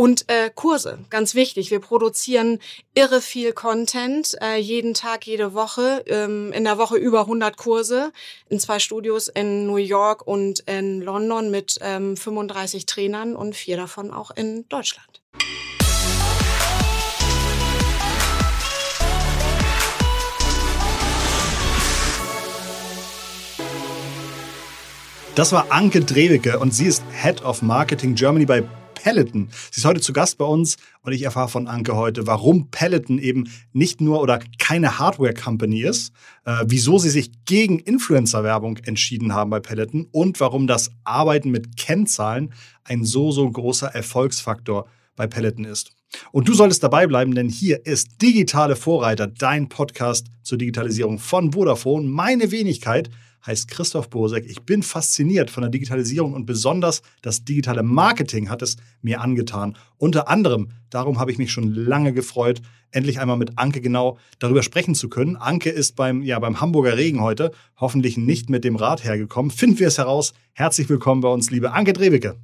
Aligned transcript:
Und 0.00 0.30
äh, 0.30 0.48
Kurse, 0.54 1.00
ganz 1.10 1.34
wichtig. 1.34 1.70
Wir 1.70 1.78
produzieren 1.78 2.58
irre 2.94 3.20
viel 3.20 3.52
Content, 3.52 4.34
äh, 4.40 4.56
jeden 4.56 4.94
Tag, 4.94 5.26
jede 5.26 5.52
Woche. 5.52 6.02
Ähm, 6.06 6.54
in 6.54 6.64
der 6.64 6.78
Woche 6.78 6.96
über 6.96 7.20
100 7.20 7.58
Kurse 7.58 8.10
in 8.48 8.58
zwei 8.58 8.78
Studios 8.78 9.28
in 9.28 9.66
New 9.66 9.76
York 9.76 10.26
und 10.26 10.60
in 10.60 11.02
London 11.02 11.50
mit 11.50 11.78
ähm, 11.82 12.16
35 12.16 12.86
Trainern 12.86 13.36
und 13.36 13.54
vier 13.54 13.76
davon 13.76 14.10
auch 14.10 14.30
in 14.30 14.66
Deutschland. 14.70 15.20
Das 25.34 25.52
war 25.52 25.70
Anke 25.70 26.00
Drewicke 26.00 26.58
und 26.58 26.74
sie 26.74 26.86
ist 26.86 27.04
Head 27.12 27.42
of 27.42 27.60
Marketing 27.60 28.14
Germany 28.14 28.46
bei 28.46 28.64
Peloton. 29.02 29.48
Sie 29.70 29.80
ist 29.80 29.84
heute 29.86 30.00
zu 30.00 30.12
Gast 30.12 30.36
bei 30.36 30.44
uns 30.44 30.76
und 31.02 31.12
ich 31.12 31.22
erfahre 31.22 31.48
von 31.48 31.66
Anke 31.66 31.96
heute, 31.96 32.26
warum 32.26 32.70
Peloton 32.70 33.18
eben 33.18 33.50
nicht 33.72 34.02
nur 34.02 34.20
oder 34.20 34.40
keine 34.58 34.98
Hardware-Company 34.98 35.82
ist, 35.82 36.12
äh, 36.44 36.64
wieso 36.66 36.98
sie 36.98 37.08
sich 37.08 37.30
gegen 37.46 37.78
Influencer-Werbung 37.78 38.76
entschieden 38.78 39.32
haben 39.32 39.50
bei 39.50 39.60
Peloton 39.60 40.06
und 40.12 40.38
warum 40.40 40.66
das 40.66 40.90
Arbeiten 41.04 41.50
mit 41.50 41.78
Kennzahlen 41.78 42.52
ein 42.84 43.04
so, 43.04 43.32
so 43.32 43.50
großer 43.50 43.88
Erfolgsfaktor 43.88 44.86
bei 45.16 45.26
Peloton 45.26 45.64
ist. 45.64 45.92
Und 46.32 46.48
du 46.48 46.54
solltest 46.54 46.82
dabei 46.82 47.06
bleiben, 47.06 47.34
denn 47.34 47.48
hier 47.48 47.86
ist 47.86 48.20
Digitale 48.20 48.76
Vorreiter, 48.76 49.28
dein 49.28 49.68
Podcast 49.68 50.26
zur 50.42 50.58
Digitalisierung 50.58 51.18
von 51.18 51.52
Vodafone. 51.52 52.06
Meine 52.06 52.50
Wenigkeit 52.50 53.08
heißt 53.46 53.68
Christoph 53.68 54.10
Bosek. 54.10 54.44
Ich 54.48 54.62
bin 54.62 54.82
fasziniert 54.82 55.50
von 55.50 55.62
der 55.62 55.70
Digitalisierung 55.70 56.34
und 56.34 56.46
besonders 56.46 57.02
das 57.22 57.44
digitale 57.44 57.82
Marketing 57.82 58.48
hat 58.48 58.62
es 58.62 58.76
mir 59.02 59.20
angetan. 59.20 59.76
Unter 59.98 60.28
anderem, 60.28 60.68
darum 60.90 61.18
habe 61.18 61.32
ich 61.32 61.38
mich 61.38 61.52
schon 61.52 61.74
lange 61.74 62.12
gefreut, 62.12 62.62
endlich 62.90 63.20
einmal 63.20 63.36
mit 63.36 63.58
Anke 63.58 63.80
genau 63.80 64.18
darüber 64.38 64.62
sprechen 64.62 64.94
zu 64.94 65.08
können. 65.08 65.36
Anke 65.36 65.70
ist 65.70 65.96
beim, 65.96 66.22
ja, 66.22 66.38
beim 66.38 66.60
Hamburger 66.60 66.96
Regen 66.96 67.20
heute 67.20 67.52
hoffentlich 67.76 68.16
nicht 68.16 68.50
mit 68.50 68.64
dem 68.64 68.76
Rad 68.76 69.04
hergekommen. 69.04 69.50
Finden 69.50 69.78
wir 69.78 69.88
es 69.88 69.98
heraus. 69.98 70.32
Herzlich 70.52 70.88
willkommen 70.88 71.20
bei 71.20 71.28
uns, 71.28 71.50
liebe 71.50 71.72
Anke 71.72 71.92
Drewicke. 71.92 72.36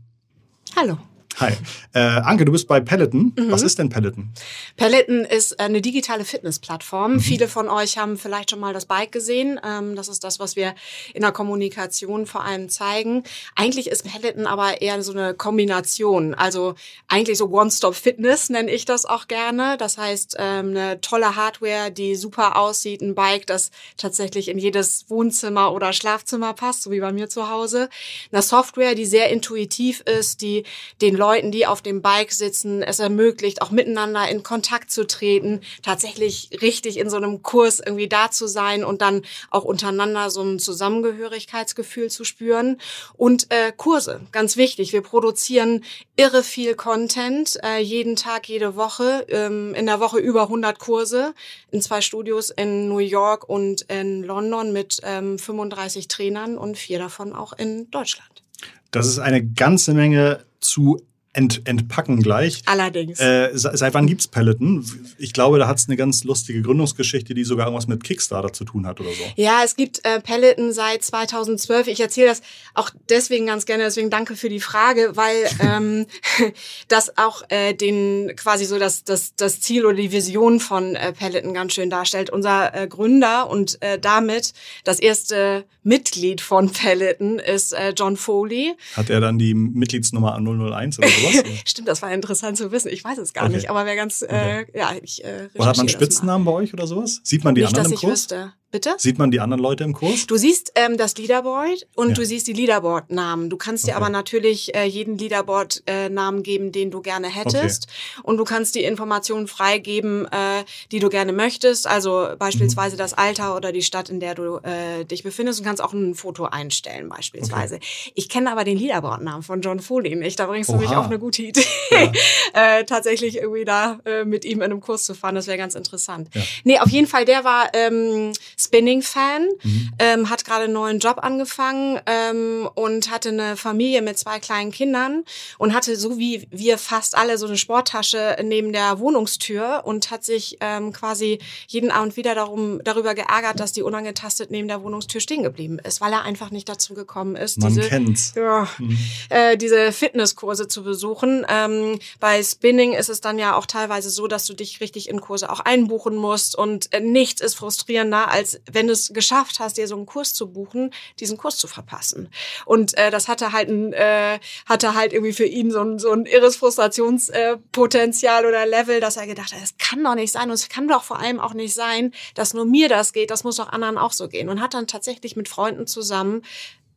Hallo. 0.76 0.98
Hi. 1.38 1.52
Äh, 1.92 1.98
Anke, 1.98 2.46
du 2.46 2.52
bist 2.52 2.66
bei 2.66 2.80
Peloton. 2.80 3.34
Mhm. 3.36 3.50
Was 3.50 3.60
ist 3.60 3.78
denn 3.78 3.90
Peloton? 3.90 4.30
Peloton 4.76 5.26
ist 5.26 5.60
eine 5.60 5.82
digitale 5.82 6.24
Fitnessplattform. 6.24 7.14
Mhm. 7.14 7.20
Viele 7.20 7.46
von 7.46 7.68
euch 7.68 7.98
haben 7.98 8.16
vielleicht 8.16 8.50
schon 8.50 8.58
mal 8.58 8.72
das 8.72 8.86
Bike 8.86 9.12
gesehen. 9.12 9.60
Ähm, 9.62 9.96
das 9.96 10.08
ist 10.08 10.24
das, 10.24 10.40
was 10.40 10.56
wir 10.56 10.74
in 11.12 11.20
der 11.20 11.32
Kommunikation 11.32 12.24
vor 12.24 12.42
allem 12.42 12.70
zeigen. 12.70 13.22
Eigentlich 13.54 13.88
ist 13.88 14.10
Peloton 14.10 14.46
aber 14.46 14.80
eher 14.80 15.02
so 15.02 15.12
eine 15.12 15.34
Kombination. 15.34 16.32
Also 16.32 16.74
eigentlich 17.06 17.36
so 17.36 17.50
One-Stop-Fitness 17.50 18.48
nenne 18.48 18.70
ich 18.70 18.86
das 18.86 19.04
auch 19.04 19.28
gerne. 19.28 19.76
Das 19.76 19.98
heißt, 19.98 20.36
ähm, 20.38 20.70
eine 20.70 21.02
tolle 21.02 21.36
Hardware, 21.36 21.90
die 21.90 22.16
super 22.16 22.56
aussieht, 22.56 23.02
ein 23.02 23.14
Bike, 23.14 23.46
das 23.46 23.72
tatsächlich 23.98 24.48
in 24.48 24.56
jedes 24.56 25.04
Wohnzimmer 25.10 25.74
oder 25.74 25.92
Schlafzimmer 25.92 26.54
passt, 26.54 26.82
so 26.82 26.90
wie 26.90 27.00
bei 27.00 27.12
mir 27.12 27.28
zu 27.28 27.50
Hause. 27.50 27.90
Eine 28.32 28.40
Software, 28.40 28.94
die 28.94 29.04
sehr 29.04 29.28
intuitiv 29.28 30.00
ist, 30.00 30.40
die 30.40 30.64
den 31.02 31.14
Leuten 31.14 31.25
Leuten, 31.26 31.50
die 31.50 31.66
auf 31.66 31.82
dem 31.82 32.02
Bike 32.02 32.30
sitzen, 32.30 32.84
es 32.84 33.00
ermöglicht, 33.00 33.60
auch 33.60 33.72
miteinander 33.72 34.28
in 34.28 34.44
Kontakt 34.44 34.92
zu 34.92 35.08
treten, 35.08 35.60
tatsächlich 35.82 36.50
richtig 36.62 36.98
in 36.98 37.10
so 37.10 37.16
einem 37.16 37.42
Kurs 37.42 37.80
irgendwie 37.84 38.06
da 38.06 38.30
zu 38.30 38.46
sein 38.46 38.84
und 38.84 39.02
dann 39.02 39.22
auch 39.50 39.64
untereinander 39.64 40.30
so 40.30 40.40
ein 40.42 40.60
Zusammengehörigkeitsgefühl 40.60 42.10
zu 42.10 42.22
spüren. 42.22 42.76
Und 43.14 43.50
äh, 43.50 43.72
Kurse, 43.76 44.20
ganz 44.30 44.56
wichtig. 44.56 44.92
Wir 44.92 45.02
produzieren 45.02 45.82
irre 46.14 46.44
viel 46.44 46.76
Content, 46.76 47.58
äh, 47.64 47.80
jeden 47.80 48.14
Tag, 48.14 48.48
jede 48.48 48.76
Woche. 48.76 49.26
Ähm, 49.28 49.74
in 49.74 49.86
der 49.86 49.98
Woche 49.98 50.18
über 50.18 50.42
100 50.42 50.78
Kurse 50.78 51.34
in 51.72 51.82
zwei 51.82 52.02
Studios 52.02 52.50
in 52.50 52.88
New 52.88 52.98
York 52.98 53.48
und 53.48 53.82
in 53.82 54.22
London 54.22 54.72
mit 54.72 55.00
ähm, 55.02 55.40
35 55.40 56.06
Trainern 56.06 56.56
und 56.56 56.78
vier 56.78 57.00
davon 57.00 57.32
auch 57.32 57.52
in 57.52 57.90
Deutschland. 57.90 58.44
Das 58.92 59.08
ist 59.08 59.18
eine 59.18 59.44
ganze 59.44 59.92
Menge 59.92 60.46
zu 60.60 61.02
ent, 61.36 61.62
entpacken 61.64 62.22
gleich. 62.22 62.62
Allerdings. 62.64 63.20
Äh, 63.20 63.50
seit 63.52 63.94
wann 63.94 64.06
gibt's 64.06 64.26
Peloton? 64.26 64.84
Ich 65.18 65.32
glaube, 65.32 65.58
da 65.58 65.68
hat's 65.68 65.86
eine 65.86 65.96
ganz 65.96 66.24
lustige 66.24 66.62
Gründungsgeschichte, 66.62 67.34
die 67.34 67.44
sogar 67.44 67.66
irgendwas 67.66 67.86
mit 67.86 68.02
Kickstarter 68.02 68.52
zu 68.52 68.64
tun 68.64 68.86
hat 68.86 69.00
oder 69.00 69.10
so. 69.10 69.22
Ja, 69.36 69.60
es 69.64 69.76
gibt 69.76 70.04
äh, 70.04 70.20
Peloton 70.20 70.72
seit 70.72 71.04
2012. 71.04 71.88
Ich 71.88 72.00
erzähle 72.00 72.28
das 72.28 72.42
auch 72.74 72.90
deswegen 73.10 73.46
ganz 73.46 73.66
gerne, 73.66 73.84
deswegen 73.84 74.10
danke 74.10 74.34
für 74.34 74.48
die 74.48 74.60
Frage, 74.60 75.12
weil 75.14 75.44
ähm, 75.60 76.06
das 76.88 77.16
auch 77.18 77.42
äh, 77.50 77.74
den 77.74 78.32
quasi 78.36 78.64
so 78.64 78.78
das, 78.78 79.04
das, 79.04 79.36
das 79.36 79.60
Ziel 79.60 79.84
oder 79.84 79.96
die 79.96 80.12
Vision 80.12 80.58
von 80.58 80.96
äh, 80.96 81.12
Peloton 81.12 81.52
ganz 81.52 81.74
schön 81.74 81.90
darstellt. 81.90 82.30
Unser 82.30 82.74
äh, 82.74 82.88
Gründer 82.88 83.50
und 83.50 83.80
äh, 83.82 83.98
damit 83.98 84.54
das 84.84 84.98
erste 84.98 85.64
Mitglied 85.82 86.40
von 86.40 86.70
Peloton 86.72 87.38
ist 87.38 87.72
äh, 87.72 87.92
John 87.96 88.16
Foley. 88.16 88.74
Hat 88.96 89.10
er 89.10 89.20
dann 89.20 89.38
die 89.38 89.54
Mitgliedsnummer 89.54 90.34
an 90.34 90.44
001 90.44 90.98
oder 90.98 91.08
so? 91.08 91.25
Sowas? 91.32 91.44
Stimmt, 91.64 91.88
das 91.88 92.02
war 92.02 92.12
interessant 92.12 92.56
zu 92.56 92.72
wissen. 92.72 92.88
Ich 92.88 93.04
weiß 93.04 93.18
es 93.18 93.32
gar 93.32 93.44
okay. 93.44 93.54
nicht, 93.54 93.70
aber 93.70 93.84
wäre 93.86 93.96
ganz, 93.96 94.22
äh, 94.22 94.24
okay. 94.24 94.66
äh, 94.72 94.78
ja, 94.78 94.92
ich 95.02 95.24
äh, 95.24 95.48
Oder 95.54 95.66
hat 95.66 95.76
man 95.76 95.88
Spitznamen 95.88 96.44
bei 96.44 96.52
euch 96.52 96.72
oder 96.72 96.86
sowas? 96.86 97.20
Sieht 97.22 97.44
man 97.44 97.54
die 97.54 97.62
nicht, 97.62 97.68
anderen 97.68 97.92
dass 97.92 98.02
im 98.02 98.08
Kurs? 98.08 98.20
Wüsste. 98.22 98.52
Bitte? 98.72 98.94
Sieht 98.98 99.18
man 99.18 99.30
die 99.30 99.38
anderen 99.38 99.62
Leute 99.62 99.84
im 99.84 99.92
Kurs? 99.92 100.26
Du 100.26 100.36
siehst 100.36 100.72
ähm, 100.74 100.96
das 100.96 101.16
Leaderboard 101.16 101.86
und 101.94 102.08
ja. 102.08 102.14
du 102.14 102.24
siehst 102.24 102.48
die 102.48 102.52
Leaderboard-Namen. 102.52 103.48
Du 103.48 103.56
kannst 103.56 103.84
okay. 103.84 103.92
dir 103.92 103.96
aber 103.96 104.08
natürlich 104.08 104.74
äh, 104.74 104.84
jeden 104.84 105.16
Leaderboard-Namen 105.18 106.42
geben, 106.42 106.72
den 106.72 106.90
du 106.90 107.00
gerne 107.00 107.28
hättest. 107.28 107.86
Okay. 107.86 108.20
Und 108.24 108.38
du 108.38 108.44
kannst 108.44 108.74
die 108.74 108.82
Informationen 108.82 109.46
freigeben, 109.46 110.26
äh, 110.26 110.64
die 110.90 110.98
du 110.98 111.08
gerne 111.08 111.32
möchtest. 111.32 111.86
Also 111.86 112.28
beispielsweise 112.38 112.96
mhm. 112.96 112.98
das 112.98 113.14
Alter 113.14 113.54
oder 113.54 113.70
die 113.70 113.82
Stadt, 113.82 114.10
in 114.10 114.18
der 114.18 114.34
du 114.34 114.56
äh, 114.56 115.04
dich 115.04 115.22
befindest. 115.22 115.60
Und 115.60 115.66
kannst 115.66 115.82
auch 115.82 115.92
ein 115.92 116.16
Foto 116.16 116.46
einstellen 116.46 117.08
beispielsweise. 117.08 117.76
Okay. 117.76 118.12
Ich 118.14 118.28
kenne 118.28 118.50
aber 118.50 118.64
den 118.64 118.78
Leaderboard-Namen 118.78 119.44
von 119.44 119.60
John 119.60 119.78
Foley 119.78 120.16
nicht. 120.16 120.40
Da 120.40 120.46
bringst 120.46 120.70
du 120.70 120.74
Oha. 120.74 120.80
mich 120.80 120.90
auf 120.90 121.06
eine 121.06 121.20
gute 121.20 121.42
Idee. 121.42 121.64
Ja. 121.90 122.12
äh, 122.78 122.84
tatsächlich 122.84 123.36
irgendwie 123.36 123.64
da 123.64 124.00
äh, 124.04 124.24
mit 124.24 124.44
ihm 124.44 124.58
in 124.58 124.64
einem 124.64 124.80
Kurs 124.80 125.04
zu 125.04 125.14
fahren. 125.14 125.36
Das 125.36 125.46
wäre 125.46 125.56
ganz 125.56 125.76
interessant. 125.76 126.30
Ja. 126.34 126.42
Nee, 126.64 126.78
auf 126.80 126.90
jeden 126.90 127.06
Fall, 127.06 127.24
der 127.24 127.44
war 127.44 127.70
ähm, 127.72 128.32
Spinning-Fan, 128.58 129.48
mhm. 129.62 129.90
ähm, 129.98 130.30
hat 130.30 130.44
gerade 130.46 130.64
einen 130.64 130.72
neuen 130.72 130.98
Job 130.98 131.18
angefangen 131.20 132.00
ähm, 132.06 132.68
und 132.74 133.10
hatte 133.10 133.28
eine 133.28 133.56
Familie 133.56 134.00
mit 134.00 134.18
zwei 134.18 134.38
kleinen 134.40 134.70
Kindern 134.70 135.24
und 135.58 135.74
hatte 135.74 135.96
so 135.96 136.18
wie 136.18 136.48
wir 136.50 136.78
fast 136.78 137.16
alle 137.16 137.36
so 137.36 137.46
eine 137.46 137.58
Sporttasche 137.58 138.36
neben 138.42 138.72
der 138.72 138.98
Wohnungstür 138.98 139.82
und 139.84 140.10
hat 140.10 140.24
sich 140.24 140.56
ähm, 140.60 140.92
quasi 140.92 141.38
jeden 141.68 141.90
Abend 141.90 142.16
wieder 142.16 142.34
darum, 142.34 142.80
darüber 142.82 143.14
geärgert, 143.14 143.60
dass 143.60 143.72
die 143.72 143.82
unangetastet 143.82 144.50
neben 144.50 144.68
der 144.68 144.82
Wohnungstür 144.82 145.20
stehen 145.20 145.42
geblieben 145.42 145.78
ist, 145.78 146.00
weil 146.00 146.12
er 146.12 146.22
einfach 146.22 146.50
nicht 146.50 146.68
dazu 146.68 146.94
gekommen 146.94 147.36
ist, 147.36 147.58
Man 147.58 147.74
diese, 147.74 147.88
kennt's. 147.88 148.32
Ja, 148.36 148.68
mhm. 148.78 148.98
äh, 149.28 149.58
diese 149.58 149.92
Fitnesskurse 149.92 150.66
zu 150.66 150.82
besuchen. 150.82 151.44
Ähm, 151.48 151.98
bei 152.20 152.42
Spinning 152.42 152.94
ist 152.94 153.10
es 153.10 153.20
dann 153.20 153.38
ja 153.38 153.54
auch 153.54 153.66
teilweise 153.66 154.08
so, 154.08 154.26
dass 154.28 154.46
du 154.46 154.54
dich 154.54 154.80
richtig 154.80 155.10
in 155.10 155.20
Kurse 155.20 155.50
auch 155.50 155.60
einbuchen 155.60 156.16
musst 156.16 156.56
und 156.56 156.92
äh, 156.94 157.00
nichts 157.00 157.42
ist 157.42 157.54
frustrierender 157.54 158.30
als 158.30 158.45
wenn 158.70 158.86
du 158.86 158.92
es 158.92 159.12
geschafft 159.12 159.58
hast, 159.58 159.76
dir 159.76 159.88
so 159.88 159.96
einen 159.96 160.06
Kurs 160.06 160.34
zu 160.34 160.52
buchen, 160.52 160.92
diesen 161.20 161.36
Kurs 161.36 161.56
zu 161.56 161.66
verpassen. 161.66 162.28
Und 162.64 162.96
äh, 162.96 163.10
das 163.10 163.28
hatte 163.28 163.52
halt 163.52 163.68
ein, 163.68 163.92
äh, 163.92 164.38
hatte 164.66 164.94
halt 164.94 165.12
irgendwie 165.12 165.32
für 165.32 165.44
ihn 165.44 165.70
so 165.70 165.80
ein, 165.80 165.98
so 165.98 166.12
ein 166.12 166.26
irres 166.26 166.56
Frustrationspotenzial 166.56 168.44
äh, 168.44 168.46
oder 168.46 168.66
Level, 168.66 169.00
dass 169.00 169.16
er 169.16 169.26
gedacht 169.26 169.52
hat, 169.52 169.62
es 169.62 169.76
kann 169.78 170.02
doch 170.02 170.14
nicht 170.14 170.32
sein 170.32 170.48
und 170.48 170.54
es 170.54 170.68
kann 170.68 170.88
doch 170.88 171.04
vor 171.04 171.18
allem 171.18 171.40
auch 171.40 171.54
nicht 171.54 171.74
sein, 171.74 172.12
dass 172.34 172.54
nur 172.54 172.64
mir 172.64 172.88
das 172.88 173.12
geht, 173.12 173.30
das 173.30 173.44
muss 173.44 173.56
doch 173.56 173.68
anderen 173.68 173.98
auch 173.98 174.12
so 174.12 174.28
gehen. 174.28 174.48
Und 174.48 174.60
hat 174.60 174.74
dann 174.74 174.86
tatsächlich 174.86 175.36
mit 175.36 175.48
Freunden 175.48 175.86
zusammen 175.86 176.42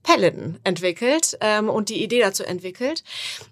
Peloton 0.04 0.60
entwickelt 0.64 1.38
ähm, 1.42 1.70
und 1.70 1.90
die 1.90 2.02
Idee 2.04 2.22
dazu 2.22 2.44
entwickelt. 2.44 3.04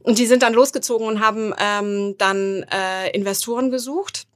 Und 0.03 0.17
die 0.17 0.25
sind 0.25 0.43
dann 0.43 0.53
losgezogen 0.53 1.07
und 1.07 1.19
haben 1.19 1.53
ähm, 1.59 2.15
dann 2.17 2.63
äh, 2.71 3.09
Investoren 3.11 3.69
gesucht 3.69 4.26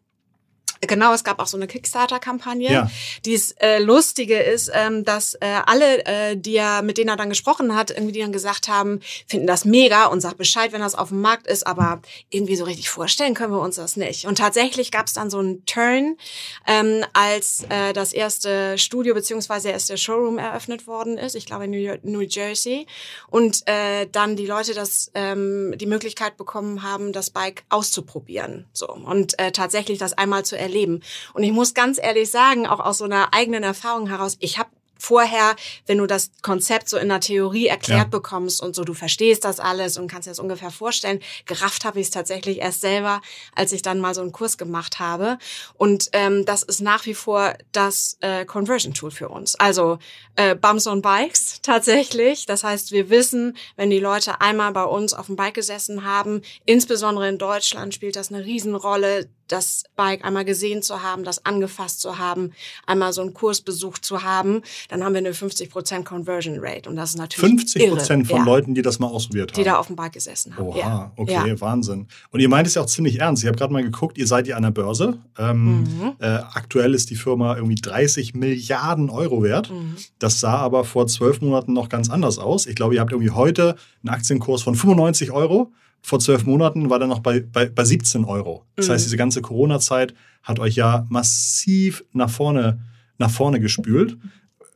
Genau, 0.88 1.14
es 1.14 1.24
gab 1.24 1.40
auch 1.40 1.46
so 1.46 1.58
eine 1.58 1.68
Kickstarter-Kampagne. 1.68 2.72
Ja. 2.72 2.92
Dies 3.24 3.52
äh, 3.60 3.78
Lustige 3.78 4.40
ist, 4.40 4.72
ähm, 4.74 5.06
dass 5.06 5.36
äh, 5.36 5.60
alle, 5.68 6.04
äh, 6.06 6.36
die 6.36 6.56
er, 6.56 6.82
mit 6.82 6.98
denen 6.98 7.10
er 7.10 7.18
dann 7.18 7.30
gesprochen 7.30 7.76
hat, 7.76 7.92
irgendwie 7.92 8.14
die 8.14 8.20
dann 8.20 8.32
gesagt 8.32 8.68
haben, 8.68 9.00
finden 9.28 9.46
das 9.46 9.64
mega 9.64 10.08
und 10.08 10.22
sagt 10.22 10.38
Bescheid, 10.38 10.72
wenn 10.72 10.82
das 10.82 10.96
auf 10.96 11.10
dem 11.10 11.22
Markt 11.22 11.46
ist, 11.46 11.68
aber 11.68 12.02
irgendwie 12.32 12.56
so 12.56 12.64
richtig 12.64 12.90
vorstellen 12.90 13.36
können 13.36 13.54
wir 13.54 13.62
uns 13.62 13.76
das 13.76 13.96
nicht. 13.96 14.26
Und 14.26 14.40
tatsächlich 14.40 14.90
gab 14.90 15.06
es 15.06 15.14
dann 15.14 15.30
so 15.30 15.38
einen 15.38 15.64
Turn, 15.68 16.18
ähm, 16.66 17.06
als 17.14 17.64
äh, 17.70 17.94
das 17.94 18.12
erste 18.12 18.80
Studio 18.80 19.14
beziehungsweise 19.14 19.66
der 19.66 19.74
erste 19.74 20.00
Showroom 20.00 20.40
eröffnet 20.40 20.88
worden 20.88 21.20
ist, 21.20 21.36
ich 21.36 21.46
glaube 21.46 21.66
in 21.66 21.72
New, 21.72 21.78
York, 21.78 22.04
New 22.04 22.22
Jersey, 22.22 22.88
und 23.30 23.68
äh, 23.68 24.08
dann 24.12 24.36
die 24.36 24.48
Leute 24.48 24.74
das 24.74 25.12
ähm, 25.14 25.76
die 25.78 25.86
Möglichkeit 25.86 26.38
bekommen 26.38 26.82
haben, 26.82 27.14
das 27.14 27.30
Bike 27.30 27.66
auszuprobieren. 27.70 28.66
So 28.74 28.88
und 28.92 29.38
äh, 29.38 29.52
tatsächlich 29.52 30.00
das 30.00 30.14
einmal 30.14 30.44
zu 30.44 30.58
erleben 30.58 30.71
erleben. 30.72 31.02
Und 31.34 31.44
ich 31.44 31.52
muss 31.52 31.74
ganz 31.74 32.00
ehrlich 32.02 32.32
sagen, 32.32 32.66
auch 32.66 32.80
aus 32.80 33.00
so 33.00 33.06
einer 33.06 33.34
eigenen 33.34 33.64
Erfahrung 33.64 34.08
heraus, 34.08 34.38
ich 34.40 34.58
habe 34.58 34.70
vorher, 34.98 35.56
wenn 35.88 35.98
du 35.98 36.06
das 36.06 36.30
Konzept 36.44 36.88
so 36.88 36.96
in 36.96 37.10
der 37.10 37.20
Theorie 37.20 37.66
erklärt 37.66 38.00
Ja. 38.02 38.06
bekommst 38.20 38.62
und 38.62 38.76
so, 38.76 38.84
du 38.84 38.94
verstehst 38.94 39.44
das 39.46 39.60
alles 39.60 39.98
und 39.98 40.08
kannst 40.08 40.28
dir 40.28 40.32
das 40.32 40.38
ungefähr 40.38 40.70
vorstellen. 40.70 41.20
Gerafft 41.48 41.86
habe 41.86 42.00
ich 42.00 42.06
es 42.06 42.12
tatsächlich 42.12 42.60
erst 42.60 42.82
selber, 42.82 43.20
als 43.56 43.72
ich 43.72 43.82
dann 43.82 44.00
mal 44.00 44.14
so 44.14 44.22
einen 44.22 44.32
Kurs 44.32 44.60
gemacht 44.60 45.00
habe. 45.00 45.40
Und 45.74 46.10
ähm, 46.14 46.46
das 46.46 46.62
ist 46.62 46.82
nach 46.82 47.08
wie 47.08 47.16
vor 47.16 47.56
das 47.72 48.18
äh, 48.22 48.46
Conversion 48.46 48.94
Tool 48.94 49.10
für 49.10 49.30
uns. 49.30 49.56
Also 49.56 49.98
äh, 50.36 50.54
Bums 50.54 50.86
on 50.86 51.02
Bikes 51.02 51.60
tatsächlich. 51.64 52.46
Das 52.46 52.64
heißt, 52.64 52.92
wir 52.92 53.10
wissen, 53.10 53.58
wenn 53.78 53.90
die 53.90 54.00
Leute 54.00 54.40
einmal 54.40 54.72
bei 54.72 54.84
uns 54.84 55.14
auf 55.14 55.26
dem 55.26 55.36
Bike 55.36 55.56
gesessen 55.56 56.06
haben, 56.06 56.44
insbesondere 56.66 57.28
in 57.28 57.40
Deutschland 57.40 57.96
spielt 57.96 58.16
das 58.16 58.32
eine 58.32 58.46
Riesenrolle, 58.46 59.28
das 59.52 59.84
Bike 59.96 60.24
einmal 60.26 60.46
gesehen 60.46 60.82
zu 60.82 61.02
haben, 61.04 61.24
das 61.24 61.46
angefasst 61.46 62.02
zu 62.02 62.18
haben, 62.18 62.52
einmal 62.86 63.14
so 63.14 63.22
einen 63.22 63.34
Kurs 63.34 63.62
besucht 63.62 64.06
zu 64.06 64.24
haben, 64.24 64.62
dann 64.90 65.04
haben 65.04 65.14
wir 65.14 65.20
eine 65.20 65.32
50% 65.34 66.04
Conversion 66.04 66.58
Rate. 66.60 66.90
Und 66.90 66.96
das 66.96 67.12
ist 67.12 67.18
natürlich 67.18 67.50
50 67.50 67.90
Prozent 67.90 68.28
von 68.28 68.38
ja, 68.40 68.44
Leuten, 68.46 68.74
die 68.76 68.82
das 68.82 69.00
mal 69.00 69.08
ausprobiert 69.08 69.52
haben. 69.52 69.58
die 69.58 69.64
da 69.64 69.78
auf 69.78 69.88
dem 69.88 69.96
Bike 69.96 70.14
gesessen 70.14 70.56
haben. 70.56 70.68
Oha, 70.68 70.78
ja. 70.78 71.12
okay, 71.18 71.48
Ja. 71.48 71.62
Wahnsinn. 71.62 72.08
Und 72.32 72.40
ihr 72.40 72.50
meint 72.50 72.68
es 72.68 72.76
ja 72.76 72.82
auch 72.82 72.86
ziemlich 72.88 73.20
ernst. 73.20 73.44
Ich 73.44 73.48
habe 73.48 73.58
gerade 73.58 73.74
mal 73.74 73.84
geguckt, 73.84 74.18
ihr 74.18 74.28
seid 74.28 74.48
ja 74.48 74.56
an 74.56 74.64
der 74.64 74.72
Börse. 74.72 75.18
Ähm, 75.38 75.82
Mhm. 75.84 76.14
äh, 76.20 76.26
aktuell 76.28 76.94
ist 76.94 77.10
die 77.10 77.16
Firma 77.16 77.56
irgendwie 77.56 77.76
30 77.76 78.34
Milliarden 78.34 79.10
Euro 79.10 79.44
wert. 79.44 79.70
Mhm. 79.70 79.96
Das 80.20 80.40
sah 80.40 80.56
aber 80.58 80.84
vor 80.86 81.08
zwölf 81.08 81.42
Monaten 81.42 81.74
noch 81.74 81.90
ganz 81.90 82.10
anders 82.10 82.38
aus. 82.40 82.66
Ich 82.66 82.76
glaube, 82.76 82.96
ihr 82.96 83.02
habt 83.02 83.12
irgendwie 83.12 83.32
heute 83.32 83.76
einen 84.04 84.14
Aktienkurs 84.14 84.62
von 84.64 84.76
95 84.76 85.32
Euro. 85.32 85.72
Vor 86.02 86.20
zwölf 86.20 86.46
Monaten 86.46 86.90
war 86.90 87.00
der 87.00 87.08
noch 87.08 87.20
bei, 87.20 87.40
bei, 87.42 87.68
bei 87.70 87.84
17 87.86 88.26
Euro. 88.26 88.66
Das 88.76 88.88
Mhm. 88.88 88.94
heißt, 88.94 89.06
diese 89.06 89.18
ganze 89.18 89.42
Corona-Zeit 89.42 90.14
hat 90.44 90.60
euch 90.60 90.76
ja 90.76 91.06
massiv 91.10 92.04
nach 92.14 92.30
vorne, 92.30 92.80
nach 93.18 93.30
vorne 93.32 93.60
gespült. 93.60 94.18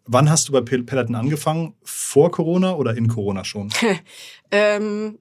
Wann 0.06 0.30
hast 0.30 0.48
du 0.48 0.52
bei 0.54 0.60
Pel- 0.60 0.84
Peloton 0.86 1.16
angefangen? 1.16 1.74
Vor 1.84 2.30
Corona 2.32 2.76
oder 2.76 2.96
in 2.96 3.08
Corona 3.08 3.44
schon? 3.44 3.70
Ähm, 4.52 5.18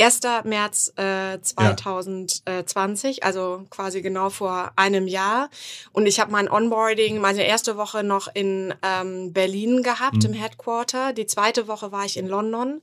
1. 0.00 0.20
März 0.44 0.92
äh, 0.96 1.38
2020, 1.40 3.22
also 3.24 3.64
quasi 3.70 4.02
genau 4.02 4.30
vor 4.30 4.72
einem 4.76 5.06
Jahr. 5.06 5.50
Und 5.92 6.06
ich 6.06 6.20
habe 6.20 6.30
mein 6.32 6.50
Onboarding, 6.50 7.18
meine 7.18 7.44
erste 7.46 7.76
Woche 7.76 8.02
noch 8.02 8.28
in 8.32 8.74
ähm, 8.82 9.32
Berlin 9.32 9.82
gehabt, 9.82 10.16
Mhm. 10.24 10.30
im 10.30 10.32
Headquarter. 10.34 11.12
Die 11.12 11.26
zweite 11.26 11.68
Woche 11.68 11.92
war 11.92 12.04
ich 12.04 12.16
in 12.16 12.26
London. 12.26 12.80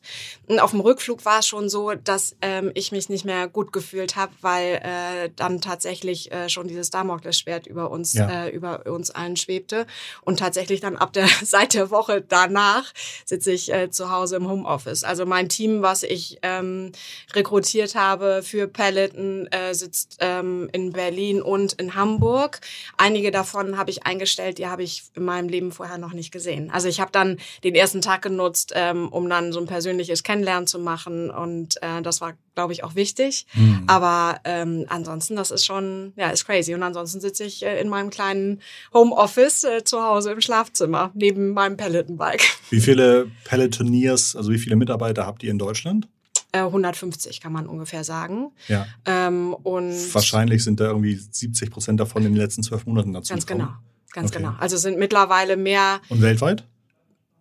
Und 0.47 0.59
auf 0.59 0.71
dem 0.71 0.79
Rückflug 0.79 1.25
war 1.25 1.39
es 1.39 1.47
schon 1.47 1.69
so, 1.69 1.93
dass 1.93 2.35
ähm, 2.41 2.71
ich 2.73 2.91
mich 2.91 3.09
nicht 3.09 3.25
mehr 3.25 3.47
gut 3.47 3.73
gefühlt 3.73 4.15
habe, 4.15 4.31
weil 4.41 4.75
äh, 4.83 5.29
dann 5.35 5.61
tatsächlich 5.61 6.31
äh, 6.31 6.49
schon 6.49 6.67
dieses 6.67 6.89
Damoklesschwert 6.89 7.67
über 7.67 7.91
uns, 7.91 8.13
Ja. 8.13 8.45
äh, 8.45 8.49
über 8.49 8.85
uns 8.85 9.11
allen 9.11 9.35
schwebte. 9.37 9.85
Und 10.21 10.39
tatsächlich 10.39 10.79
dann 10.81 10.97
ab 10.97 11.13
der 11.13 11.27
seit 11.43 11.73
der 11.73 11.89
Woche 11.91 12.21
danach 12.21 12.93
sitze 13.25 13.51
ich 13.51 13.71
äh, 13.73 13.89
zu 13.89 14.11
Hause 14.11 14.35
im 14.37 14.47
Homeoffice. 14.49 15.03
Also 15.03 15.25
mein 15.25 15.49
Team, 15.49 15.81
was 15.81 16.03
ich 16.03 16.39
ähm, 16.41 16.91
rekrutiert 17.33 17.95
habe 17.95 18.41
für 18.43 18.67
Peloton, 18.67 19.47
äh, 19.47 19.73
sitzt 19.73 20.17
ähm, 20.19 20.69
in 20.71 20.91
Berlin 20.91 21.41
und 21.41 21.73
in 21.73 21.95
Hamburg. 21.95 22.59
Einige 22.97 23.31
davon 23.31 23.77
habe 23.77 23.91
ich 23.91 24.05
eingestellt, 24.05 24.57
die 24.57 24.67
habe 24.67 24.83
ich 24.83 25.03
in 25.15 25.25
meinem 25.25 25.49
Leben 25.49 25.71
vorher 25.71 25.97
noch 25.97 26.13
nicht 26.13 26.31
gesehen. 26.31 26.69
Also 26.71 26.87
ich 26.87 26.99
habe 26.99 27.11
dann 27.11 27.37
den 27.63 27.75
ersten 27.75 28.01
Tag 28.01 28.21
genutzt, 28.21 28.73
ähm, 28.75 29.09
um 29.09 29.29
dann 29.29 29.51
so 29.51 29.59
ein 29.59 29.67
persönliches 29.67 30.23
Kennenlernen 30.23 30.67
zu 30.67 30.79
machen 30.79 31.29
und 31.29 31.81
äh, 31.81 32.01
das 32.01 32.21
war, 32.21 32.33
glaube 32.55 32.73
ich, 32.73 32.83
auch 32.83 32.95
wichtig. 32.95 33.45
Hm. 33.51 33.83
Aber 33.87 34.39
ähm, 34.43 34.85
ansonsten, 34.89 35.35
das 35.35 35.51
ist 35.51 35.65
schon, 35.65 36.13
ja, 36.15 36.29
ist 36.29 36.45
crazy. 36.45 36.73
Und 36.73 36.83
ansonsten 36.83 37.21
sitze 37.21 37.43
ich 37.43 37.63
äh, 37.63 37.79
in 37.79 37.89
meinem 37.89 38.09
kleinen 38.09 38.61
Homeoffice 38.93 39.63
äh, 39.63 39.83
zu 39.83 40.01
Hause 40.03 40.31
im 40.31 40.41
Schlafzimmer 40.41 41.11
neben 41.13 41.53
meinem 41.53 41.77
Peloton-Bike. 41.77 42.43
Wie 42.69 42.81
viele 42.81 43.31
Pelotoniers, 43.43 44.35
also 44.35 44.51
wie 44.51 44.59
viele 44.59 44.75
Mitarbeiter 44.75 45.25
habt 45.25 45.43
ihr 45.43 45.51
in 45.51 45.59
Deutschland? 45.59 46.07
Äh, 46.53 46.59
150 46.59 47.41
kann 47.41 47.51
man 47.51 47.67
ungefähr 47.67 48.03
sagen. 48.03 48.51
Ja. 48.67 48.87
Ähm, 49.05 49.53
und 49.53 50.13
Wahrscheinlich 50.13 50.63
sind 50.63 50.79
da 50.79 50.85
irgendwie 50.85 51.15
70 51.15 51.69
Prozent 51.71 51.99
davon 51.99 52.23
in 52.25 52.33
den 52.33 52.37
letzten 52.41 52.63
zwölf 52.63 52.85
Monaten 52.85 53.11
dazu 53.13 53.33
Ganz 53.33 53.45
gekommen. 53.45 53.67
genau. 53.67 53.77
Ganz 54.13 54.31
Okay. 54.31 54.39
genau. 54.43 54.55
Also 54.57 54.77
sind 54.77 54.97
mittlerweile 54.97 55.57
mehr, 55.57 55.99
Und 56.09 56.21
weltweit? 56.21 56.65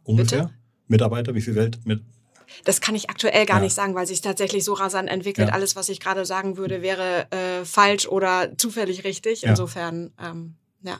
Ungefähr? 0.04 0.42
Bitte? 0.44 0.54
Mitarbeiter, 0.88 1.34
wie 1.34 1.40
viel 1.40 1.54
Welt 1.54 1.80
mit? 1.84 2.02
das 2.64 2.80
kann 2.80 2.94
ich 2.94 3.10
aktuell 3.10 3.44
gar 3.44 3.58
Ja. 3.58 3.64
nicht 3.64 3.74
sagen, 3.74 3.94
weil 3.96 4.06
sich 4.06 4.20
tatsächlich 4.20 4.62
so 4.64 4.72
rasant 4.72 5.08
entwickelt. 5.10 5.48
Ja. 5.48 5.54
Alles, 5.54 5.74
was 5.76 5.88
ich 5.88 5.98
gerade 6.00 6.24
sagen 6.24 6.56
würde, 6.56 6.80
wäre 6.80 7.26
äh, 7.32 7.64
falsch 7.64 8.06
oder 8.06 8.56
zufällig 8.56 9.02
richtig. 9.04 9.42
Insofern, 9.44 10.12
ähm, 10.22 10.54
ja. 10.82 10.98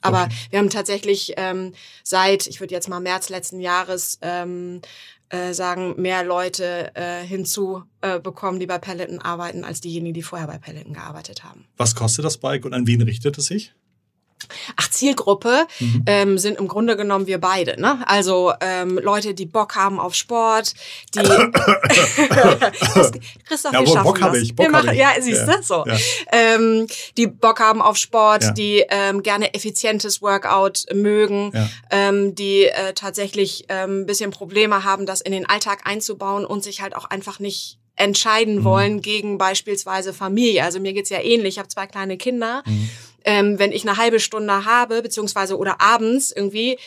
Aber 0.00 0.24
Okay. 0.24 0.34
wir 0.50 0.58
haben 0.58 0.70
tatsächlich 0.70 1.34
ähm, 1.36 1.72
seit, 2.02 2.46
ich 2.48 2.60
würde 2.60 2.74
jetzt 2.74 2.88
mal 2.88 2.98
März 3.00 3.28
letzten 3.30 3.60
Jahres 3.60 4.18
ähm, 4.22 4.80
äh, 5.30 5.52
sagen, 5.52 5.94
mehr 6.00 6.24
Leute 6.24 6.94
äh, 6.94 7.22
hinzu 7.22 7.82
äh, 8.00 8.18
die 8.58 8.66
bei 8.66 8.78
Peloton 8.78 9.18
arbeiten, 9.20 9.64
als 9.64 9.80
diejenigen, 9.80 10.14
die 10.14 10.22
vorher 10.22 10.46
bei 10.46 10.58
Peloton 10.58 10.94
gearbeitet 10.94 11.44
haben. 11.44 11.66
Was 11.76 11.94
kostet 11.94 12.24
das 12.24 12.38
Bike 12.38 12.64
und 12.64 12.74
an 12.74 12.86
wen 12.86 13.02
richtet 13.02 13.38
es 13.38 13.46
sich? 13.46 13.74
Ach, 14.76 14.90
Zielgruppe 14.90 15.66
Mhm. 15.80 16.02
ähm, 16.06 16.38
sind 16.38 16.58
im 16.58 16.68
Grunde 16.68 16.96
genommen 16.96 17.26
wir 17.26 17.38
beide. 17.38 17.80
Ne? 17.80 18.00
Also 18.06 18.52
ähm, 18.60 18.98
Leute, 19.02 19.34
die 19.34 19.46
Bock 19.46 19.76
haben 19.76 19.98
auf 20.00 20.14
Sport, 20.14 20.74
die 21.14 21.20
Christoph, 23.46 23.72
Ja, 23.72 23.80
wir 23.80 23.86
schaffen 23.86 24.04
Bock 24.04 24.20
das. 24.20 24.36
ich, 24.38 24.54
Bock 24.54 24.66
wir 24.66 24.70
machen, 24.70 24.90
ich. 24.92 24.98
Ja, 24.98 25.10
siehst 25.20 25.46
du, 25.46 25.50
Ja, 25.52 25.62
so. 25.62 25.84
ja. 25.86 25.96
Ähm, 26.32 26.86
die 27.16 27.26
Bock 27.26 27.60
haben 27.60 27.82
auf 27.82 27.96
Sport, 27.96 28.44
Ja. 28.44 28.50
die 28.52 28.84
ähm, 28.88 29.22
gerne 29.22 29.54
effizientes 29.54 30.22
Workout 30.22 30.84
mögen, 30.92 31.52
ähm, 31.90 32.34
die 32.34 32.64
äh, 32.64 32.92
tatsächlich 32.94 33.64
ähm, 33.68 34.02
ein 34.02 34.06
bisschen 34.06 34.30
Probleme 34.30 34.84
haben, 34.84 35.06
das 35.06 35.20
in 35.20 35.32
den 35.32 35.48
Alltag 35.48 35.80
einzubauen 35.84 36.44
und 36.44 36.62
sich 36.62 36.80
halt 36.80 36.96
auch 36.96 37.04
einfach 37.06 37.38
nicht 37.38 37.78
entscheiden 37.96 38.56
Mhm. 38.60 38.64
wollen 38.64 39.02
gegen 39.02 39.38
beispielsweise 39.38 40.14
Familie. 40.14 40.62
Also 40.62 40.78
mir 40.78 40.92
geht's 40.92 41.10
ja 41.10 41.20
ähnlich. 41.20 41.54
Ich 41.54 41.58
habe 41.58 41.68
zwei 41.68 41.86
kleine 41.86 42.16
Kinder 42.16 42.62
Mhm. 42.64 42.88
Ähm, 43.24 43.58
wenn 43.58 43.72
ich 43.72 43.86
eine 43.86 43.96
halbe 43.96 44.20
Stunde 44.20 44.64
habe, 44.64 45.02
beziehungsweise 45.02 45.56
oder 45.58 45.80
abends 45.80 46.30
irgendwie, 46.30 46.78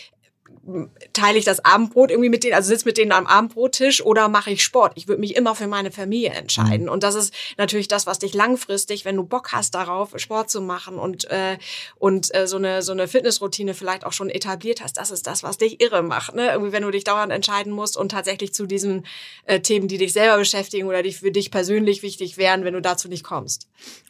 teile 1.13 1.39
ich 1.39 1.45
das 1.45 1.63
Abendbrot 1.65 2.11
irgendwie 2.11 2.29
mit 2.29 2.43
denen, 2.43 2.53
also 2.53 2.69
sitze 2.69 2.85
mit 2.85 2.97
denen 2.97 3.11
am 3.11 3.25
Abendbrottisch 3.25 4.03
oder 4.03 4.29
mache 4.29 4.51
ich 4.51 4.61
Sport. 4.61 4.93
Ich 4.95 5.07
würde 5.07 5.19
mich 5.19 5.35
immer 5.35 5.55
für 5.55 5.67
meine 5.67 5.91
Familie 5.91 6.29
entscheiden. 6.29 6.87
Und 6.87 7.03
das 7.03 7.15
ist 7.15 7.33
natürlich 7.57 7.87
das, 7.87 8.05
was 8.05 8.19
dich 8.19 8.33
langfristig, 8.33 9.03
wenn 9.03 9.15
du 9.15 9.23
Bock 9.23 9.51
hast 9.51 9.73
darauf, 9.73 10.13
Sport 10.17 10.49
zu 10.49 10.61
machen 10.61 10.97
und, 10.97 11.29
äh, 11.31 11.57
und 11.97 12.33
äh, 12.35 12.47
so 12.47 12.57
eine, 12.57 12.83
so 12.83 12.91
eine 12.91 13.07
Fitnessroutine 13.07 13.73
vielleicht 13.73 14.05
auch 14.05 14.13
schon 14.13 14.29
etabliert 14.29 14.81
hast, 14.81 14.97
das 14.97 15.09
ist 15.09 15.25
das, 15.25 15.41
was 15.43 15.57
dich 15.57 15.81
irre 15.81 16.03
macht. 16.03 16.35
Ne? 16.35 16.51
Irgendwie, 16.51 16.71
wenn 16.71 16.83
du 16.83 16.91
dich 16.91 17.03
dauernd 17.03 17.31
entscheiden 17.31 17.73
musst 17.73 17.97
und 17.97 18.09
tatsächlich 18.09 18.53
zu 18.53 18.67
diesen 18.67 19.05
äh, 19.45 19.61
Themen, 19.61 19.87
die 19.87 19.97
dich 19.97 20.13
selber 20.13 20.37
beschäftigen 20.37 20.87
oder 20.87 21.01
die 21.01 21.13
für 21.13 21.31
dich 21.31 21.49
persönlich 21.49 22.03
wichtig 22.03 22.37
wären, 22.37 22.63
wenn 22.63 22.73
du 22.73 22.81
dazu 22.81 23.07
nicht 23.07 23.23
kommst. 23.23 23.67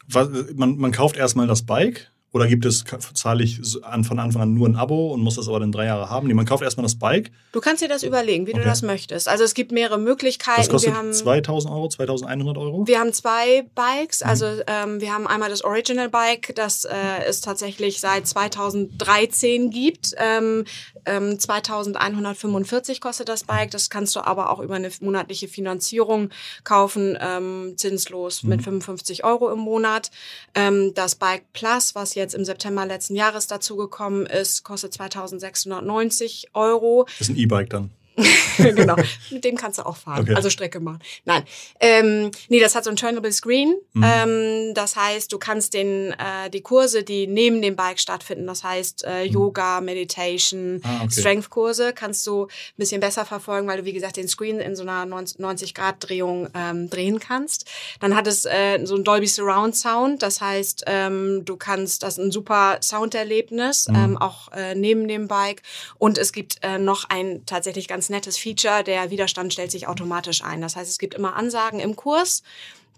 Was, 0.08 0.28
man, 0.54 0.76
man 0.76 0.92
kauft 0.92 1.16
erstmal 1.16 1.46
das 1.46 1.64
Bike 1.64 2.11
oder 2.32 2.46
gibt 2.46 2.64
es, 2.64 2.84
zahle 3.14 3.44
ich 3.44 3.60
von 4.02 4.18
Anfang 4.18 4.42
an 4.42 4.54
nur 4.54 4.66
ein 4.66 4.74
Abo 4.76 5.12
und 5.12 5.20
muss 5.20 5.36
das 5.36 5.48
aber 5.48 5.60
dann 5.60 5.70
drei 5.70 5.84
Jahre 5.84 6.08
haben? 6.08 6.26
Nee, 6.28 6.34
man 6.34 6.46
kauft 6.46 6.62
erstmal 6.62 6.84
das 6.84 6.98
Bike. 6.98 7.30
Du 7.52 7.60
kannst 7.60 7.82
dir 7.82 7.88
das 7.88 8.02
überlegen, 8.02 8.46
wie 8.46 8.52
Okay. 8.52 8.60
du 8.62 8.66
das 8.66 8.80
möchtest. 8.82 9.28
Also 9.28 9.44
es 9.44 9.52
gibt 9.54 9.70
mehrere 9.72 9.98
Möglichkeiten. 9.98 10.58
Das 10.60 10.68
kostet 10.70 10.92
wir 10.92 10.98
haben 10.98 11.12
2000 11.12 11.72
Euro, 11.72 11.88
2100 11.88 12.56
Euro? 12.56 12.86
wir 12.86 12.98
haben 12.98 13.12
zwei 13.12 13.64
Bikes. 13.74 14.22
Mhm. 14.22 14.30
Also 14.30 14.46
ähm, 14.66 15.00
wir 15.00 15.12
haben 15.12 15.26
einmal 15.26 15.50
das 15.50 15.62
Original 15.62 16.08
Bike, 16.08 16.54
das 16.54 16.84
äh, 16.84 16.90
es 17.26 17.40
tatsächlich 17.42 18.00
seit 18.00 18.26
2013 18.26 19.70
gibt. 19.70 20.14
Ähm, 20.16 20.64
ähm, 21.04 21.38
2145 21.38 23.00
kostet 23.00 23.28
das 23.28 23.44
Bike. 23.44 23.70
Das 23.72 23.90
kannst 23.90 24.16
du 24.16 24.20
aber 24.20 24.50
auch 24.50 24.60
über 24.60 24.74
eine 24.76 24.90
monatliche 25.00 25.48
Finanzierung 25.48 26.30
kaufen, 26.64 27.18
ähm, 27.20 27.74
zinslos 27.76 28.42
mit 28.42 28.62
55 28.62 29.24
Euro 29.24 29.50
im 29.50 29.58
Monat. 29.58 30.10
Ähm, 30.54 30.92
das 30.94 31.16
Bike 31.16 31.44
Plus, 31.52 31.94
was 31.94 32.14
jetzt 32.14 32.21
im 32.34 32.44
September 32.44 32.86
letzten 32.86 33.16
Jahres 33.16 33.46
dazugekommen 33.46 34.26
ist, 34.26 34.62
kostet 34.62 34.94
2690 34.94 36.50
Euro. 36.54 37.06
Das 37.18 37.28
ist 37.28 37.34
ein 37.34 37.36
E-Bike 37.36 37.70
dann. 37.70 37.90
genau. 38.58 38.96
Mit 39.30 39.44
dem 39.44 39.56
kannst 39.56 39.78
du 39.78 39.86
auch 39.86 39.96
fahren. 39.96 40.22
Okay. 40.22 40.34
Also 40.34 40.50
Strecke 40.50 40.80
machen. 40.80 41.00
Nein. 41.24 41.44
Ähm, 41.80 42.30
nee, 42.48 42.60
das 42.60 42.74
hat 42.74 42.84
so 42.84 42.90
ein 42.90 42.96
Turnable 42.96 43.32
Screen. 43.32 43.74
Mhm. 43.92 44.04
Ähm, 44.04 44.74
das 44.74 44.96
heißt, 44.96 45.32
du 45.32 45.38
kannst 45.38 45.74
den, 45.74 46.12
äh, 46.12 46.50
die 46.50 46.60
Kurse, 46.62 47.02
die 47.02 47.26
neben 47.26 47.62
dem 47.62 47.76
Bike 47.76 47.98
stattfinden, 47.98 48.46
das 48.46 48.64
heißt 48.64 49.04
äh, 49.04 49.24
Yoga, 49.24 49.80
Meditation, 49.80 50.74
Mhm. 50.74 50.80
Ah, 50.84 51.00
okay. 51.04 51.20
Strength-Kurse, 51.20 51.92
kannst 51.94 52.26
du 52.26 52.44
ein 52.44 52.48
bisschen 52.76 53.00
besser 53.00 53.24
verfolgen, 53.24 53.66
weil 53.68 53.78
du, 53.78 53.84
wie 53.84 53.92
gesagt, 53.92 54.16
den 54.16 54.28
Screen 54.28 54.60
in 54.60 54.76
so 54.76 54.82
einer 54.82 55.04
90-Grad-Drehung 55.04 56.48
ähm, 56.54 56.90
drehen 56.90 57.18
kannst. 57.20 57.66
Dann 58.00 58.14
hat 58.16 58.26
es 58.26 58.44
äh, 58.44 58.80
so 58.84 58.96
ein 58.96 59.04
Dolby 59.04 59.26
Surround 59.26 59.76
Sound. 59.76 60.22
Das 60.22 60.40
heißt, 60.40 60.84
ähm, 60.86 61.44
du 61.44 61.56
kannst, 61.56 62.02
das 62.02 62.18
ist 62.18 62.24
ein 62.24 62.30
super 62.32 62.78
Sounderlebnis, 62.82 63.88
Mhm. 63.88 63.94
ähm, 63.96 64.16
auch 64.18 64.50
äh, 64.52 64.74
neben 64.74 65.08
dem 65.08 65.28
Bike. 65.28 65.62
Und 65.98 66.18
es 66.18 66.32
gibt 66.32 66.58
äh, 66.62 66.78
noch 66.78 67.04
ein 67.08 67.44
tatsächlich 67.46 67.88
ganz 67.88 68.01
nettes 68.10 68.38
Feature, 68.38 68.84
der 68.84 69.10
Widerstand 69.10 69.52
stellt 69.52 69.70
sich 69.70 69.86
automatisch 69.86 70.42
ein. 70.42 70.60
Das 70.60 70.76
heißt, 70.76 70.90
es 70.90 70.98
gibt 70.98 71.14
immer 71.14 71.36
Ansagen 71.36 71.80
im 71.80 71.96
Kurs. 71.96 72.42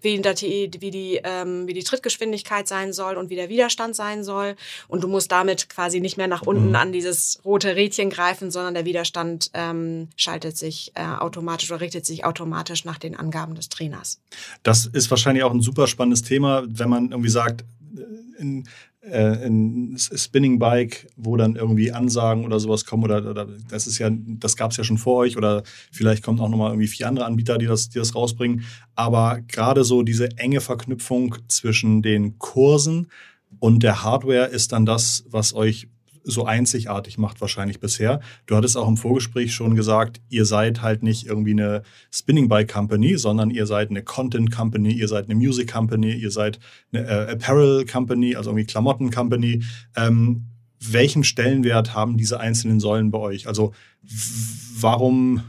wie 0.05 0.21
die, 0.21 0.71
wie 0.81 0.91
die, 0.91 1.21
ähm, 1.25 1.67
wie 1.67 1.73
die 1.73 1.83
Trittgeschwindigkeit 1.83 2.69
sein 2.69 2.93
soll 2.93 3.17
und 3.17 3.31
wie 3.31 3.37
der 3.37 3.49
Widerstand 3.49 3.97
sein 3.97 4.23
soll. 4.23 4.55
Und 4.87 5.03
du 5.03 5.09
musst 5.09 5.33
damit 5.33 5.71
quasi 5.71 6.01
nicht 6.01 6.19
mehr 6.19 6.29
nach 6.29 6.43
unten 6.43 6.69
mhm. 6.69 6.75
an 6.77 6.93
dieses 6.93 7.41
rote 7.43 7.75
Rädchen 7.75 8.11
greifen, 8.11 8.51
sondern 8.51 8.75
der 8.75 8.85
Widerstand 8.85 9.51
ähm, 9.55 10.09
schaltet 10.15 10.59
sich 10.59 10.93
äh, 10.95 11.05
automatisch 11.05 11.73
oder 11.73 11.81
richtet 11.81 12.05
sich 12.05 12.25
automatisch 12.25 12.85
nach 12.85 12.99
den 12.99 13.17
Angaben 13.17 13.55
des 13.55 13.71
Trainers. 13.71 14.21
Das 14.63 14.85
ist 14.85 15.11
wahrscheinlich 15.11 15.43
auch 15.43 15.53
ein 15.53 15.63
super 15.63 15.87
spannendes 15.87 16.23
Thema, 16.23 16.65
wenn 16.67 16.91
man 16.91 17.11
irgendwie 17.11 17.31
sagt, 17.31 17.65
in, 18.39 18.61
äh, 18.61 18.69
ein 19.13 19.97
Spinning 19.99 20.59
Bike, 20.59 21.07
wo 21.17 21.37
dann 21.37 21.57
irgendwie 21.57 21.93
Ansagen 21.93 22.45
oder 22.45 22.59
sowas 22.59 22.87
kommen 22.87 23.05
oder, 23.05 23.29
oder 23.29 23.47
das 23.69 23.87
ist 23.87 23.99
ja, 23.99 24.09
das 24.11 24.57
gab 24.57 24.71
es 24.71 24.77
ja 24.77 24.85
schon 24.85 24.99
vor 24.99 25.19
euch 25.19 25.37
oder 25.37 25.63
vielleicht 25.93 26.23
kommen 26.23 26.41
auch 26.41 26.49
nochmal 26.49 26.71
irgendwie 26.71 26.89
vier 26.89 27.09
andere 27.09 27.27
Anbieter, 27.27 27.59
die 27.59 27.67
das, 27.67 27.91
die 27.91 27.99
das 27.99 28.15
rausbringen. 28.15 28.65
Aber 28.95 29.41
gerade 29.47 29.85
so 29.85 30.03
diese 30.03 30.37
enge 30.39 30.61
Verknüpfung 30.61 31.37
zwischen 31.49 32.03
den 32.03 32.39
Kursen 32.39 33.09
und 33.59 33.83
der 33.83 34.03
Hardware 34.03 34.47
ist 34.47 34.73
dann 34.73 34.87
das, 34.87 35.25
was 35.29 35.55
euch 35.55 35.89
so 36.25 36.47
einzigartig 36.47 37.19
macht 37.19 37.41
wahrscheinlich 37.41 37.81
bisher. 37.81 38.21
Du 38.47 38.57
hattest 38.57 38.77
auch 38.77 38.89
im 38.89 38.97
Vorgespräch 38.97 39.55
schon 39.55 39.77
gesagt, 39.77 40.21
ihr 40.29 40.47
seid 40.47 40.83
halt 40.83 41.03
nicht 41.03 41.27
irgendwie 41.27 41.53
eine 41.53 41.83
Spinning 42.11 42.49
Bike 42.49 42.73
Company, 42.73 43.17
sondern 43.17 43.51
ihr 43.51 43.67
seid 43.67 43.91
eine 43.91 44.03
Content 44.03 44.51
Company, 44.51 44.93
ihr 44.93 45.09
seid 45.09 45.27
eine 45.27 45.35
Music 45.35 45.71
Company, 45.71 46.13
ihr 46.13 46.31
seid 46.31 46.59
eine 46.93 47.07
äh, 47.07 47.33
Apparel 47.33 47.85
Company, 47.85 48.35
also 48.35 48.51
irgendwie 48.51 48.67
Klamotten 48.67 49.11
Company. 49.11 49.63
Ähm, 49.97 50.47
welchen 50.81 51.25
Stellenwert 51.25 51.95
haben 51.95 52.17
diese 52.17 52.41
einzelnen 52.41 52.81
Säulen 52.81 53.11
bei 53.11 53.19
euch? 53.19 53.47
Also 53.47 53.73
warum 54.81 55.43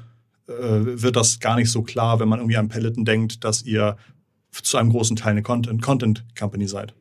äh, 0.47 0.51
wird 0.51 1.15
das 1.15 1.39
gar 1.39 1.55
nicht 1.55 1.71
so 1.71 1.81
klar, 1.81 2.19
wenn 2.19 2.29
man 2.29 2.39
irgendwie 2.39 2.57
an 2.57 2.69
Peloton 2.69 3.05
denkt, 3.05 3.43
dass 3.43 3.63
ihr 3.63 3.97
zu 4.51 4.77
einem 4.77 4.91
großen 4.91 5.15
Teil 5.15 5.31
eine 5.31 5.41
Content, 5.41 5.81
Content 5.81 6.25
Company 6.37 6.67
seid? 6.67 6.93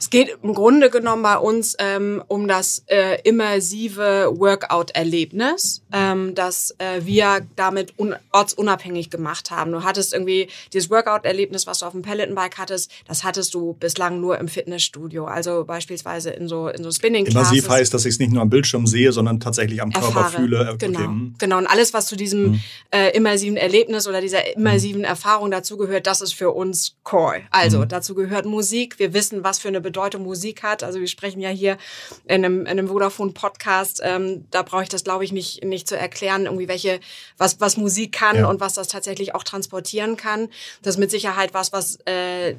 Es 0.00 0.08
geht 0.08 0.34
im 0.42 0.54
Grunde 0.54 0.88
genommen 0.88 1.22
bei 1.22 1.36
uns 1.36 1.76
ähm, 1.78 2.22
um 2.26 2.48
das 2.48 2.84
äh, 2.86 3.20
immersive 3.22 4.32
Workout-Erlebnis, 4.34 5.82
ähm, 5.92 6.34
das 6.34 6.74
äh, 6.78 7.04
wir 7.04 7.46
damit 7.54 7.92
ortsunabhängig 8.32 9.10
gemacht 9.10 9.50
haben. 9.50 9.72
Du 9.72 9.84
hattest 9.84 10.14
irgendwie 10.14 10.48
dieses 10.72 10.88
Workout-Erlebnis, 10.88 11.66
was 11.66 11.80
du 11.80 11.86
auf 11.86 11.92
dem 11.92 12.00
Peloton-Bike 12.00 12.56
hattest, 12.56 12.90
das 13.06 13.24
hattest 13.24 13.52
du 13.52 13.74
bislang 13.74 14.22
nur 14.22 14.38
im 14.38 14.48
Fitnessstudio, 14.48 15.26
also 15.26 15.64
beispielsweise 15.66 16.30
in 16.30 16.48
so 16.48 16.68
in 16.68 16.82
so 16.82 16.90
spinning 16.90 17.26
-Classes. 17.26 17.32
Immersiv 17.32 17.68
heißt, 17.68 17.92
dass 17.92 18.06
ich 18.06 18.14
es 18.14 18.18
nicht 18.18 18.32
nur 18.32 18.40
am 18.40 18.48
Bildschirm 18.48 18.86
sehe, 18.86 19.12
sondern 19.12 19.38
tatsächlich 19.38 19.82
am 19.82 19.92
Körper 19.92 20.06
Erfahre. 20.06 20.36
fühle. 20.38 20.60
Okay. 20.72 20.86
Genau, 20.86 21.00
hm. 21.00 21.34
genau. 21.36 21.58
Und 21.58 21.66
alles, 21.66 21.92
was 21.92 22.06
zu 22.06 22.16
diesem 22.16 22.52
mhm. 22.52 22.60
äh, 22.90 23.10
immersiven 23.10 23.58
Erlebnis 23.58 24.08
oder 24.08 24.22
dieser 24.22 24.56
immersiven 24.56 25.02
mhm. 25.02 25.08
Erfahrung 25.08 25.50
dazugehört, 25.50 26.06
das 26.06 26.22
ist 26.22 26.32
für 26.32 26.52
uns 26.52 26.96
Core. 27.02 27.42
Also 27.50 27.80
mhm. 27.80 27.88
dazu 27.88 28.14
gehört 28.14 28.46
Musik. 28.46 28.98
Wir 28.98 29.12
wissen, 29.12 29.44
was 29.44 29.58
für 29.58 29.68
eine 29.68 29.89
Bedeutung 29.90 30.22
Musik 30.22 30.62
hat. 30.62 30.82
Also 30.82 31.00
wir 31.00 31.08
sprechen 31.08 31.40
ja 31.40 31.50
hier 31.50 31.76
in 32.24 32.44
einem, 32.44 32.60
in 32.60 32.68
einem 32.68 32.88
Vodafone-Podcast. 32.88 34.00
Ähm, 34.02 34.46
da 34.50 34.62
brauche 34.62 34.82
ich 34.82 34.88
das, 34.88 35.04
glaube 35.04 35.24
ich, 35.24 35.32
nicht, 35.32 35.64
nicht 35.64 35.88
zu 35.88 35.96
erklären, 35.96 36.44
irgendwie 36.44 36.68
welche, 36.68 37.00
was, 37.38 37.60
was 37.60 37.76
Musik 37.76 38.12
kann 38.12 38.36
ja. 38.36 38.48
und 38.48 38.60
was 38.60 38.74
das 38.74 38.88
tatsächlich 38.88 39.34
auch 39.34 39.44
transportieren 39.44 40.16
kann. 40.16 40.48
Das 40.82 40.94
ist 40.94 40.98
mit 40.98 41.10
Sicherheit 41.10 41.54
was, 41.54 41.72
was 41.72 41.98
äh, 42.06 42.54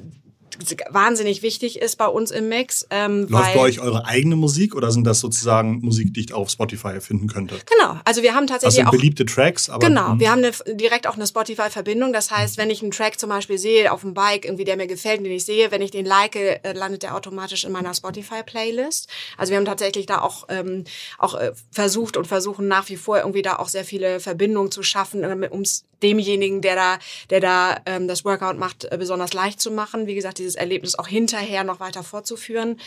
wahnsinnig 0.90 1.42
wichtig 1.42 1.80
ist 1.80 1.96
bei 1.96 2.06
uns 2.06 2.30
im 2.30 2.48
Mix. 2.48 2.86
Ähm, 2.90 3.26
Läuft 3.28 3.54
bei 3.54 3.60
euch 3.60 3.80
eure 3.80 4.06
eigene 4.06 4.36
Musik 4.36 4.74
oder 4.74 4.90
sind 4.90 5.04
das 5.04 5.20
sozusagen 5.20 5.80
Musik, 5.80 6.14
die 6.14 6.20
ich 6.20 6.32
auf 6.32 6.50
Spotify 6.50 7.00
finden 7.00 7.28
könnte? 7.28 7.56
Genau, 7.66 7.98
also 8.04 8.22
wir 8.22 8.34
haben 8.34 8.46
tatsächlich 8.46 8.84
also 8.84 8.96
beliebte 8.96 9.24
Tracks, 9.24 9.68
aber 9.68 9.86
genau, 9.86 10.12
hm. 10.12 10.20
wir 10.20 10.30
haben 10.30 10.44
eine, 10.44 10.52
direkt 10.76 11.06
auch 11.06 11.16
eine 11.16 11.26
Spotify-Verbindung. 11.26 12.12
Das 12.12 12.30
heißt, 12.30 12.58
wenn 12.58 12.70
ich 12.70 12.82
einen 12.82 12.90
Track 12.90 13.18
zum 13.18 13.30
Beispiel 13.30 13.58
sehe 13.58 13.92
auf 13.92 14.02
dem 14.02 14.14
Bike, 14.14 14.44
irgendwie 14.44 14.64
der 14.64 14.76
mir 14.76 14.86
gefällt, 14.86 15.24
den 15.24 15.32
ich 15.32 15.44
sehe, 15.44 15.70
wenn 15.70 15.82
ich 15.82 15.90
den 15.90 16.06
like, 16.06 16.36
äh, 16.36 16.72
landet 16.72 17.02
der 17.02 17.14
automatisch 17.16 17.64
in 17.64 17.72
meiner 17.72 17.94
Spotify-Playlist. 17.94 19.08
Also 19.38 19.50
wir 19.50 19.56
haben 19.58 19.64
tatsächlich 19.64 20.06
da 20.06 20.20
auch 20.20 20.46
ähm, 20.48 20.84
auch 21.18 21.34
äh, 21.34 21.52
versucht 21.70 22.16
und 22.16 22.26
versuchen 22.26 22.68
nach 22.68 22.88
wie 22.88 22.96
vor 22.96 23.18
irgendwie 23.18 23.42
da 23.42 23.56
auch 23.56 23.68
sehr 23.68 23.84
viele 23.84 24.20
Verbindungen 24.20 24.70
zu 24.70 24.82
schaffen, 24.82 25.24
äh, 25.24 25.48
um 25.50 25.64
demjenigen, 26.02 26.60
der 26.60 26.74
da, 26.74 26.98
der 27.30 27.40
da 27.40 27.76
ähm, 27.86 28.08
das 28.08 28.24
Workout 28.24 28.58
macht, 28.58 28.84
äh, 28.84 28.96
besonders 28.98 29.32
leicht 29.32 29.60
zu 29.60 29.70
machen. 29.70 30.06
Wie 30.06 30.14
gesagt, 30.14 30.38
dieses 30.42 30.56
Erlebnis 30.56 30.98
auch 30.98 31.06
hinterher 31.06 31.64
noch 31.64 31.80
weiter 31.80 32.02
fortzuführen. 32.02 32.80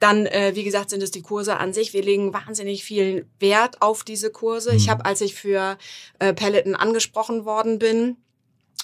Dann, 0.00 0.26
äh, 0.26 0.52
wie 0.54 0.64
gesagt, 0.64 0.90
sind 0.90 1.02
es 1.02 1.10
die 1.10 1.22
Kurse 1.22 1.58
an 1.58 1.72
sich. 1.72 1.92
Wir 1.92 2.02
legen 2.02 2.32
wahnsinnig 2.32 2.84
viel 2.84 3.26
Wert 3.38 3.80
auf 3.80 4.04
diese 4.04 4.30
Kurse. 4.30 4.74
Ich 4.74 4.86
mhm. 4.86 4.90
habe, 4.90 5.04
als 5.04 5.20
ich 5.20 5.34
für 5.34 5.78
äh, 6.18 6.32
Peloton 6.32 6.74
angesprochen 6.74 7.44
worden 7.44 7.78
bin, 7.78 8.16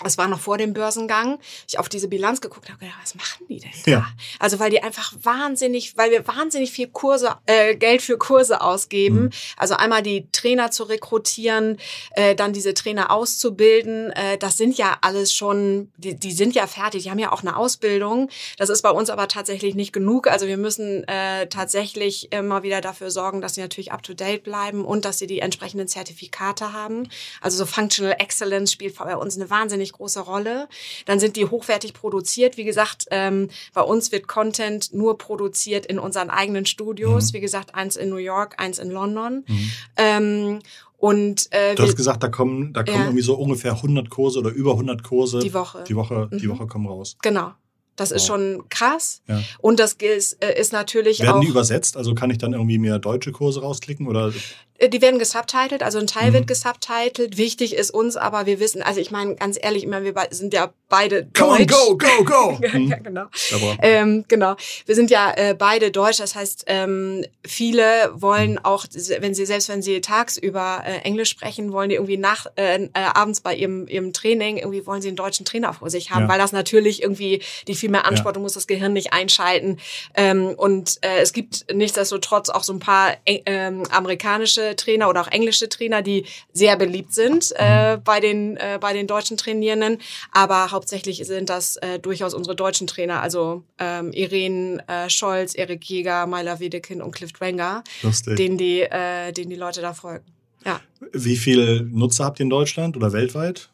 es 0.04 0.16
war 0.16 0.28
noch 0.28 0.38
vor 0.38 0.58
dem 0.58 0.72
Börsengang, 0.74 1.38
ich 1.66 1.78
auf 1.78 1.88
diese 1.88 2.08
Bilanz 2.08 2.40
geguckt 2.40 2.68
habe, 2.68 2.78
gedacht, 2.78 2.98
was 3.02 3.14
machen 3.16 3.46
die 3.48 3.58
denn 3.58 3.70
da? 3.84 3.90
Ja. 3.90 4.06
Also 4.38 4.60
weil 4.60 4.70
die 4.70 4.82
einfach 4.82 5.12
wahnsinnig, 5.22 5.96
weil 5.96 6.10
wir 6.10 6.26
wahnsinnig 6.26 6.70
viel 6.70 6.86
Kurse, 6.88 7.36
äh, 7.46 7.74
Geld 7.74 8.02
für 8.02 8.16
Kurse 8.16 8.60
ausgeben. 8.60 9.22
Mhm. 9.22 9.30
Also 9.56 9.74
einmal 9.74 10.02
die 10.02 10.28
Trainer 10.30 10.70
zu 10.70 10.84
rekrutieren, 10.84 11.78
äh, 12.12 12.34
dann 12.36 12.52
diese 12.52 12.74
Trainer 12.74 13.10
auszubilden. 13.10 14.10
Äh, 14.12 14.38
das 14.38 14.56
sind 14.56 14.78
ja 14.78 14.98
alles 15.00 15.32
schon, 15.32 15.90
die, 15.96 16.14
die 16.14 16.32
sind 16.32 16.54
ja 16.54 16.66
fertig, 16.66 17.02
die 17.02 17.10
haben 17.10 17.18
ja 17.18 17.32
auch 17.32 17.42
eine 17.42 17.56
Ausbildung. 17.56 18.30
Das 18.56 18.68
ist 18.68 18.82
bei 18.82 18.90
uns 18.90 19.10
aber 19.10 19.26
tatsächlich 19.26 19.74
nicht 19.74 19.92
genug. 19.92 20.28
Also 20.28 20.46
wir 20.46 20.58
müssen 20.58 21.06
äh, 21.08 21.48
tatsächlich 21.48 22.32
immer 22.32 22.62
wieder 22.62 22.80
dafür 22.80 23.10
sorgen, 23.10 23.40
dass 23.40 23.56
sie 23.56 23.62
natürlich 23.62 23.90
up 23.90 24.02
to 24.02 24.14
date 24.14 24.44
bleiben 24.44 24.84
und 24.84 25.04
dass 25.04 25.18
sie 25.18 25.26
die 25.26 25.40
entsprechenden 25.40 25.88
Zertifikate 25.88 26.72
haben. 26.72 27.08
Also 27.40 27.58
so 27.58 27.66
Functional 27.66 28.14
Excellence 28.18 28.72
spielt 28.72 28.96
bei 28.96 29.16
uns 29.16 29.36
eine 29.36 29.50
wahnsinnig 29.50 29.87
wahnsinnig 29.88 29.92
große 29.92 30.20
Rolle. 30.20 30.68
Dann 31.06 31.20
sind 31.20 31.36
die 31.36 31.46
hochwertig 31.46 31.94
produziert. 31.94 32.56
Wie 32.56 32.64
gesagt, 32.64 33.06
ähm, 33.10 33.48
bei 33.74 33.82
uns 33.82 34.12
wird 34.12 34.28
Content 34.28 34.92
nur 34.92 35.18
produziert 35.18 35.86
in 35.86 35.98
unseren 35.98 36.30
eigenen 36.30 36.66
Studios. 36.66 37.32
Mhm. 37.32 37.36
Wie 37.36 37.40
gesagt, 37.40 37.74
eins 37.74 37.96
in 37.96 38.10
New 38.10 38.16
York, 38.16 38.56
eins 38.58 38.78
in 38.78 38.90
London. 38.90 39.44
Mhm. 39.46 39.70
Ähm, 39.96 40.58
und, 40.96 41.46
äh, 41.52 41.76
du 41.76 41.84
hast 41.84 41.96
gesagt, 41.96 42.22
da 42.22 42.28
kommen, 42.28 42.72
da 42.72 42.82
kommen 42.82 42.98
ja. 42.98 43.04
irgendwie 43.04 43.22
so 43.22 43.34
ungefähr 43.36 43.72
100 43.72 44.10
Kurse 44.10 44.40
oder 44.40 44.50
über 44.50 44.72
100 44.72 45.04
Kurse. 45.04 45.38
Die 45.38 45.54
Woche. 45.54 45.84
Die 45.86 45.94
Woche, 45.94 46.28
mhm. 46.30 46.38
die 46.38 46.48
Woche 46.48 46.66
kommen 46.66 46.86
raus. 46.86 47.16
Genau. 47.22 47.52
Das 47.94 48.10
wow. 48.10 48.16
ist 48.16 48.26
schon 48.26 48.64
krass. 48.68 49.22
Ja. 49.26 49.40
Und 49.60 49.80
das 49.80 49.94
ist, 49.94 50.42
äh, 50.42 50.58
ist 50.58 50.72
natürlich 50.72 51.18
Werden 51.18 51.30
auch. 51.30 51.34
Werden 51.34 51.46
die 51.46 51.50
übersetzt? 51.50 51.96
Also 51.96 52.14
kann 52.14 52.30
ich 52.30 52.38
dann 52.38 52.52
irgendwie 52.52 52.78
mir 52.78 52.98
deutsche 52.98 53.32
Kurse 53.32 53.60
rausklicken 53.60 54.06
oder? 54.06 54.32
Äh, 54.78 54.88
die 54.88 55.02
werden 55.02 55.18
gesubtitelt, 55.18 55.82
also 55.82 55.98
ein 55.98 56.06
Teil 56.06 56.30
mhm. 56.30 56.34
wird 56.34 56.46
gesubtitelt. 56.46 57.36
Wichtig 57.36 57.74
ist 57.74 57.90
uns 57.90 58.16
aber, 58.16 58.46
wir 58.46 58.60
wissen, 58.60 58.82
also 58.82 59.00
ich 59.00 59.10
meine, 59.10 59.34
ganz 59.34 59.58
ehrlich, 59.60 59.84
immer 59.84 60.02
wir 60.02 60.14
sind 60.30 60.54
ja 60.54 60.72
beide 60.88 61.26
Come 61.36 61.66
deutsch. 61.66 61.74
on, 61.74 61.98
go, 61.98 61.98
go, 61.98 62.24
go! 62.24 62.58
ja, 62.62 62.78
mhm. 62.78 63.02
genau. 63.02 63.26
Ähm, 63.82 64.24
genau. 64.28 64.56
Wir 64.86 64.94
sind 64.94 65.10
ja 65.10 65.32
äh, 65.36 65.54
beide 65.54 65.90
deutsch, 65.90 66.18
das 66.18 66.34
heißt, 66.34 66.64
ähm, 66.66 67.24
viele 67.44 67.84
wollen 68.14 68.52
mhm. 68.52 68.64
auch, 68.64 68.86
wenn 69.20 69.34
sie, 69.34 69.46
selbst 69.46 69.68
wenn 69.68 69.82
sie 69.82 70.00
tagsüber 70.00 70.82
äh, 70.86 70.98
Englisch 70.98 71.30
sprechen, 71.30 71.72
wollen 71.72 71.90
die 71.90 71.96
irgendwie 71.96 72.16
nach, 72.16 72.46
äh, 72.56 72.84
äh, 72.84 72.88
abends 72.94 73.40
bei 73.40 73.54
ihrem, 73.54 73.86
ihrem 73.88 74.12
Training, 74.12 74.56
irgendwie 74.56 74.86
wollen 74.86 75.02
sie 75.02 75.08
einen 75.08 75.16
deutschen 75.16 75.44
Trainer 75.44 75.74
vor 75.74 75.90
sich 75.90 76.10
haben, 76.10 76.22
ja. 76.22 76.28
weil 76.28 76.38
das 76.38 76.52
natürlich 76.52 77.02
irgendwie 77.02 77.42
die 77.66 77.74
viel 77.74 77.90
mehr 77.90 78.06
Anspruch, 78.06 78.26
ja. 78.26 78.32
du 78.32 78.40
musst 78.40 78.56
das 78.56 78.66
Gehirn 78.66 78.92
nicht 78.92 79.12
einschalten. 79.12 79.78
Ähm, 80.14 80.54
und 80.56 80.98
äh, 81.02 81.18
es 81.20 81.32
gibt 81.32 81.66
nichtsdestotrotz 81.72 82.48
auch 82.48 82.62
so 82.62 82.72
ein 82.72 82.78
paar 82.78 83.16
äh, 83.24 83.42
ähm, 83.46 83.82
Trainer 84.76 85.08
oder 85.08 85.22
auch 85.22 85.28
englische 85.28 85.68
Trainer, 85.68 86.02
die 86.02 86.24
sehr 86.52 86.76
beliebt 86.76 87.12
sind 87.14 87.52
äh, 87.56 87.96
mhm. 87.96 88.02
bei 88.04 88.20
den 88.20 88.56
äh, 88.56 88.78
bei 88.80 88.92
den 88.92 89.06
deutschen 89.06 89.36
Trainierenden. 89.36 89.98
Aber 90.32 90.70
hauptsächlich 90.70 91.24
sind 91.26 91.50
das 91.50 91.76
äh, 91.76 91.98
durchaus 91.98 92.34
unsere 92.34 92.56
deutschen 92.56 92.86
Trainer, 92.86 93.22
also 93.22 93.62
ähm, 93.78 94.12
Irene 94.12 94.82
äh, 94.88 95.10
Scholz, 95.10 95.54
Erik 95.54 95.84
Jäger, 95.84 96.26
Myla 96.26 96.60
Wedekind 96.60 97.02
und 97.02 97.12
Cliff 97.12 97.32
Dwenger, 97.32 97.82
denen 98.26 98.58
die 98.58 98.82
äh, 98.82 99.32
denen 99.32 99.50
die 99.50 99.56
Leute 99.56 99.80
da 99.80 99.94
folgen. 99.94 100.24
Ja. 100.64 100.80
Wie 101.12 101.36
viele 101.36 101.82
Nutzer 101.82 102.24
habt 102.24 102.40
ihr 102.40 102.44
in 102.44 102.50
Deutschland 102.50 102.96
oder 102.96 103.12
weltweit? 103.12 103.70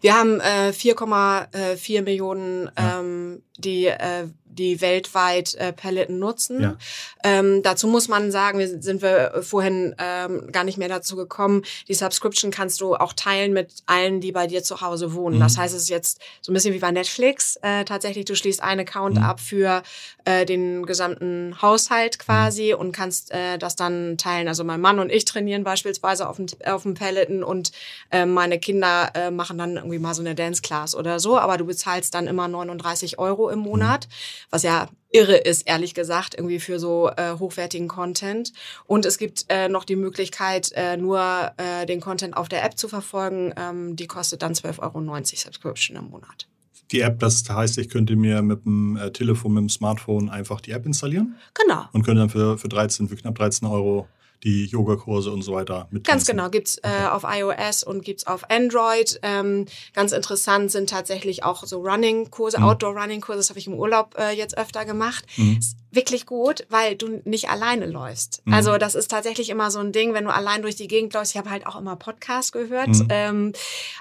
Wir 0.00 0.14
haben 0.14 0.40
äh, 0.40 0.70
4,4 0.70 2.02
Millionen, 2.02 2.70
ähm, 2.76 3.42
die 3.58 3.86
äh, 3.86 4.28
die 4.50 4.80
weltweit 4.80 5.54
äh, 5.54 5.72
Paletten 5.72 6.18
nutzen. 6.18 6.60
Ja. 6.60 6.76
Ähm, 7.24 7.62
dazu 7.62 7.86
muss 7.86 8.08
man 8.08 8.30
sagen, 8.30 8.58
wir 8.58 8.80
sind 8.80 9.02
wir 9.02 9.42
vorhin 9.42 9.94
ähm, 9.98 10.50
gar 10.52 10.64
nicht 10.64 10.78
mehr 10.78 10.88
dazu 10.88 11.16
gekommen. 11.16 11.62
Die 11.88 11.94
Subscription 11.94 12.50
kannst 12.50 12.80
du 12.80 12.94
auch 12.94 13.12
teilen 13.12 13.52
mit 13.52 13.72
allen, 13.86 14.20
die 14.20 14.32
bei 14.32 14.46
dir 14.46 14.62
zu 14.62 14.80
Hause 14.80 15.14
wohnen. 15.14 15.36
Mhm. 15.36 15.40
Das 15.40 15.56
heißt, 15.56 15.74
es 15.74 15.82
ist 15.82 15.88
jetzt 15.88 16.20
so 16.40 16.52
ein 16.52 16.54
bisschen 16.54 16.74
wie 16.74 16.78
bei 16.78 16.90
Netflix. 16.90 17.56
Äh, 17.62 17.84
tatsächlich, 17.84 18.24
du 18.24 18.34
schließt 18.34 18.62
einen 18.62 18.80
Account 18.80 19.16
mhm. 19.16 19.22
ab 19.22 19.40
für 19.40 19.82
äh, 20.24 20.44
den 20.44 20.86
gesamten 20.86 21.60
Haushalt 21.60 22.18
quasi 22.18 22.72
mhm. 22.74 22.80
und 22.80 22.92
kannst 22.92 23.30
äh, 23.30 23.58
das 23.58 23.76
dann 23.76 24.18
teilen. 24.18 24.48
Also 24.48 24.64
mein 24.64 24.80
Mann 24.80 24.98
und 24.98 25.10
ich 25.10 25.24
trainieren 25.24 25.64
beispielsweise 25.64 26.28
auf 26.28 26.36
dem, 26.36 26.46
auf 26.64 26.82
dem 26.82 26.94
Peloton 26.94 27.42
und 27.42 27.72
äh, 28.10 28.26
meine 28.26 28.58
Kinder 28.58 29.10
äh, 29.14 29.30
machen 29.30 29.58
dann 29.58 29.76
irgendwie 29.76 29.98
mal 29.98 30.14
so 30.14 30.22
eine 30.22 30.34
Dance 30.34 30.62
Class 30.62 30.94
oder 30.94 31.20
so. 31.20 31.38
Aber 31.38 31.56
du 31.56 31.64
bezahlst 31.64 32.14
dann 32.14 32.26
immer 32.26 32.48
39 32.48 33.18
Euro 33.18 33.48
im 33.50 33.60
Monat, 33.60 34.08
was 34.50 34.62
ja 34.62 34.88
irre 35.10 35.36
ist, 35.36 35.66
ehrlich 35.66 35.94
gesagt, 35.94 36.34
irgendwie 36.34 36.60
für 36.60 36.78
so 36.78 37.10
äh, 37.16 37.38
hochwertigen 37.38 37.88
Content. 37.88 38.52
Und 38.84 39.06
es 39.06 39.18
gibt 39.18 39.46
äh, 39.48 39.68
noch 39.68 39.84
die 39.84 39.96
Möglichkeit, 39.96 40.72
äh, 40.74 40.96
nur 40.96 41.52
äh, 41.56 41.86
den 41.86 42.00
Content 42.00 42.36
auf 42.36 42.48
der 42.48 42.64
App 42.64 42.76
zu 42.76 42.88
verfolgen. 42.88 43.52
Ähm, 43.56 43.96
die 43.96 44.06
kostet 44.06 44.42
dann 44.42 44.52
12,90 44.52 44.82
Euro 44.82 45.24
Subscription 45.24 45.96
im 45.96 46.10
Monat. 46.10 46.46
Die 46.90 47.00
App, 47.00 47.18
das 47.20 47.44
heißt, 47.48 47.78
ich 47.78 47.90
könnte 47.90 48.16
mir 48.16 48.40
mit 48.42 48.64
dem 48.64 48.96
äh, 48.96 49.10
Telefon, 49.10 49.54
mit 49.54 49.62
dem 49.62 49.68
Smartphone 49.68 50.30
einfach 50.30 50.60
die 50.60 50.72
App 50.72 50.86
installieren. 50.86 51.36
Genau. 51.54 51.84
Und 51.92 52.02
könnte 52.02 52.20
dann 52.20 52.30
für, 52.30 52.58
für 52.58 52.68
13, 52.68 53.08
für 53.08 53.16
knapp 53.16 53.34
13 53.34 53.68
Euro 53.68 54.08
die 54.44 54.66
Yogakurse 54.66 55.30
und 55.30 55.42
so 55.42 55.52
weiter 55.52 55.88
mit. 55.90 56.06
Ganz 56.06 56.26
genau, 56.26 56.48
gibt's 56.48 56.78
äh, 56.82 57.06
auf 57.10 57.24
iOS 57.24 57.82
und 57.82 58.04
gibt's 58.04 58.26
auf 58.26 58.50
Android. 58.50 59.18
Ähm, 59.22 59.66
ganz 59.94 60.12
interessant 60.12 60.70
sind 60.70 60.90
tatsächlich 60.90 61.44
auch 61.44 61.64
so 61.64 61.80
Running-Kurse, 61.80 62.58
mhm. 62.58 62.64
Outdoor-Running-Kurse, 62.64 63.38
das 63.38 63.50
habe 63.50 63.58
ich 63.58 63.66
im 63.66 63.74
Urlaub 63.74 64.14
äh, 64.18 64.30
jetzt 64.30 64.56
öfter 64.56 64.84
gemacht. 64.84 65.24
Mhm. 65.36 65.60
Wirklich 65.90 66.26
gut, 66.26 66.66
weil 66.68 66.96
du 66.96 67.22
nicht 67.24 67.48
alleine 67.48 67.86
läufst. 67.86 68.42
Mhm. 68.44 68.52
Also 68.52 68.76
das 68.76 68.94
ist 68.94 69.10
tatsächlich 69.10 69.48
immer 69.48 69.70
so 69.70 69.78
ein 69.78 69.92
Ding, 69.92 70.12
wenn 70.12 70.24
du 70.24 70.32
allein 70.32 70.60
durch 70.60 70.76
die 70.76 70.86
Gegend 70.86 71.14
läufst. 71.14 71.32
Ich 71.32 71.38
habe 71.38 71.48
halt 71.48 71.66
auch 71.66 71.76
immer 71.76 71.96
Podcast 71.96 72.52
gehört. 72.52 72.88
Mhm. 72.88 73.06
Ähm, 73.08 73.52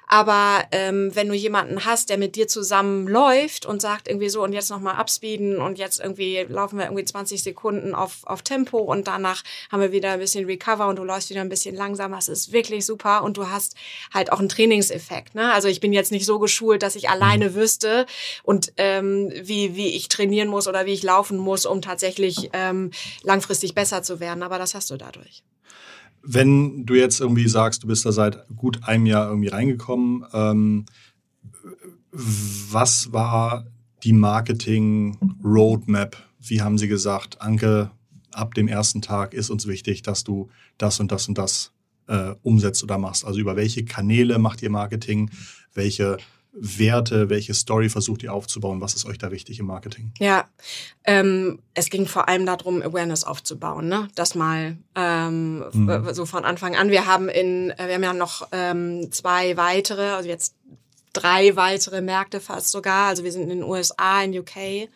aber 0.07 0.65
ähm, 0.73 1.11
wenn 1.13 1.29
du 1.29 1.33
jemanden 1.33 1.85
hast, 1.85 2.09
der 2.09 2.17
mit 2.17 2.35
dir 2.35 2.49
zusammen 2.49 3.07
läuft 3.07 3.65
und 3.65 3.81
sagt 3.81 4.09
irgendwie 4.09 4.27
so 4.27 4.43
und 4.43 4.51
jetzt 4.51 4.69
nochmal 4.69 4.95
abspeeden 4.95 5.61
und 5.61 5.77
jetzt 5.77 6.01
irgendwie 6.01 6.45
laufen 6.49 6.77
wir 6.77 6.85
irgendwie 6.85 7.05
20 7.05 7.41
Sekunden 7.41 7.95
auf, 7.95 8.17
auf 8.25 8.41
Tempo 8.41 8.79
und 8.79 9.07
danach 9.07 9.43
haben 9.71 9.79
wir 9.79 9.93
wieder 9.93 10.11
ein 10.11 10.19
bisschen 10.19 10.45
Recover 10.45 10.87
und 10.87 10.97
du 10.97 11.05
läufst 11.05 11.29
wieder 11.29 11.41
ein 11.41 11.49
bisschen 11.49 11.75
langsamer. 11.75 12.17
Das 12.17 12.27
ist 12.27 12.51
wirklich 12.51 12.85
super 12.85 13.23
und 13.23 13.37
du 13.37 13.49
hast 13.49 13.75
halt 14.13 14.33
auch 14.33 14.39
einen 14.39 14.49
Trainingseffekt. 14.49 15.35
Ne? 15.35 15.53
Also 15.53 15.69
ich 15.69 15.79
bin 15.79 15.93
jetzt 15.93 16.11
nicht 16.11 16.25
so 16.25 16.37
geschult, 16.39 16.83
dass 16.83 16.97
ich 16.97 17.09
alleine 17.09 17.51
mhm. 17.51 17.55
wüsste 17.55 18.05
und 18.43 18.73
ähm, 18.75 19.31
wie, 19.41 19.77
wie 19.77 19.95
ich 19.95 20.09
trainieren 20.09 20.49
muss 20.49 20.67
oder 20.67 20.85
wie 20.85 20.93
ich 20.93 21.03
laufen 21.03 21.37
muss, 21.37 21.65
um 21.65 21.76
tatsächlich 21.81 22.49
ähm, 22.53 22.91
langfristig 23.23 23.75
besser 23.75 24.03
zu 24.03 24.19
werden. 24.19 24.43
Aber 24.43 24.57
das 24.57 24.75
hast 24.75 24.89
du 24.89 24.97
dadurch. 24.97 25.43
Wenn 26.23 26.85
du 26.85 26.95
jetzt 26.95 27.21
irgendwie 27.21 27.47
sagst, 27.47 27.83
du 27.83 27.87
bist 27.87 28.05
da 28.05 28.11
seit 28.11 28.47
gut 28.55 28.83
einem 28.83 29.05
Jahr 29.05 29.29
irgendwie 29.29 29.49
reingekommen, 29.49 30.25
ähm, 30.33 30.85
was 32.11 33.13
war 33.13 33.67
die 34.03 34.13
Marketing-Roadmap? 34.13 36.17
Wie 36.39 36.61
haben 36.61 36.77
sie 36.77 36.87
gesagt, 36.87 37.41
Anke, 37.41 37.91
ab 38.31 38.53
dem 38.53 38.67
ersten 38.67 39.01
Tag 39.01 39.33
ist 39.33 39.49
uns 39.49 39.67
wichtig, 39.67 40.01
dass 40.01 40.23
du 40.23 40.49
das 40.77 40.99
und 40.99 41.11
das 41.11 41.27
und 41.27 41.37
das 41.37 41.71
äh, 42.07 42.33
umsetzt 42.43 42.83
oder 42.83 42.97
machst. 42.97 43.25
Also 43.25 43.39
über 43.39 43.55
welche 43.55 43.85
Kanäle 43.85 44.39
macht 44.39 44.61
ihr 44.61 44.69
Marketing? 44.69 45.29
Welche 45.73 46.17
Werte, 46.59 47.29
welche 47.29 47.53
Story 47.53 47.89
versucht 47.89 48.23
ihr 48.23 48.33
aufzubauen? 48.33 48.81
Was 48.81 48.95
ist 48.95 49.05
euch 49.05 49.17
da 49.17 49.31
wichtig 49.31 49.59
im 49.59 49.67
Marketing? 49.67 50.11
Ja, 50.19 50.47
ähm, 51.03 51.59
es 51.73 51.89
ging 51.89 52.07
vor 52.07 52.27
allem 52.27 52.45
darum, 52.45 52.81
Awareness 52.81 53.23
aufzubauen, 53.23 53.87
ne? 53.87 54.07
Das 54.15 54.35
mal 54.35 54.77
ähm, 54.95 55.63
mhm. 55.71 56.13
so 56.13 56.25
von 56.25 56.45
Anfang 56.45 56.75
an. 56.75 56.89
Wir 56.89 57.05
haben 57.05 57.29
in, 57.29 57.73
wir 57.77 57.93
haben 57.93 58.03
ja 58.03 58.13
noch 58.13 58.47
ähm, 58.51 59.11
zwei 59.11 59.55
weitere, 59.57 60.09
also 60.09 60.27
jetzt 60.27 60.55
drei 61.13 61.55
weitere 61.55 62.01
Märkte 62.01 62.39
fast 62.39 62.71
sogar. 62.71 63.07
Also 63.07 63.23
wir 63.23 63.31
sind 63.31 63.43
in 63.43 63.49
den 63.49 63.63
USA, 63.63 64.21
in 64.23 64.37
UK 64.37 64.89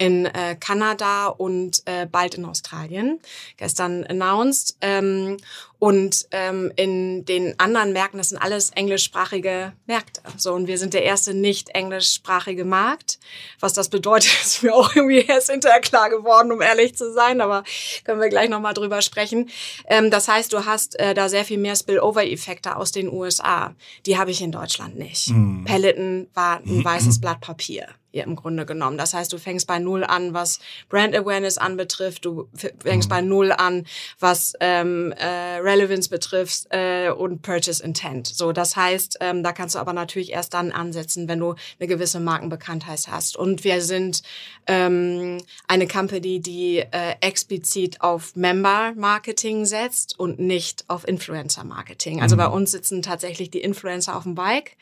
in 0.00 0.24
äh, 0.24 0.56
Kanada 0.58 1.26
und 1.26 1.82
äh, 1.84 2.06
bald 2.06 2.34
in 2.34 2.46
Australien. 2.46 3.20
Gestern 3.58 4.02
announced. 4.04 4.78
Ähm, 4.80 5.36
und 5.78 6.26
ähm, 6.30 6.72
in 6.76 7.26
den 7.26 7.58
anderen 7.58 7.92
Märkten, 7.92 8.16
das 8.16 8.30
sind 8.30 8.38
alles 8.38 8.70
englischsprachige 8.70 9.74
Märkte. 9.86 10.22
So, 10.38 10.54
und 10.54 10.68
wir 10.68 10.78
sind 10.78 10.94
der 10.94 11.02
erste 11.02 11.34
nicht 11.34 11.70
englischsprachige 11.70 12.64
Markt. 12.64 13.18
Was 13.60 13.74
das 13.74 13.90
bedeutet, 13.90 14.32
ist 14.42 14.62
mir 14.62 14.74
auch 14.74 14.96
irgendwie 14.96 15.20
erst 15.20 15.50
hinterher 15.50 15.80
klar 15.80 16.08
geworden, 16.08 16.50
um 16.50 16.62
ehrlich 16.62 16.96
zu 16.96 17.12
sein. 17.12 17.42
Aber 17.42 17.62
können 18.04 18.22
wir 18.22 18.30
gleich 18.30 18.48
nochmal 18.48 18.72
drüber 18.72 19.02
sprechen. 19.02 19.50
Ähm, 19.86 20.10
das 20.10 20.28
heißt, 20.28 20.50
du 20.54 20.64
hast 20.64 20.98
äh, 20.98 21.12
da 21.12 21.28
sehr 21.28 21.44
viel 21.44 21.58
mehr 21.58 21.76
Spillover-Effekte 21.76 22.76
aus 22.76 22.90
den 22.90 23.12
USA. 23.12 23.74
Die 24.06 24.16
habe 24.16 24.30
ich 24.30 24.40
in 24.40 24.50
Deutschland 24.50 24.98
nicht. 24.98 25.28
Mhm. 25.28 25.64
Peloton 25.64 26.28
war 26.32 26.60
ein 26.60 26.82
weißes 26.82 27.20
Blatt 27.20 27.42
Papier 27.42 27.86
hier 28.10 28.24
im 28.24 28.36
Grunde 28.36 28.66
genommen. 28.66 28.98
Das 28.98 29.14
heißt, 29.14 29.32
du 29.32 29.38
fängst 29.38 29.66
bei 29.66 29.78
Null 29.78 30.04
an, 30.04 30.34
was 30.34 30.60
Brand 30.88 31.14
Awareness 31.14 31.58
anbetrifft. 31.58 32.24
Du 32.24 32.48
fängst 32.54 33.08
mhm. 33.08 33.10
bei 33.10 33.20
Null 33.20 33.52
an, 33.52 33.86
was 34.18 34.54
ähm, 34.60 35.12
äh, 35.12 35.58
Relevance 35.58 36.08
betrifft 36.08 36.66
äh, 36.70 37.10
und 37.10 37.42
Purchase 37.42 37.82
Intent. 37.82 38.26
So, 38.26 38.52
das 38.52 38.76
heißt, 38.76 39.18
ähm, 39.20 39.42
da 39.42 39.52
kannst 39.52 39.74
du 39.74 39.78
aber 39.78 39.92
natürlich 39.92 40.32
erst 40.32 40.54
dann 40.54 40.72
ansetzen, 40.72 41.28
wenn 41.28 41.38
du 41.38 41.54
eine 41.78 41.88
gewisse 41.88 42.20
Markenbekanntheit 42.20 42.90
hast. 43.08 43.36
Und 43.36 43.64
wir 43.64 43.82
sind 43.82 44.22
ähm, 44.66 45.38
eine 45.68 45.86
Company, 45.86 46.40
die 46.40 46.78
äh, 46.78 47.14
explizit 47.20 48.00
auf 48.00 48.36
Member 48.36 48.92
Marketing 48.96 49.64
setzt 49.64 50.18
und 50.18 50.38
nicht 50.38 50.84
auf 50.88 51.06
Influencer 51.06 51.64
Marketing. 51.64 52.20
Also 52.20 52.36
mhm. 52.36 52.40
bei 52.40 52.46
uns 52.48 52.72
sitzen 52.72 53.02
tatsächlich 53.02 53.50
die 53.50 53.60
Influencer 53.60 54.16
auf 54.16 54.24
dem 54.24 54.34
Bike. 54.34 54.76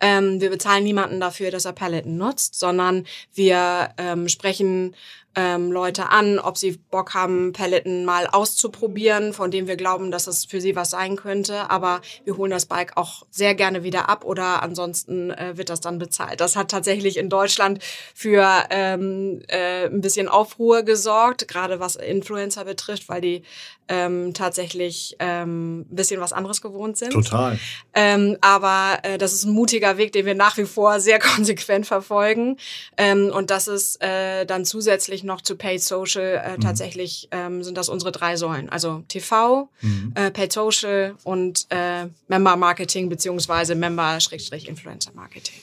Ähm, 0.00 0.40
wir 0.40 0.50
bezahlen 0.50 0.84
niemanden 0.84 1.20
dafür, 1.20 1.50
dass 1.50 1.64
er 1.64 1.72
Peloton 1.72 2.16
nutzt, 2.16 2.58
sondern 2.58 3.06
wir 3.34 3.90
ähm, 3.98 4.28
sprechen 4.28 4.94
ähm, 5.38 5.70
Leute 5.70 6.08
an, 6.08 6.40
ob 6.40 6.58
sie 6.58 6.72
Bock 6.90 7.14
haben, 7.14 7.52
Paletten 7.52 8.04
mal 8.04 8.26
auszuprobieren, 8.26 9.32
von 9.32 9.52
dem 9.52 9.68
wir 9.68 9.76
glauben, 9.76 10.10
dass 10.10 10.24
das 10.24 10.44
für 10.44 10.60
sie 10.60 10.74
was 10.74 10.90
sein 10.90 11.14
könnte. 11.14 11.70
Aber 11.70 12.00
wir 12.24 12.36
holen 12.36 12.50
das 12.50 12.66
Bike 12.66 12.96
auch 12.96 13.24
sehr 13.30 13.54
gerne 13.54 13.84
wieder 13.84 14.08
ab 14.08 14.24
oder 14.24 14.64
ansonsten 14.64 15.30
äh, 15.30 15.56
wird 15.56 15.70
das 15.70 15.80
dann 15.80 16.00
bezahlt. 16.00 16.40
Das 16.40 16.56
hat 16.56 16.72
tatsächlich 16.72 17.16
in 17.16 17.28
Deutschland 17.28 17.78
für 18.14 18.48
ähm, 18.70 19.40
äh, 19.46 19.86
ein 19.86 20.00
bisschen 20.00 20.26
Aufruhr 20.26 20.82
gesorgt, 20.82 21.46
gerade 21.46 21.78
was 21.78 21.94
Influencer 21.94 22.64
betrifft, 22.64 23.08
weil 23.08 23.20
die 23.20 23.44
ähm, 23.88 24.34
tatsächlich 24.34 25.16
ähm, 25.18 25.80
ein 25.80 25.94
bisschen 25.94 26.20
was 26.20 26.32
anderes 26.32 26.60
gewohnt 26.60 26.98
sind. 26.98 27.12
Total. 27.12 27.58
Ähm, 27.94 28.36
aber 28.40 28.98
äh, 29.02 29.18
das 29.18 29.32
ist 29.32 29.44
ein 29.44 29.52
mutiger 29.52 29.96
Weg, 29.96 30.12
den 30.12 30.26
wir 30.26 30.34
nach 30.34 30.56
wie 30.58 30.66
vor 30.66 31.00
sehr 31.00 31.18
konsequent 31.36 31.86
verfolgen. 31.86 32.58
Ähm, 32.96 33.30
und 33.34 33.50
das 33.50 33.68
ist 33.68 34.02
äh, 34.02 34.44
dann 34.44 34.64
zusätzlich 34.64 35.24
noch 35.28 35.42
zu 35.42 35.54
Paid 35.54 35.80
Social 35.80 36.42
äh, 36.44 36.56
mhm. 36.56 36.60
tatsächlich 36.60 37.28
ähm, 37.30 37.62
sind 37.62 37.78
das 37.78 37.88
unsere 37.88 38.10
drei 38.10 38.36
Säulen. 38.36 38.68
Also 38.68 39.04
TV, 39.06 39.70
mhm. 39.80 40.12
äh, 40.16 40.32
Paid 40.32 40.52
Social 40.52 41.14
und 41.22 41.66
äh, 41.70 42.06
Member 42.26 42.56
Marketing 42.56 43.08
beziehungsweise 43.08 43.76
Member-Influencer 43.76 45.12
Marketing. 45.14 45.60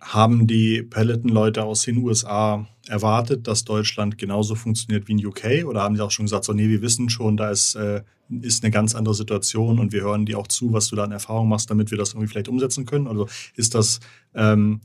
Haben 0.00 0.48
die 0.48 0.82
Peloton-Leute 0.82 1.62
aus 1.62 1.82
den 1.82 1.98
USA 1.98 2.66
erwartet, 2.88 3.46
dass 3.46 3.64
Deutschland 3.64 4.18
genauso 4.18 4.56
funktioniert 4.56 5.06
wie 5.06 5.12
in 5.12 5.24
UK? 5.24 5.64
Oder 5.64 5.82
haben 5.82 5.94
sie 5.94 6.02
auch 6.02 6.10
schon 6.10 6.26
gesagt, 6.26 6.44
so, 6.44 6.52
nee, 6.52 6.68
wir 6.68 6.82
wissen 6.82 7.08
schon, 7.08 7.36
da 7.36 7.50
ist, 7.50 7.76
äh, 7.76 8.02
ist 8.40 8.64
eine 8.64 8.72
ganz 8.72 8.96
andere 8.96 9.14
Situation 9.14 9.78
und 9.78 9.92
wir 9.92 10.02
hören 10.02 10.26
dir 10.26 10.38
auch 10.38 10.48
zu, 10.48 10.72
was 10.72 10.88
du 10.88 10.96
da 10.96 11.04
an 11.04 11.12
Erfahrung 11.12 11.48
machst, 11.48 11.70
damit 11.70 11.92
wir 11.92 11.98
das 11.98 12.14
irgendwie 12.14 12.26
vielleicht 12.26 12.48
umsetzen 12.48 12.84
können? 12.84 13.06
Also 13.06 13.28
ist 13.54 13.76
das, 13.76 14.00
ähm, 14.34 14.80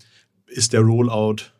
ist 0.46 0.74
der 0.74 0.82
Rollout 0.82 1.52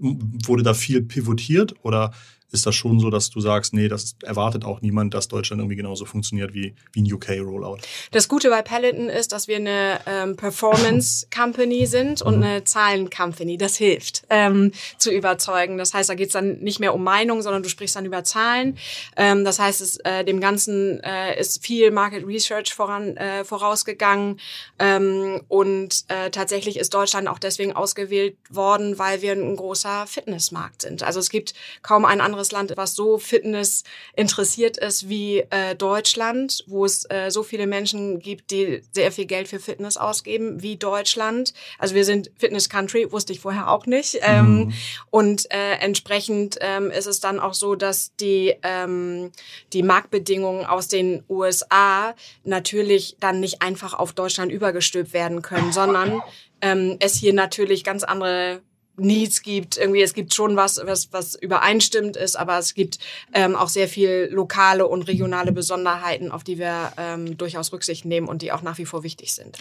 wurde 0.00 0.62
da 0.62 0.74
viel 0.74 1.02
pivotiert 1.02 1.74
oder 1.82 2.12
ist 2.52 2.66
das 2.66 2.74
schon 2.74 2.98
so, 2.98 3.10
dass 3.10 3.30
du 3.30 3.40
sagst, 3.40 3.72
nee, 3.74 3.88
das 3.88 4.16
erwartet 4.22 4.64
auch 4.64 4.80
niemand, 4.80 5.14
dass 5.14 5.28
Deutschland 5.28 5.60
irgendwie 5.60 5.76
genauso 5.76 6.04
funktioniert 6.04 6.52
wie, 6.52 6.74
wie 6.92 7.02
ein 7.02 7.12
UK-Rollout? 7.12 7.78
Das 8.10 8.28
Gute 8.28 8.50
bei 8.50 8.62
Peloton 8.62 9.08
ist, 9.08 9.32
dass 9.32 9.48
wir 9.48 9.56
eine 9.56 10.00
ähm, 10.06 10.36
Performance-Company 10.36 11.86
sind 11.86 12.22
und 12.22 12.38
mhm. 12.38 12.42
eine 12.42 12.64
Zahlen-Company. 12.64 13.56
Das 13.56 13.76
hilft 13.76 14.22
ähm, 14.30 14.72
zu 14.98 15.12
überzeugen. 15.12 15.78
Das 15.78 15.94
heißt, 15.94 16.08
da 16.08 16.14
geht 16.14 16.28
es 16.28 16.32
dann 16.32 16.58
nicht 16.58 16.80
mehr 16.80 16.94
um 16.94 17.04
Meinung, 17.04 17.42
sondern 17.42 17.62
du 17.62 17.68
sprichst 17.68 17.96
dann 17.96 18.04
über 18.04 18.24
Zahlen. 18.24 18.76
Ähm, 19.16 19.44
das 19.44 19.58
heißt, 19.58 19.80
es, 19.80 19.98
äh, 19.98 20.24
dem 20.24 20.40
Ganzen 20.40 21.00
äh, 21.04 21.38
ist 21.38 21.64
viel 21.64 21.90
Market 21.90 22.26
Research 22.26 22.74
voran, 22.74 23.16
äh, 23.16 23.44
vorausgegangen. 23.44 24.40
Ähm, 24.78 25.40
und 25.48 26.04
äh, 26.08 26.30
tatsächlich 26.30 26.78
ist 26.78 26.94
Deutschland 26.94 27.28
auch 27.28 27.38
deswegen 27.38 27.72
ausgewählt 27.72 28.36
worden, 28.48 28.98
weil 28.98 29.22
wir 29.22 29.32
ein 29.32 29.56
großer 29.56 30.06
Fitnessmarkt 30.06 30.82
sind. 30.82 31.02
Also 31.02 31.20
es 31.20 31.30
gibt 31.30 31.54
kaum 31.82 32.04
ein 32.04 32.20
anderes 32.20 32.39
anderes 32.40 32.52
Land, 32.52 32.72
was 32.76 32.94
so 32.94 33.18
Fitness 33.18 33.84
interessiert 34.16 34.78
ist 34.78 35.08
wie 35.08 35.40
äh, 35.50 35.74
Deutschland, 35.76 36.64
wo 36.66 36.84
es 36.84 37.04
äh, 37.10 37.30
so 37.30 37.42
viele 37.42 37.66
Menschen 37.66 38.18
gibt, 38.20 38.50
die 38.50 38.82
sehr 38.92 39.12
viel 39.12 39.26
Geld 39.26 39.48
für 39.48 39.60
Fitness 39.60 39.96
ausgeben 39.96 40.62
wie 40.62 40.76
Deutschland. 40.76 41.52
Also 41.78 41.94
wir 41.94 42.04
sind 42.04 42.30
Fitness 42.38 42.68
Country, 42.68 43.12
wusste 43.12 43.32
ich 43.32 43.40
vorher 43.40 43.70
auch 43.70 43.86
nicht. 43.86 44.18
Ähm, 44.22 44.56
mhm. 44.56 44.72
Und 45.10 45.50
äh, 45.52 45.74
entsprechend 45.80 46.56
ähm, 46.60 46.90
ist 46.90 47.06
es 47.06 47.20
dann 47.20 47.38
auch 47.38 47.54
so, 47.54 47.74
dass 47.74 48.14
die, 48.16 48.54
ähm, 48.62 49.32
die 49.72 49.82
Marktbedingungen 49.82 50.64
aus 50.64 50.88
den 50.88 51.22
USA 51.28 52.14
natürlich 52.44 53.16
dann 53.20 53.40
nicht 53.40 53.62
einfach 53.62 53.94
auf 53.94 54.12
Deutschland 54.12 54.50
übergestülpt 54.50 55.12
werden 55.12 55.42
können, 55.42 55.72
sondern 55.72 56.22
ähm, 56.62 56.96
es 57.00 57.14
hier 57.14 57.32
natürlich 57.34 57.84
ganz 57.84 58.02
andere 58.04 58.62
Needs 58.96 59.42
gibt. 59.42 59.76
Irgendwie, 59.76 60.02
es 60.02 60.14
gibt 60.14 60.34
schon 60.34 60.56
was, 60.56 60.80
was, 60.84 61.12
was 61.12 61.34
übereinstimmt 61.34 62.16
ist, 62.16 62.36
aber 62.36 62.58
es 62.58 62.74
gibt 62.74 62.98
ähm, 63.32 63.56
auch 63.56 63.68
sehr 63.68 63.88
viel 63.88 64.28
lokale 64.30 64.86
und 64.86 65.02
regionale 65.02 65.52
Besonderheiten, 65.52 66.30
auf 66.30 66.44
die 66.44 66.58
wir 66.58 66.92
ähm, 66.96 67.36
durchaus 67.36 67.72
Rücksicht 67.72 68.04
nehmen 68.04 68.28
und 68.28 68.42
die 68.42 68.52
auch 68.52 68.62
nach 68.62 68.78
wie 68.78 68.86
vor 68.86 69.02
wichtig 69.02 69.32
sind. 69.32 69.58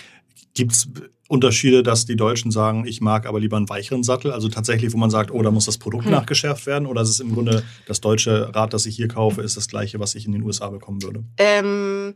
Gibt 0.55 0.71
es 0.73 0.89
Unterschiede, 1.27 1.83
dass 1.83 2.05
die 2.05 2.15
Deutschen 2.15 2.49
sagen, 2.49 2.85
ich 2.87 3.01
mag 3.01 3.27
aber 3.27 3.39
lieber 3.39 3.55
einen 3.55 3.69
weicheren 3.69 4.03
Sattel? 4.03 4.31
Also 4.31 4.49
tatsächlich, 4.49 4.91
wo 4.93 4.97
man 4.97 5.11
sagt, 5.11 5.31
oh, 5.31 5.41
da 5.43 5.51
muss 5.51 5.65
das 5.65 5.77
Produkt 5.77 6.05
hm. 6.05 6.11
nachgeschärft 6.11 6.65
werden? 6.65 6.87
Oder 6.87 7.01
ist 7.01 7.09
es 7.09 7.19
im 7.19 7.33
Grunde 7.33 7.63
das 7.85 8.01
deutsche 8.01 8.53
Rad, 8.53 8.73
das 8.73 8.85
ich 8.87 8.95
hier 8.95 9.07
kaufe, 9.07 9.41
ist 9.41 9.55
das 9.55 9.67
gleiche, 9.67 9.99
was 9.99 10.15
ich 10.15 10.25
in 10.25 10.31
den 10.31 10.41
USA 10.41 10.69
bekommen 10.69 11.03
würde? 11.03 11.23
Ähm, 11.37 12.15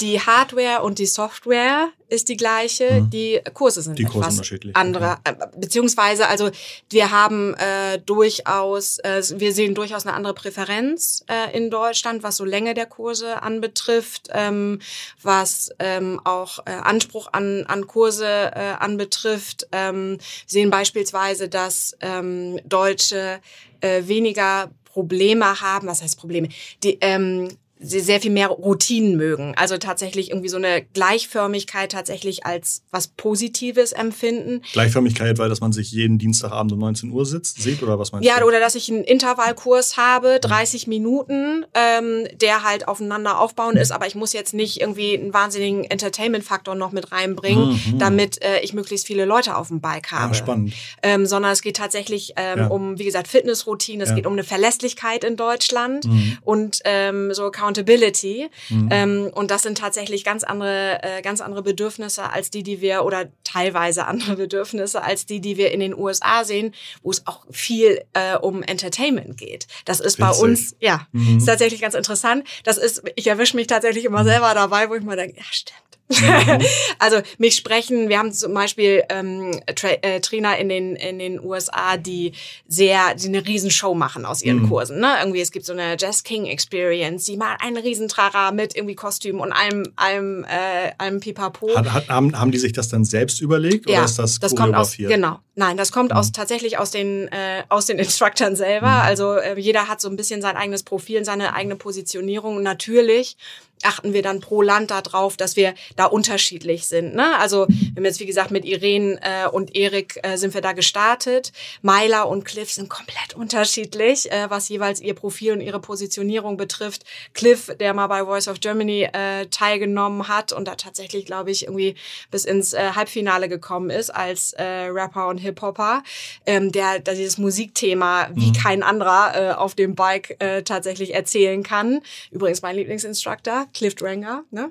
Die 0.00 0.20
Hardware 0.20 0.82
und 0.82 0.98
die 0.98 1.06
Software 1.06 1.90
ist 2.08 2.28
die 2.28 2.36
gleiche. 2.36 3.02
Mhm. 3.02 3.10
Die 3.10 3.40
Kurse 3.52 3.82
sind 3.82 3.98
Die 3.98 4.04
Kurse 4.04 4.28
unterschiedlich, 4.28 4.74
andere. 4.74 5.18
Äh, 5.24 5.34
Beziehungsweise, 5.56 6.28
also 6.28 6.50
wir 6.90 7.10
haben 7.10 7.54
äh, 7.54 7.98
durchaus, 7.98 8.98
äh, 8.98 9.22
wir 9.36 9.52
sehen 9.52 9.74
durchaus 9.74 10.06
eine 10.06 10.14
andere 10.14 10.34
Präferenz 10.34 11.24
äh, 11.28 11.56
in 11.56 11.70
Deutschland, 11.70 12.22
was 12.22 12.36
so 12.36 12.44
Länge 12.44 12.74
der 12.74 12.86
Kurse 12.86 13.42
anbetrifft, 13.42 14.28
ähm, 14.32 14.80
was 15.22 15.70
ähm, 15.78 16.20
auch 16.24 16.58
äh, 16.66 16.70
Anspruch 16.70 17.28
an, 17.32 17.64
an 17.66 17.86
Kurse 17.86 18.26
äh, 18.26 18.74
anbetrifft. 18.78 19.68
Ähm, 19.72 20.18
sehen 20.46 20.70
beispielsweise, 20.70 21.48
dass 21.48 21.96
ähm, 22.00 22.58
Deutsche 22.64 23.40
äh, 23.80 24.02
weniger 24.06 24.70
Probleme 24.84 25.60
haben, 25.60 25.88
was 25.88 26.02
heißt 26.02 26.18
Probleme? 26.18 26.48
Die, 26.82 26.98
ähm, 27.00 27.48
sehr 27.80 28.20
viel 28.20 28.30
mehr 28.30 28.48
Routinen 28.48 29.16
mögen. 29.16 29.54
Also 29.56 29.76
tatsächlich 29.78 30.30
irgendwie 30.30 30.48
so 30.48 30.56
eine 30.56 30.82
Gleichförmigkeit 30.82 31.90
tatsächlich 31.92 32.46
als 32.46 32.82
was 32.90 33.08
Positives 33.08 33.92
empfinden. 33.92 34.62
Gleichförmigkeit, 34.72 35.38
weil 35.38 35.48
dass 35.48 35.60
man 35.60 35.72
sich 35.72 35.90
jeden 35.92 36.18
Dienstagabend 36.18 36.72
um 36.72 36.78
19 36.78 37.10
Uhr 37.10 37.26
sitzt, 37.26 37.60
sieht 37.60 37.82
oder 37.82 37.98
was 37.98 38.12
meinst 38.12 38.26
Ja, 38.28 38.40
du? 38.40 38.46
oder 38.46 38.60
dass 38.60 38.74
ich 38.74 38.90
einen 38.90 39.02
Intervallkurs 39.04 39.96
habe, 39.96 40.38
30 40.40 40.86
Minuten, 40.86 41.66
ähm, 41.74 42.26
der 42.40 42.62
halt 42.62 42.86
aufeinander 42.88 43.40
aufbauen 43.40 43.76
ist, 43.76 43.90
aber 43.92 44.06
ich 44.06 44.14
muss 44.14 44.32
jetzt 44.32 44.54
nicht 44.54 44.80
irgendwie 44.80 45.18
einen 45.18 45.34
wahnsinnigen 45.34 45.84
Entertainment-Faktor 45.84 46.74
noch 46.74 46.92
mit 46.92 47.12
reinbringen, 47.12 47.72
Mhm. 47.86 47.98
damit 47.98 48.42
äh, 48.42 48.60
ich 48.60 48.72
möglichst 48.72 49.06
viele 49.06 49.24
Leute 49.24 49.56
auf 49.56 49.68
dem 49.68 49.80
Bike 49.80 50.10
habe. 50.12 50.34
Ja, 50.34 50.34
spannend. 50.34 50.74
Ähm, 51.02 51.26
sondern 51.26 51.52
es 51.52 51.60
geht 51.62 51.76
tatsächlich 51.76 52.34
ähm, 52.36 52.58
Ja. 52.58 52.66
um, 52.68 52.98
wie 52.98 53.04
gesagt, 53.04 53.28
Fitnessroutine, 53.28 54.02
es 54.04 54.10
Ja. 54.10 54.14
geht 54.16 54.26
um 54.26 54.32
eine 54.34 54.44
Verlässlichkeit 54.44 55.24
in 55.24 55.36
Deutschland 55.36 56.06
Mhm. 56.06 56.38
und 56.42 56.78
ähm, 56.84 57.32
so 57.34 57.50
Accountability. 57.74 58.48
Mhm. 58.70 58.88
Ähm, 58.90 59.30
und 59.34 59.50
das 59.50 59.62
sind 59.62 59.78
tatsächlich 59.78 60.24
ganz 60.24 60.44
andere, 60.44 61.00
äh, 61.02 61.22
ganz 61.22 61.40
andere 61.40 61.62
Bedürfnisse 61.62 62.30
als 62.30 62.50
die, 62.50 62.62
die 62.62 62.80
wir 62.80 63.04
oder 63.04 63.26
teilweise 63.44 64.06
andere 64.06 64.36
Bedürfnisse 64.44 65.02
als 65.02 65.26
die, 65.26 65.40
die 65.40 65.56
wir 65.56 65.72
in 65.72 65.80
den 65.80 65.96
USA 65.96 66.44
sehen, 66.44 66.74
wo 67.02 67.10
es 67.10 67.26
auch 67.26 67.44
viel 67.50 68.02
äh, 68.14 68.36
um 68.36 68.62
Entertainment 68.62 69.36
geht. 69.38 69.66
Das 69.84 70.00
ist 70.00 70.18
bei 70.18 70.28
Witzig. 70.28 70.42
uns, 70.42 70.76
ja, 70.80 71.06
Mhm. 71.12 71.38
ist 71.38 71.46
tatsächlich 71.46 71.80
ganz 71.80 71.94
interessant. 71.94 72.44
Das 72.64 72.78
ist, 72.78 73.02
ich 73.16 73.26
erwische 73.26 73.56
mich 73.56 73.66
tatsächlich 73.66 74.04
immer 74.04 74.24
selber 74.24 74.52
dabei, 74.54 74.88
wo 74.90 74.94
ich 74.94 75.02
mal 75.02 75.16
denke, 75.16 75.36
ja, 75.38 75.44
stimmt. 75.50 75.78
Mhm. 76.08 76.60
also 76.98 77.18
mich 77.38 77.56
sprechen, 77.56 78.08
wir 78.08 78.18
haben 78.18 78.32
zum 78.32 78.52
Beispiel 78.54 79.02
ähm, 79.08 79.60
Tra 79.74 79.88
äh, 80.02 80.20
Trainer 80.20 80.58
in 80.58 80.68
den 80.68 80.96
in 80.96 81.18
den 81.18 81.42
USA, 81.42 81.96
die 81.96 82.32
sehr, 82.68 83.14
die 83.14 83.28
eine 83.28 83.46
Riesenshow 83.46 83.94
machen 83.94 84.24
aus 84.24 84.42
ihren 84.42 84.62
Mhm. 84.62 84.68
Kursen. 84.68 85.00
Ne? 85.00 85.14
Irgendwie 85.20 85.40
es 85.40 85.50
gibt 85.50 85.66
so 85.66 85.72
eine 85.72 85.96
Jazz 85.98 86.22
King 86.22 86.46
Experience, 86.46 87.24
die 87.24 87.36
machen 87.36 87.56
einen 87.60 87.76
Riesentrara 87.76 88.52
mit 88.52 88.76
irgendwie 88.76 88.94
Kostüm 88.94 89.40
und 89.40 89.52
allem 89.52 89.84
allem 89.96 90.44
äh, 90.44 90.92
allem 90.98 91.20
Pipapo. 91.20 91.74
Hat, 91.74 91.92
hat, 91.92 92.08
haben, 92.08 92.38
haben 92.38 92.50
die 92.50 92.58
sich 92.58 92.72
das 92.72 92.88
dann 92.88 93.04
selbst 93.04 93.40
überlegt 93.40 93.86
oder 93.86 94.04
ist 94.04 94.18
das, 94.18 94.38
das 94.38 94.54
kommt 94.54 94.74
aus 94.74 94.96
genau. 94.96 95.38
Nein, 95.56 95.76
das 95.76 95.92
kommt 95.92 96.10
Mhm. 96.10 96.16
aus 96.16 96.32
tatsächlich 96.32 96.78
aus 96.78 96.90
den 96.90 97.28
äh, 97.28 97.62
aus 97.68 97.86
den 97.86 97.98
Instructern 98.04 98.56
selber. 98.56 98.88
Mhm. 98.88 99.00
Also 99.02 99.34
äh, 99.34 99.58
jeder 99.58 99.88
hat 99.88 100.00
so 100.00 100.08
ein 100.08 100.16
bisschen 100.16 100.42
sein 100.42 100.56
eigenes 100.56 100.82
Profil, 100.82 101.24
seine 101.24 101.54
eigene 101.54 101.76
Positionierung. 101.76 102.56
Und 102.56 102.62
natürlich 102.62 103.36
achten 103.82 104.12
wir 104.12 104.22
dann 104.22 104.40
pro 104.40 104.62
Land 104.62 104.90
darauf, 104.90 105.36
dass 105.36 105.56
wir 105.56 105.74
da 105.96 106.06
unterschiedlich 106.06 106.86
sind. 106.86 107.14
Ne? 107.14 107.36
Also 107.38 107.66
wir 107.68 107.96
haben 107.96 108.04
jetzt 108.04 108.20
wie 108.20 108.26
gesagt 108.26 108.50
mit 108.50 108.64
Irene 108.64 109.18
äh, 109.22 109.48
und 109.48 109.74
Erik 109.76 110.18
äh, 110.22 110.36
sind 110.36 110.54
wir 110.54 110.60
da 110.60 110.72
gestartet. 110.72 111.52
Myla 111.82 112.22
und 112.22 112.44
Cliff 112.44 112.70
sind 112.72 112.88
komplett 112.88 113.34
unterschiedlich, 113.34 114.30
äh, 114.32 114.48
was 114.48 114.68
jeweils 114.68 115.00
ihr 115.00 115.14
Profil 115.14 115.52
und 115.52 115.60
ihre 115.60 115.80
Positionierung 115.80 116.56
betrifft. 116.56 117.04
Cliff, 117.34 117.70
der 117.78 117.94
mal 117.94 118.06
bei 118.06 118.24
Voice 118.24 118.48
of 118.48 118.60
Germany 118.60 119.08
äh, 119.12 119.46
teilgenommen 119.46 120.28
hat 120.28 120.52
und 120.52 120.66
da 120.66 120.76
tatsächlich, 120.76 121.26
glaube 121.26 121.50
ich, 121.50 121.64
irgendwie 121.64 121.94
bis 122.30 122.44
ins 122.44 122.72
äh, 122.72 122.92
Halbfinale 122.94 123.48
gekommen 123.48 123.90
ist 123.90 124.10
als 124.10 124.52
äh, 124.54 124.64
Rapper 124.64 125.28
und 125.28 125.38
Hip-Hopper, 125.44 126.02
ähm, 126.46 126.72
der, 126.72 126.98
der 126.98 127.14
dieses 127.14 127.38
Musikthema 127.38 128.28
wie 128.34 128.48
Mhm. 128.48 128.52
kein 128.54 128.82
anderer 128.82 129.32
äh, 129.34 129.52
auf 129.54 129.74
dem 129.74 129.94
Bike 129.94 130.36
äh, 130.40 130.62
tatsächlich 130.62 131.14
erzählen 131.14 131.62
kann. 131.62 132.00
Übrigens 132.30 132.62
mein 132.62 132.76
Lieblingsinstructor, 132.76 133.66
Cliff 133.74 133.94
Dranger. 133.94 134.42
Ne? 134.50 134.70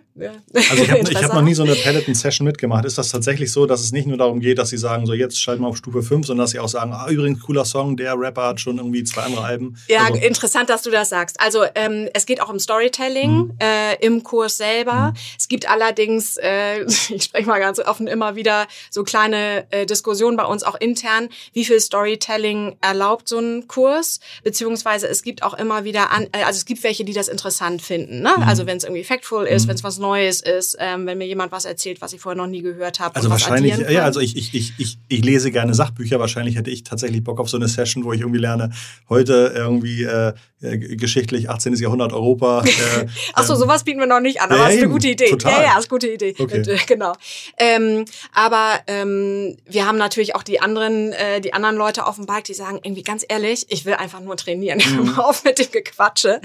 Also 0.70 0.84
ich 0.84 0.92
habe 0.92 1.02
hab 1.24 1.34
noch 1.34 1.42
nie 1.42 1.54
so 1.54 1.64
eine 1.64 1.76
Peloton-Session 1.76 2.46
mitgemacht. 2.46 2.86
Ist 2.86 2.98
das 2.98 3.10
tatsächlich 3.10 3.52
so, 3.52 3.66
dass 3.66 3.82
es 3.82 3.92
nicht 3.92 4.08
nur 4.08 4.18
darum 4.18 4.40
geht, 4.40 4.58
dass 4.58 4.70
sie 4.70 4.78
sagen, 4.78 5.06
so 5.06 5.14
jetzt 5.14 5.40
schalten 5.42 5.62
wir 5.64 5.68
auf 5.68 5.78
Stufe 5.78 6.04
5, 6.04 6.28
sondern 6.28 6.44
dass 6.44 6.52
sie 6.52 6.60
auch 6.60 6.68
sagen, 6.68 6.92
ah, 6.94 7.08
übrigens 7.10 7.40
cooler 7.42 7.66
Song, 7.66 7.96
der 7.98 8.20
Rapper 8.20 8.48
hat 8.48 8.60
schon 8.60 8.78
irgendwie 8.78 9.04
zwei 9.04 9.22
andere 9.24 9.44
Alben. 9.44 9.78
Ja, 9.88 10.06
also, 10.06 10.20
interessant, 10.20 10.70
dass 10.70 10.82
du 10.82 10.92
das 10.92 11.10
sagst. 11.10 11.40
Also 11.40 11.64
ähm, 11.76 12.10
es 12.14 12.26
geht 12.26 12.42
auch 12.42 12.50
um 12.50 12.60
Storytelling 12.60 13.32
Mhm. 13.34 13.54
äh, 13.60 13.96
im 14.06 14.24
Kurs 14.24 14.58
selber. 14.58 15.14
Es 15.38 15.48
gibt 15.48 15.70
allerdings, 15.70 16.38
äh, 16.38 16.84
ich 17.10 17.24
spreche 17.24 17.48
mal 17.48 17.60
ganz 17.60 17.80
offen 17.80 18.08
immer 18.08 18.36
wieder 18.36 18.68
so 18.90 19.04
kleine 19.04 19.66
äh, 19.72 19.86
Diskussionen 19.86 20.38
bei 20.38 20.46
uns 20.46 20.63
auch 20.66 20.76
intern, 20.76 21.30
wie 21.54 21.66
viel 21.66 21.80
Storytelling 21.80 22.78
erlaubt 22.82 23.28
so 23.28 23.40
ein 23.40 23.68
Kurs, 23.68 24.20
beziehungsweise 24.44 25.08
es 25.08 25.24
gibt 25.24 25.44
auch 25.44 25.54
immer 25.54 25.84
wieder 25.84 26.12
an, 26.12 26.28
äh, 26.32 26.44
also 26.44 26.58
es 26.58 26.66
gibt 26.66 26.84
welche, 26.84 27.04
die 27.06 27.14
das 27.14 27.28
interessant 27.28 27.82
finden. 27.82 28.22
Ne? 28.22 28.34
Mhm. 28.38 28.44
Also 28.44 28.66
wenn 28.66 28.78
es 28.78 28.84
irgendwie 28.84 29.04
factful 29.04 29.46
ist, 29.46 29.64
Mhm. 29.64 29.70
wenn 29.70 29.76
es 29.76 29.84
was 29.84 29.98
Neues 29.98 30.42
ist, 30.42 30.78
ähm, 30.80 31.06
wenn 31.06 31.18
mir 31.18 31.28
jemand 31.28 31.52
was 31.52 31.66
erzählt, 31.66 32.02
was 32.02 32.14
ich 32.14 32.22
vorher 32.22 32.38
noch 32.38 32.48
nie 32.48 32.62
gehört 32.62 33.00
habe. 33.00 33.16
also 33.16 33.30
wahrscheinlich, 33.30 33.78
ja, 33.90 34.04
also 34.04 34.20
ich, 34.20 34.36
ich, 34.36 34.54
ich, 34.54 34.74
ich, 34.78 34.98
ich 35.08 35.24
lese 35.24 35.52
gerne 35.52 35.74
Sachbücher. 35.74 36.20
Wahrscheinlich 36.20 36.56
hätte 36.56 36.70
ich 36.70 36.84
tatsächlich 36.84 37.24
Bock 37.24 37.40
auf 37.40 37.50
so 37.50 37.58
eine 37.58 37.68
Session, 37.68 38.04
wo 38.04 38.14
ich 38.14 38.22
irgendwie 38.22 38.40
lerne, 38.40 38.72
heute 39.10 39.54
irgendwie 39.56 40.04
äh, 40.04 40.34
äh, 40.62 40.78
geschichtlich 40.78 41.50
18. 41.50 41.76
Jahrhundert 41.76 42.14
Europa. 42.14 42.64
Äh, 42.66 43.08
Ach 43.34 43.44
so, 43.44 43.54
ähm, 43.54 43.60
sowas 43.60 43.84
bieten 43.84 44.00
wir 44.00 44.08
noch 44.08 44.20
nicht 44.20 44.42
an, 44.42 44.50
ja, 44.50 44.56
aber 44.56 44.72
ist 44.72 44.80
eine 44.80 44.90
gute 44.90 45.10
Idee. 45.10 45.30
Total. 45.30 45.52
Ja, 45.52 45.62
ja, 45.64 45.70
ist 45.72 45.86
eine 45.86 45.88
gute 45.88 46.08
Idee. 46.10 46.36
Okay. 46.38 46.64
Genau. 46.88 47.14
Ähm, 47.58 48.06
aber 48.34 48.80
ähm, 48.88 49.58
wir 49.66 49.88
haben 49.88 49.98
natürlich 49.98 50.36
auch 50.36 50.44
die 50.44 50.53
anderen, 50.62 51.12
äh, 51.14 51.42
die 51.42 51.54
anderen 51.54 51.76
Leute 51.76 52.06
auf 52.06 52.16
dem 52.16 52.26
Bike, 52.26 52.44
die 52.46 52.54
sagen 52.54 52.80
irgendwie 52.84 53.04
ganz 53.04 53.26
ehrlich, 53.28 53.66
ich 53.70 53.86
will 53.86 53.94
einfach 53.96 54.20
nur 54.20 54.38
trainieren. 54.38 54.80
Hör 54.84 55.04
Mhm. 55.04 55.12
mal 55.16 55.22
auf 55.24 55.44
mit 55.44 55.60
dem 55.60 55.72
Gequatsche. 55.72 56.42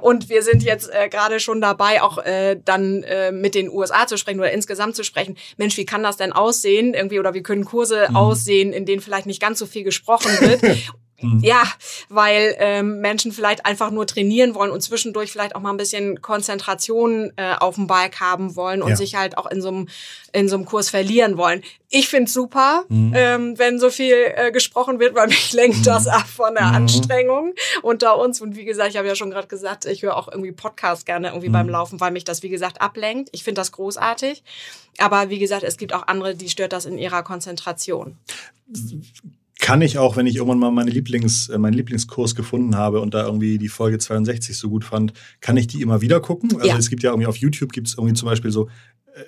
Und 0.00 0.28
wir 0.28 0.42
sind 0.42 0.62
jetzt 0.62 0.90
äh, 0.92 1.08
gerade 1.08 1.40
schon 1.40 1.60
dabei, 1.60 2.02
auch 2.02 2.18
äh, 2.18 2.56
dann 2.64 3.02
äh, 3.02 3.32
mit 3.32 3.54
den 3.54 3.68
USA 3.70 4.06
zu 4.06 4.16
sprechen 4.16 4.38
oder 4.40 4.52
insgesamt 4.52 4.96
zu 4.96 5.04
sprechen. 5.04 5.36
Mensch, 5.56 5.76
wie 5.76 5.84
kann 5.86 6.02
das 6.02 6.16
denn 6.16 6.32
aussehen? 6.32 6.94
Irgendwie 6.94 7.18
oder 7.18 7.34
wie 7.34 7.42
können 7.42 7.64
Kurse 7.64 8.06
Mhm. 8.10 8.16
aussehen, 8.16 8.72
in 8.72 8.86
denen 8.86 9.00
vielleicht 9.02 9.26
nicht 9.26 9.40
ganz 9.40 9.58
so 9.58 9.66
viel 9.66 9.84
gesprochen 9.84 10.30
wird? 10.40 10.60
Mhm. 11.22 11.40
Ja, 11.42 11.64
weil 12.08 12.56
ähm, 12.58 13.00
Menschen 13.00 13.32
vielleicht 13.32 13.66
einfach 13.66 13.90
nur 13.90 14.06
trainieren 14.06 14.54
wollen 14.54 14.70
und 14.70 14.80
zwischendurch 14.80 15.30
vielleicht 15.32 15.54
auch 15.54 15.60
mal 15.60 15.70
ein 15.70 15.76
bisschen 15.76 16.20
Konzentration 16.22 17.32
äh, 17.36 17.54
auf 17.58 17.74
dem 17.74 17.86
Bike 17.86 18.20
haben 18.20 18.56
wollen 18.56 18.82
und 18.82 18.90
Ja. 18.90 18.96
sich 18.96 19.14
halt 19.16 19.36
auch 19.38 19.46
in 19.50 19.60
so 19.62 19.68
einem 19.68 19.88
in 20.32 20.48
so 20.48 20.54
einem 20.54 20.64
Kurs 20.64 20.90
verlieren 20.90 21.36
wollen. 21.36 21.62
Ich 21.88 22.08
find's 22.08 22.32
super, 22.32 22.84
Mhm. 22.88 23.12
ähm, 23.16 23.58
wenn 23.58 23.80
so 23.80 23.90
viel 23.90 24.14
äh, 24.36 24.52
gesprochen 24.52 25.00
wird, 25.00 25.14
weil 25.16 25.26
mich 25.26 25.52
lenkt 25.52 25.86
das 25.88 26.06
ab 26.06 26.26
von 26.28 26.54
der 26.54 26.66
Mhm. 26.68 26.74
Anstrengung 26.76 27.54
unter 27.82 28.16
uns. 28.16 28.40
Und 28.40 28.54
wie 28.56 28.64
gesagt, 28.64 28.90
ich 28.90 28.96
habe 28.96 29.08
ja 29.08 29.16
schon 29.16 29.30
gerade 29.30 29.48
gesagt, 29.48 29.86
ich 29.86 30.02
höre 30.02 30.16
auch 30.16 30.28
irgendwie 30.28 30.52
Podcasts 30.52 31.04
gerne 31.04 31.28
irgendwie 31.28 31.48
Mhm. 31.48 31.52
beim 31.54 31.68
Laufen, 31.68 31.98
weil 32.00 32.12
mich 32.12 32.22
das 32.24 32.42
wie 32.44 32.48
gesagt 32.48 32.80
ablenkt. 32.80 33.28
Ich 33.32 33.42
finde 33.42 33.60
das 33.60 33.72
großartig. 33.72 34.42
Aber 34.98 35.30
wie 35.30 35.38
gesagt, 35.40 35.64
es 35.64 35.76
gibt 35.78 35.92
auch 35.92 36.06
andere, 36.06 36.34
die 36.36 36.48
stört 36.48 36.72
das 36.72 36.86
in 36.86 36.96
ihrer 36.96 37.22
Konzentration. 37.24 38.16
Kann 39.60 39.82
ich 39.82 39.98
auch, 39.98 40.16
wenn 40.16 40.26
ich 40.26 40.36
irgendwann 40.36 40.58
mal 40.58 40.70
meine 40.70 40.90
Lieblings, 40.90 41.48
äh, 41.50 41.58
meinen 41.58 41.74
Lieblingskurs 41.74 42.34
gefunden 42.34 42.76
habe 42.76 43.00
und 43.00 43.14
da 43.14 43.24
irgendwie 43.26 43.58
die 43.58 43.68
Folge 43.68 43.98
62 43.98 44.56
so 44.56 44.68
gut 44.70 44.84
fand, 44.84 45.12
kann 45.40 45.56
ich 45.56 45.66
die 45.66 45.82
immer 45.82 46.00
wieder 46.00 46.20
gucken. 46.20 46.50
Also 46.56 46.66
Ja. 46.66 46.76
es 46.78 46.90
gibt 46.90 47.02
ja 47.02 47.10
irgendwie 47.10 47.26
auf 47.26 47.36
YouTube 47.36 47.72
gibt 47.72 47.86
es 47.88 47.94
irgendwie 47.94 48.14
zum 48.14 48.26
Beispiel 48.28 48.50
so 48.50 48.68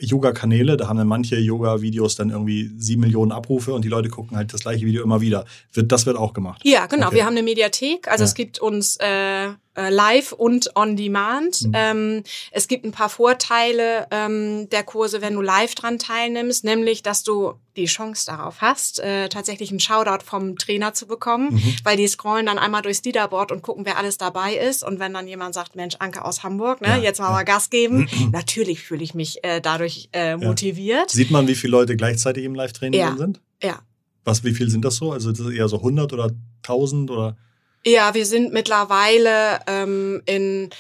äh, 0.01 0.05
Yoga-Kanäle, 0.05 0.77
da 0.77 0.89
haben 0.89 0.97
dann 0.97 1.09
manche 1.09 1.37
Yoga-Videos 1.37 2.15
dann 2.15 2.31
irgendwie 2.31 2.71
sieben 2.77 3.03
Millionen 3.03 3.33
Abrufe 3.33 3.75
und 3.75 3.85
die 3.85 3.89
Leute 3.89 4.09
gucken 4.09 4.37
halt 4.37 4.53
das 4.55 4.61
gleiche 4.63 4.87
Video 4.87 5.03
immer 5.03 5.21
wieder. 5.21 5.45
Das 5.75 6.07
wird 6.07 6.17
auch 6.17 6.33
gemacht. 6.35 6.63
Ja, 6.65 6.87
genau. 6.87 7.09
Okay. 7.09 7.17
Wir 7.17 7.25
haben 7.27 7.33
eine 7.37 7.43
Mediathek. 7.43 8.09
Also 8.09 8.23
Ja. 8.23 8.27
es 8.27 8.35
gibt 8.35 8.59
uns 8.61 8.97
äh, 9.01 9.49
live 9.77 10.33
und 10.33 10.77
on 10.77 10.97
demand. 10.97 11.63
Mhm. 11.63 11.73
Ähm, 11.75 12.23
es 12.51 12.69
gibt 12.69 12.85
ein 12.85 12.93
paar 12.93 13.09
Vorteile 13.09 14.07
ähm, 14.11 14.69
der 14.71 14.83
Kurse, 14.83 15.23
wenn 15.23 15.35
du 15.35 15.41
live 15.41 15.75
dran 15.75 15.99
teilnimmst, 15.99 16.65
nämlich, 16.65 17.03
dass 17.03 17.23
du 17.23 17.55
die 17.77 17.87
Chance 17.87 18.27
darauf 18.27 18.61
hast, 18.61 19.01
äh, 19.01 19.31
tatsächlich 19.31 19.71
einen 19.71 19.81
Shoutout 19.81 20.25
vom 20.27 20.59
Trainer 20.59 20.93
zu 20.93 21.07
bekommen, 21.07 21.55
Mhm. 21.55 21.75
weil 21.85 21.97
die 21.97 22.07
scrollen 22.07 22.45
dann 22.45 22.59
einmal 22.59 22.83
durchs 22.83 23.03
Leaderboard 23.03 23.51
und 23.51 23.63
gucken, 23.63 23.87
wer 23.87 23.97
alles 23.97 24.19
dabei 24.19 24.55
ist. 24.57 24.85
Und 24.85 24.99
wenn 25.01 25.15
dann 25.15 25.27
jemand 25.27 25.55
sagt, 25.55 25.75
Mensch, 25.75 25.95
Anke 25.99 26.23
aus 26.25 26.43
Hamburg, 26.43 26.83
ne, 26.83 26.89
Ja, 26.89 26.97
jetzt 26.99 27.19
mal 27.19 27.27
ja. 27.29 27.33
mal 27.33 27.45
Gas 27.45 27.71
geben, 27.71 28.09
natürlich 28.31 28.83
fühle 28.83 29.03
ich 29.03 29.15
mich 29.15 29.43
äh, 29.43 29.61
dadurch 29.63 30.11
äh, 30.13 30.37
motiviert. 30.37 31.11
Sieht 31.11 31.31
man, 31.31 31.49
wie 31.49 31.55
viele 31.55 31.71
Leute 31.71 31.97
gleichzeitig 31.97 32.45
im 32.45 32.55
Live-Training 32.55 33.01
Ja. 33.01 33.17
sind? 33.17 33.41
Ja. 33.63 33.81
Was, 34.25 34.45
wie 34.45 34.53
viel 34.53 34.69
sind 34.69 34.85
das 34.85 34.97
so? 34.97 35.11
Also 35.13 35.31
das 35.31 35.41
ist 35.41 35.51
eher 35.55 35.67
so 35.69 35.79
100 35.79 36.13
oder 36.13 36.31
1000 36.63 37.11
oder? 37.11 37.37
Ja, 37.85 38.15
wir 38.15 38.27
sind 38.27 38.53
mittlerweile 38.53 39.61
ähm, 39.67 40.23
in 40.27 40.71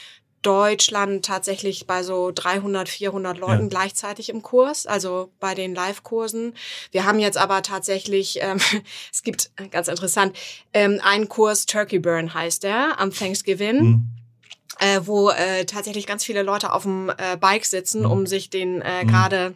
Deutschland 0.42 1.24
tatsächlich 1.24 1.86
bei 1.86 2.02
so 2.02 2.32
300, 2.34 2.88
400 2.88 3.38
Leuten 3.38 3.62
Ja. 3.62 3.68
gleichzeitig 3.68 4.28
im 4.28 4.42
Kurs, 4.42 4.86
also 4.86 5.30
bei 5.38 5.54
den 5.54 5.74
Live-Kursen. 5.74 6.54
Wir 6.90 7.04
haben 7.04 7.20
jetzt 7.20 7.38
aber 7.38 7.62
tatsächlich, 7.62 8.38
ähm, 8.42 8.58
es 9.12 9.22
gibt 9.22 9.50
äh, 9.56 9.68
ganz 9.68 9.88
interessant, 9.88 10.36
ähm, 10.72 11.00
einen 11.02 11.28
Kurs 11.28 11.66
Turkey 11.66 11.98
Burn 12.00 12.34
heißt 12.34 12.64
der 12.64 12.98
am 12.98 13.12
Thanksgiving. 13.12 13.78
Hm. 13.78 14.08
äh, 14.78 15.00
wo 15.04 15.30
äh, 15.30 15.64
tatsächlich 15.64 16.06
ganz 16.06 16.24
viele 16.24 16.42
Leute 16.42 16.72
auf 16.72 16.82
dem 16.82 17.10
äh, 17.10 17.36
Bike 17.38 17.66
sitzen, 17.66 18.04
um 18.04 18.26
sich 18.26 18.50
den 18.50 18.80
äh, 18.82 19.04
gerade 19.04 19.54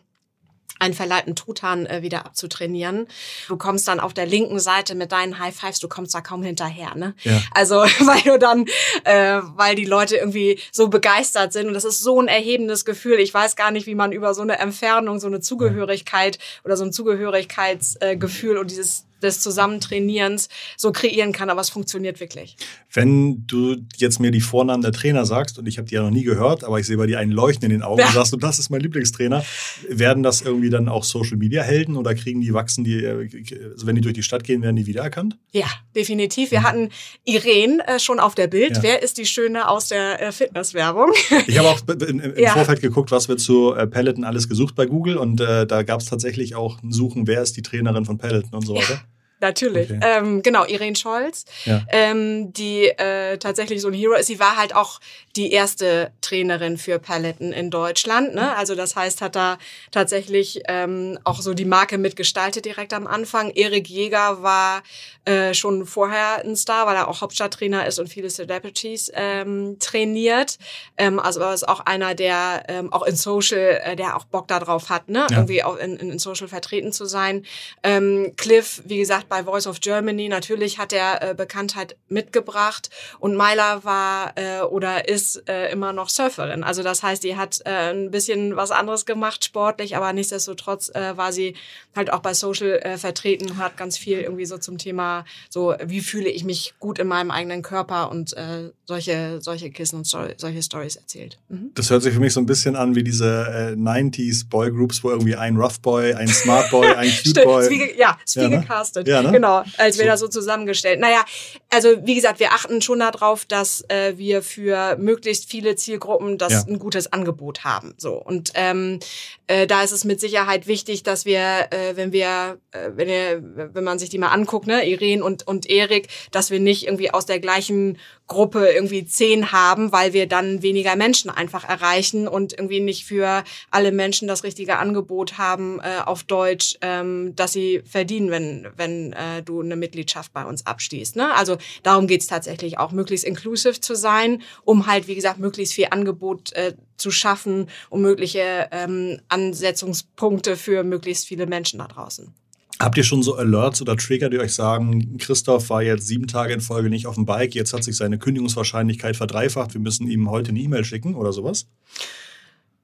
einen 0.79 0.95
verleihten 0.95 1.35
Truthahn 1.35 1.87
äh, 1.87 2.03
wieder 2.03 2.27
abzutrainieren. 2.27 3.07
Du 3.49 3.57
kommst 3.57 3.89
dann 3.89 4.01
auf 4.01 4.15
der 4.15 4.27
linken 4.27 4.61
Seite 4.61 4.95
mit 4.95 5.12
deinen 5.12 5.39
High 5.39 5.55
Fives, 5.55 5.79
du 5.81 5.89
kommst 5.89 6.15
da 6.15 6.21
kaum 6.21 6.43
hinterher, 6.43 6.95
ne? 6.95 7.15
Ja. 7.23 7.41
Also 7.53 7.77
weil 8.01 8.23
du 8.23 8.39
dann, 8.39 8.67
äh, 9.05 9.41
weil 9.57 9.75
die 9.75 9.85
Leute 9.85 10.17
irgendwie 10.17 10.59
so 10.73 10.89
begeistert 10.89 11.53
sind 11.53 11.69
und 11.69 11.75
das 11.75 11.85
ist 11.85 12.01
so 12.01 12.21
ein 12.21 12.29
erhebendes 12.29 12.85
Gefühl. 12.85 13.19
Ich 13.21 13.33
weiß 13.33 13.57
gar 13.57 13.71
nicht, 13.71 13.87
wie 13.87 13.95
man 13.95 14.12
über 14.12 14.35
so 14.35 14.43
eine 14.43 14.59
Entfernung, 14.59 15.21
so 15.21 15.27
eine 15.27 15.41
Zugehörigkeit 15.41 16.39
oder 16.65 16.77
so 16.77 16.85
ein 16.85 16.93
Zugehörigkeitsgefühl 16.93 18.57
äh, 18.57 18.61
und 18.61 18.71
dieses 18.71 19.07
des 19.27 19.41
Zusammentrainierens 19.41 20.49
so 20.77 20.93
kreieren 20.93 21.33
kann, 21.33 21.51
aber 21.51 21.61
es 21.61 21.69
funktioniert 21.69 22.21
wirklich. 22.21 22.57
Wenn 22.93 23.47
du 23.47 23.77
jetzt 23.97 24.21
mir 24.21 24.31
die 24.31 24.41
Vornamen 24.41 24.83
der 24.83 24.93
Trainer 24.93 25.27
sagst, 25.27 25.59
und 25.59 25.67
ich 25.67 25.79
habe 25.79 25.89
die 25.89 25.95
ja 25.95 26.03
noch 26.03 26.11
nie 26.11 26.25
gehört, 26.25 26.65
aber 26.65 26.81
ich 26.81 26.87
sehe 26.87 26.97
bei 26.97 27.07
dir 27.07 27.19
einen 27.19 27.33
Leuchten 27.33 27.65
in 27.65 27.71
den 27.71 27.83
Augen 27.83 28.01
ja. 28.01 28.07
und 28.07 28.15
sagst 28.15 28.33
du, 28.33 28.37
das 28.37 28.59
ist 28.59 28.71
mein 28.71 28.81
Lieblingstrainer, 28.81 29.45
werden 29.89 30.23
das 30.23 30.41
irgendwie 30.41 30.71
dann 30.71 30.89
auch 30.89 31.05
Social 31.05 31.37
Media 31.37 31.62
Helden 31.62 31.97
oder 31.97 32.15
kriegen 32.15 32.41
die 32.41 32.55
wachsen 32.55 32.85
die, 32.85 33.07
also 33.07 33.87
wenn 33.87 33.95
die 33.97 34.01
durch 34.01 34.15
die 34.15 34.23
Stadt 34.23 34.45
gehen, 34.45 34.62
werden 34.62 34.77
die 34.77 34.87
wiedererkannt? 34.87 35.37
Ja, 35.53 35.67
definitiv. 35.95 36.51
Wir 36.51 36.61
mhm. 36.61 36.65
hatten 36.65 36.89
Irene 37.25 37.87
äh, 37.87 37.99
schon 37.99 38.21
auf 38.21 38.35
der 38.35 38.47
Bild. 38.47 38.77
Ja. 38.77 38.83
Wer 38.83 39.03
ist 39.03 39.19
die 39.19 39.27
Schöne 39.27 39.69
aus 39.69 39.89
der 39.89 40.23
äh, 40.23 40.33
Fitnesswerbung? 40.33 41.12
Ich 41.47 41.59
habe 41.59 41.69
auch 41.69 41.81
im, 41.89 42.21
im 42.21 42.39
ja. 42.39 42.53
Vorfeld 42.53 42.81
geguckt, 42.81 43.11
was 43.11 43.29
wird 43.29 43.41
zu 43.41 43.75
äh, 43.75 43.87
Peloton 43.87 44.25
alles 44.25 44.49
gesucht 44.49 44.75
bei 44.75 44.87
Google 44.87 45.17
und 45.17 45.41
äh, 45.41 45.67
da 45.67 45.83
gab 45.83 46.01
es 46.01 46.07
tatsächlich 46.07 46.55
auch 46.55 46.83
ein 46.83 46.93
Suchen, 46.93 47.27
wer 47.27 47.43
ist 47.43 47.57
die 47.57 47.62
Trainerin 47.62 48.05
von 48.05 48.19
Peloton 48.19 48.55
und 48.55 48.67
so 48.67 48.75
weiter. 48.75 49.01
Natürlich. 49.40 49.90
Okay. 49.90 50.01
Ähm, 50.03 50.42
genau, 50.42 50.64
Irene 50.64 50.96
Scholz, 50.96 51.44
ja. 51.64 51.85
ähm, 51.88 52.53
die 52.55 52.87
äh, 52.87 53.37
tatsächlich 53.37 53.83
so 53.83 53.88
ein 53.88 53.94
Hero 53.94 54.14
ist. 54.14 54.27
Sie 54.27 54.40
war 54.40 54.57
halt 54.57 54.75
auch 54.75 55.01
die 55.37 55.53
erste 55.53 56.11
Trainerin 56.22 56.79
für 56.79 56.99
Paletten 56.99 57.53
in 57.53 57.70
Deutschland. 57.70 58.35
Ne? 58.35 58.57
Also 58.57 58.75
das 58.75 58.96
heißt, 58.96 59.20
hat 59.20 59.37
da 59.37 59.59
tatsächlich 59.90 60.62
ähm, 60.68 61.18
auch 61.25 61.42
so 61.42 61.53
die 61.53 61.66
Marke 61.66 61.99
mitgestaltet 61.99 62.64
direkt 62.64 62.94
am 62.94 63.07
Anfang. 63.07 63.51
Erik 63.51 63.88
Jäger 63.88 64.42
war 64.42 64.83
äh, 65.27 65.53
schon 65.53 65.85
vorher 65.85 66.42
ein 66.42 66.57
Star, 66.57 66.87
weil 66.87 66.96
er 66.96 67.09
auch 67.09 67.20
Hauptstadttrainer 67.20 67.87
ist 67.87 67.99
und 67.99 68.09
viele 68.09 68.29
Celebrities 68.29 69.11
ähm, 69.14 69.77
trainiert. 69.79 70.59
Ähm, 70.96 71.18
also 71.18 71.40
er 71.40 71.53
ist 71.53 71.68
auch 71.68 71.81
einer, 71.81 72.14
der 72.14 72.62
ähm, 72.68 72.90
auch 72.92 73.03
in 73.03 73.16
Social, 73.16 73.81
äh, 73.85 73.96
der 73.96 74.16
auch 74.16 74.25
Bock 74.25 74.49
darauf 74.49 74.88
hat, 74.88 75.09
ne? 75.09 75.27
Ja. 75.31 75.37
irgendwie 75.37 75.62
auch 75.62 75.77
in, 75.77 75.96
in 75.96 76.18
Social 76.18 76.49
vertreten 76.49 76.92
zu 76.92 77.05
sein. 77.05 77.44
Ähm, 77.83 78.33
Cliff, 78.37 78.83
wie 78.87 78.99
gesagt, 78.99 79.26
bei 79.29 79.45
Voice 79.45 79.67
of 79.67 79.81
Germany. 79.81 80.29
Natürlich 80.29 80.79
hat 80.79 80.93
er 80.93 81.23
äh, 81.23 81.35
Bekanntheit 81.35 81.97
mitgebracht 82.09 82.91
und 83.19 83.37
Myla 83.37 83.85
war 83.85 84.33
äh, 84.37 84.61
oder 84.62 85.09
ist 85.09 85.49
äh, 85.49 85.71
immer 85.71 85.93
noch 85.93 86.09
Surferin. 86.09 86.62
Also 86.65 86.83
das 86.83 87.03
heißt, 87.03 87.23
die 87.25 87.37
hat 87.37 87.61
äh, 87.65 87.93
ein 87.93 88.11
bisschen 88.11 88.57
was 88.57 88.71
anderes 88.71 89.07
gemacht 89.07 89.45
sportlich, 89.45 89.97
aber 89.97 90.12
nichtsdestotrotz 90.12 90.91
äh, 90.95 91.17
war 91.17 91.33
sie 91.33 91.55
halt 91.95 92.12
auch 92.12 92.21
bei 92.21 92.35
Social 92.35 92.79
äh, 92.83 92.99
vertreten 92.99 93.51
und 93.51 93.59
hat 93.59 93.77
ganz 93.77 93.97
viel 93.97 94.21
irgendwie 94.21 94.47
so 94.47 94.59
zum 94.59 94.79
Thema 94.79 95.25
so 95.51 95.75
wie 95.85 96.01
fühle 96.01 96.29
ich 96.29 96.45
mich 96.45 96.75
gut 96.79 96.99
in 96.99 97.09
meinem 97.09 97.31
eigenen 97.31 97.62
Körper 97.62 98.11
und 98.11 98.37
äh, 98.37 98.71
solche 98.85 99.41
solche 99.41 99.71
Kissen 99.71 99.97
und 99.97 100.07
Story, 100.07 100.35
solche 100.37 100.62
Stories 100.62 100.97
erzählt. 100.97 101.39
Mhm. 101.49 101.71
Das 101.75 101.91
hört 101.91 102.03
sich 102.03 102.15
für 102.15 102.21
mich 102.21 102.33
so 102.33 102.41
ein 102.41 102.47
bisschen 102.47 102.77
an 102.77 102.95
wie 102.95 103.03
diese 103.03 103.75
äh, 103.75 103.81
90s 103.81 104.49
Boy 104.49 104.71
Groups, 104.71 105.03
wo 105.03 105.11
irgendwie 105.11 105.37
ein 105.37 105.57
Rough 105.57 105.81
Boy, 105.81 106.15
ein 106.15 106.29
Smart 106.29 106.71
Boy, 106.71 106.89
ein 106.89 107.11
Cute 107.23 107.45
Boy. 107.45 107.95
ja, 107.99 108.19
ist 108.25 108.37
wie 108.37 108.41
ja, 108.41 108.49
ne? 108.49 108.61
gecastet. 108.61 109.09
Ja, 109.09 109.16
ja, 109.17 109.23
ne? 109.23 109.33
Genau, 109.33 109.65
als 109.79 109.99
wäre 109.99 110.09
das 110.09 110.21
so 110.21 110.29
zusammengestellt. 110.29 111.01
Naja, 111.01 111.25
also 111.71 111.89
wie 112.05 112.15
gesagt, 112.15 112.41
wir 112.41 112.53
achten 112.53 112.81
schon 112.81 113.01
darauf, 113.01 113.45
dass 113.45 113.85
äh, 113.89 114.17
wir 114.17 114.43
für 114.43 114.97
möglichst 114.99 115.51
viele 115.51 115.77
Zielgruppen 115.77 116.39
das 116.39 116.53
ja. 116.53 116.65
ein 116.69 116.79
gutes 116.79 117.13
Angebot 117.13 117.65
haben. 117.65 117.95
So 117.99 118.15
und 118.15 118.53
ähm, 118.55 119.01
äh, 119.47 119.67
da 119.67 119.83
ist 119.83 119.93
es 119.93 120.05
mit 120.05 120.21
Sicherheit 120.21 120.67
wichtig, 120.67 121.03
dass 121.03 121.25
wir, 121.25 121.69
äh, 121.71 121.97
wenn 121.97 122.13
wir, 122.13 122.59
äh, 122.73 122.91
wenn, 122.95 123.09
ihr, 123.09 123.43
wenn 123.75 123.85
man 123.85 123.99
sich 123.99 124.11
die 124.11 124.19
mal 124.19 124.29
anguckt, 124.29 124.67
ne, 124.67 124.89
Irene 124.89 125.23
und 125.23 125.47
und 125.47 125.69
Erik, 125.69 126.09
dass 126.31 126.51
wir 126.51 126.61
nicht 126.61 126.87
irgendwie 126.87 127.13
aus 127.13 127.27
der 127.27 127.41
gleichen 127.41 127.99
Gruppe 128.27 128.67
irgendwie 128.69 129.07
zehn 129.07 129.53
haben, 129.53 129.93
weil 129.93 130.13
wir 130.13 130.27
dann 130.27 130.63
weniger 130.63 130.97
Menschen 130.97 131.31
einfach 131.31 131.69
erreichen 131.69 132.27
und 132.27 132.53
irgendwie 132.53 132.81
nicht 132.81 133.05
für 133.05 133.45
alle 133.71 133.93
Menschen 133.93 134.27
das 134.27 134.43
richtige 134.43 134.79
Angebot 134.79 135.39
haben 135.39 135.81
äh, 135.81 136.03
auf 136.05 136.25
Deutsch, 136.25 136.77
ähm, 136.81 137.35
dass 137.37 137.53
sie 137.53 137.83
verdienen, 137.89 138.31
wenn 138.31 138.67
wenn 138.77 139.06
äh, 139.12 139.42
du 139.42 139.61
eine 139.61 139.77
Mitgliedschaft 139.77 140.33
bei 140.33 140.45
uns 140.45 140.66
abstehst. 140.66 141.16
Ne? 141.16 141.35
Also 141.35 141.57
darum 141.83 142.07
geht's 142.07 142.27
tatsächlich 142.27 142.79
auch, 142.79 142.92
möglichst 142.92 143.25
inclusive 143.25 143.81
zu 143.81 143.95
sein, 143.95 144.42
um 144.64 144.87
halt 144.87 145.09
wie 145.09 145.14
gesagt 145.14 145.38
möglichst 145.38 145.75
viel 145.75 145.88
Angebot 145.90 146.53
äh, 146.53 146.75
zu 146.97 147.11
schaffen, 147.11 147.69
um 147.90 148.03
mögliche 148.03 148.69
ähm, 148.71 149.21
Ansetzungspunkte 149.29 150.57
für 150.57 150.85
möglichst 150.85 151.27
viele 151.27 151.47
Menschen 151.47 151.79
da 151.79 151.87
draußen. 151.87 152.35
Habt 152.79 152.99
ihr 152.99 153.05
schon 153.05 153.23
so 153.23 153.37
Alerts 153.37 153.81
oder 153.81 153.97
Trigger, 153.97 154.29
die 154.29 154.38
euch 154.38 154.53
sagen, 154.53 155.16
Christoph 155.16 155.71
war 155.71 155.83
jetzt 155.83 156.07
sieben 156.07 156.27
Tage 156.27 156.53
in 156.53 156.61
Folge 156.61 156.90
nicht 156.90 157.07
auf 157.07 157.14
dem 157.14 157.25
Bike, 157.25 157.55
jetzt 157.55 157.73
hat 157.73 157.83
sich 157.83 157.97
seine 157.97 158.19
Kündigungswahrscheinlichkeit 158.19 159.16
verdreifacht, 159.16 159.73
wir 159.73 159.81
müssen 159.81 160.11
ihm 160.11 160.31
heute 160.31 160.51
eine 160.51 160.61
E-Mail 160.61 160.85
schicken 160.85 161.14
oder 161.14 161.33
sowas? 161.33 161.69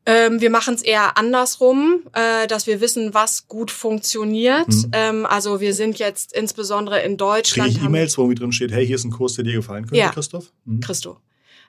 Ähm, 0.05 0.41
wir 0.41 0.51
machen 0.51 0.75
es 0.75 0.83
eher 0.83 1.17
andersrum, 1.17 2.03
äh, 2.13 2.47
dass 2.49 2.67
wir 2.67 2.81
wissen, 2.81 3.15
was 3.15 3.47
gut 3.47 3.71
funktioniert. 3.71 4.69
Mhm. 4.69 4.91
Ähm, 4.93 5.27
also 5.27 5.61
wir 5.61 5.75
sind 5.75 5.99
jetzt 5.99 6.33
insbesondere 6.33 7.01
in 7.03 7.17
Deutschland. 7.17 7.71
Kriege 7.71 7.81
ich 7.81 7.87
E-Mails, 7.87 8.19
wo 8.19 8.29
drin 8.35 8.53
steht, 8.53 8.73
hey, 8.73 8.85
hier 8.87 8.97
ist 8.97 9.05
ein 9.05 9.13
Kurs, 9.13 9.35
der 9.35 9.45
dir 9.45 9.55
gefallen 9.55 9.85
könnte, 9.85 9.99
ja. 9.99 10.11
Christoph? 10.11 10.53
Mhm. 10.65 10.81
Christo. 10.81 11.19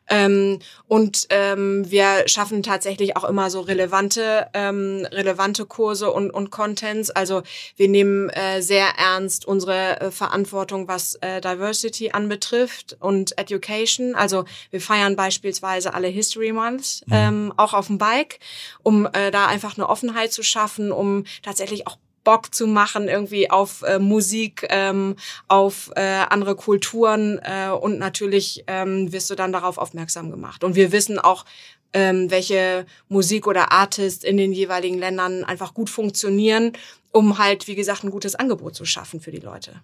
Ähm, 0.10 0.60
und 0.88 1.28
ähm, 1.30 1.90
wir 1.90 2.28
schaffen 2.28 2.64
tatsächlich 2.64 3.16
auch 3.16 3.24
immer 3.24 3.50
so 3.50 3.62
relevante, 3.62 4.48
ähm, 4.54 5.08
relevante 5.12 5.66
Kurse 5.66 6.12
und, 6.12 6.32
und 6.32 6.52
Contents. 6.52 7.10
Also 7.10 7.44
wir 7.76 7.88
nehmen 7.88 8.30
äh, 8.30 8.62
sehr 8.62 8.88
ernst 8.98 9.46
unsere 9.46 10.02
äh, 10.02 10.12
Verantwortung, 10.12 10.88
was 10.88 11.16
äh, 11.16 11.42
Diversity 11.42 12.12
anbetrifft 12.12 12.98
und 13.00 13.38
Education. 13.38 14.16
Also 14.16 14.46
wir 14.72 14.82
feiern 14.82 15.16
beispielsweise 15.16 15.94
alle 15.94 16.08
History 16.08 16.52
Months, 16.52 17.04
mhm. 17.08 17.14
ähm, 17.14 17.54
auch 17.58 17.74
auf 17.74 17.88
dem 17.88 17.98
Bike, 17.98 18.40
um 18.84 19.08
äh, 19.14 19.32
da 19.32 19.48
einfach 19.48 19.78
eine 19.78 19.88
Offenheit 19.88 20.34
zu 20.34 20.44
schaffen, 20.44 20.92
um 20.92 21.24
tatsächlich 21.42 21.88
auch 21.88 21.98
Bock 22.24 22.54
zu 22.54 22.68
machen 22.68 23.08
irgendwie 23.08 23.50
auf 23.50 23.82
äh, 23.84 24.00
Musik, 24.00 24.66
ähm, 24.70 25.16
auf 25.48 25.92
äh, 25.96 26.02
andere 26.30 26.56
Kulturen 26.56 27.40
äh, 27.44 27.70
und 27.70 28.00
natürlich 28.00 28.64
ähm, 28.68 29.12
wirst 29.12 29.30
du 29.30 29.36
dann 29.36 29.52
darauf 29.52 29.78
aufmerksam 29.78 30.32
gemacht. 30.32 30.64
Und 30.64 30.76
wir 30.76 30.92
wissen 30.92 31.20
auch, 31.20 31.46
ähm, 31.94 32.32
welche 32.32 32.86
Musik 33.08 33.48
oder 33.48 33.72
Artists 33.72 34.24
in 34.24 34.38
den 34.38 34.52
jeweiligen 34.52 34.98
Ländern 34.98 35.44
einfach 35.44 35.74
gut 35.74 35.90
funktionieren, 35.90 36.74
um 37.12 37.38
halt, 37.38 37.68
wie 37.68 37.76
gesagt, 37.76 38.04
ein 38.04 38.12
gutes 38.12 38.36
Angebot 38.36 38.76
zu 38.76 38.86
schaffen 38.86 39.22
für 39.22 39.32
die 39.32 39.40
Leute. 39.40 39.82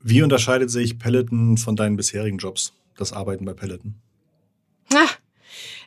Wie 0.00 0.22
unterscheidet 0.22 0.70
sich 0.70 0.98
Peloton 0.98 1.58
von 1.58 1.76
deinen 1.76 1.96
bisherigen 1.96 2.38
Jobs, 2.38 2.72
das 2.96 3.12
Arbeiten 3.12 3.44
bei 3.44 3.54
Peloton? 3.54 3.94
Ah, 4.92 5.08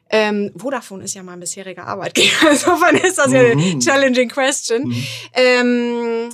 ähm, 0.09 0.51
Vodafone 0.55 1.03
ist 1.03 1.15
ja 1.15 1.23
mein 1.23 1.39
bisheriger 1.39 1.85
Arbeitgeber. 1.85 2.29
Insofern 2.51 2.95
ist 2.97 3.17
das 3.17 3.31
ja 3.31 3.39
eine 3.41 3.55
mhm. 3.55 3.79
challenging 3.79 4.29
question. 4.29 4.87
Mhm. 4.87 5.05
Ähm, 5.33 6.29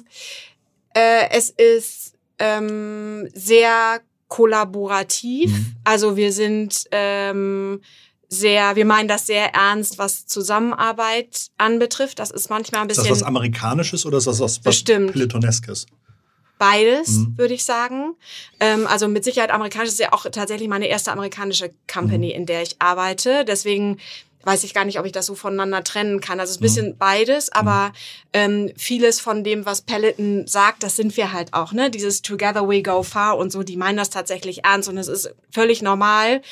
äh, 0.94 1.30
es 1.32 1.50
ist 1.50 2.14
ähm, 2.40 3.30
sehr 3.34 4.02
kollaborativ. 4.28 5.52
Mhm. 5.52 5.76
Also 5.84 6.18
wir 6.18 6.34
sind 6.34 6.86
ähm, 6.92 7.82
sehr, 8.28 8.76
wir 8.76 8.86
meinen 8.86 9.08
das 9.08 9.28
sehr 9.28 9.54
ernst, 9.54 9.98
was 9.98 10.26
Zusammenarbeit 10.26 11.48
anbetrifft. 11.58 12.20
Das 12.20 12.32
ist 12.32 12.50
manchmal 12.50 12.82
ein 12.82 12.88
bisschen. 12.88 13.04
Ist 13.04 13.12
das 13.12 13.22
was 13.22 13.28
Amerikanisches 13.28 14.06
oder 14.06 14.18
ist 14.18 14.28
das 14.28 14.40
was, 14.40 14.64
was 14.64 14.84
Pelotoneskes? 14.84 15.86
Beides, 16.62 17.10
mhm. 17.10 17.40
würde 17.40 17.56
ich 17.56 17.66
sagen. 17.66 18.14
Ähm, 18.60 18.86
also 18.86 19.08
mit 19.08 19.24
Sicherheit 19.24 19.50
amerikanisch 19.50 19.90
ist 19.90 20.00
ja 20.00 20.14
auch 20.14 20.28
tatsächlich 20.32 20.70
meine 20.70 20.86
erste 20.86 21.12
amerikanische 21.12 21.72
Company, 21.92 22.28
mhm. 22.28 22.36
in 22.36 22.46
der 22.46 22.62
ich 22.62 22.76
arbeite. 22.78 23.46
Deswegen 23.46 23.98
weiß 24.44 24.64
ich 24.64 24.76
gar 24.76 24.86
nicht, 24.86 25.00
ob 25.00 25.08
ich 25.08 25.12
das 25.12 25.26
so 25.26 25.34
voneinander 25.34 25.84
trennen 25.84 26.22
kann. 26.22 26.40
Also 26.40 26.52
es 26.52 26.58
ist 26.58 26.62
ein 26.62 26.62
bisschen 26.62 26.88
mhm. 26.90 26.98
beides, 27.00 27.52
aber 27.52 27.94
ähm, 28.32 28.72
vieles 28.78 29.20
von 29.20 29.44
dem, 29.44 29.66
was 29.66 29.82
Peloton 29.82 30.46
sagt, 30.46 30.84
das 30.84 30.96
sind 30.96 31.18
wir 31.18 31.34
halt 31.34 31.56
auch, 31.56 31.74
ne? 31.74 31.90
Dieses 31.90 32.22
Together 32.22 32.70
we 32.70 32.84
go 32.84 33.02
far 33.02 33.40
und 33.40 33.52
so, 33.52 33.64
die 33.64 33.76
meinen 33.76 33.98
das 33.98 34.12
tatsächlich 34.12 34.64
ernst 34.64 34.88
und 34.88 35.00
es 35.00 35.08
ist 35.08 35.34
völlig 35.50 35.82
normal, 35.82 36.44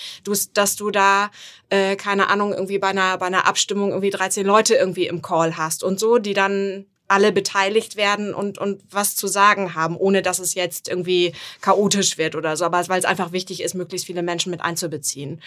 dass 0.56 0.76
du 0.76 0.90
da, 0.90 1.30
äh, 1.70 1.96
keine 1.98 2.32
Ahnung, 2.32 2.52
irgendwie 2.52 2.80
bei 2.80 2.88
einer, 2.88 3.16
bei 3.20 3.28
einer 3.28 3.46
Abstimmung 3.46 3.90
irgendwie 3.90 4.10
13 4.10 4.44
Leute 4.44 4.74
irgendwie 4.74 5.06
im 5.06 5.22
Call 5.22 5.56
hast 5.56 5.84
und 5.84 6.00
so, 6.00 6.18
die 6.18 6.34
dann 6.34 6.88
alle 7.10 7.32
beteiligt 7.32 7.96
werden 7.96 8.34
und, 8.34 8.58
und 8.58 8.82
was 8.92 9.16
zu 9.16 9.28
sagen 9.28 9.76
haben, 9.76 9.98
ohne 9.98 10.22
dass 10.22 10.40
es 10.40 10.54
jetzt 10.54 10.88
irgendwie 10.88 11.34
chaotisch 11.60 12.18
wird 12.18 12.36
oder 12.36 12.56
so, 12.56 12.66
aber 12.66 12.88
weil 12.88 13.00
es 13.00 13.06
einfach 13.06 13.32
wichtig 13.32 13.62
ist, 13.62 13.74
möglichst 13.74 14.06
viele 14.06 14.22
Menschen 14.22 14.52
mit 14.52 14.62
einzubeziehen. 14.62 15.42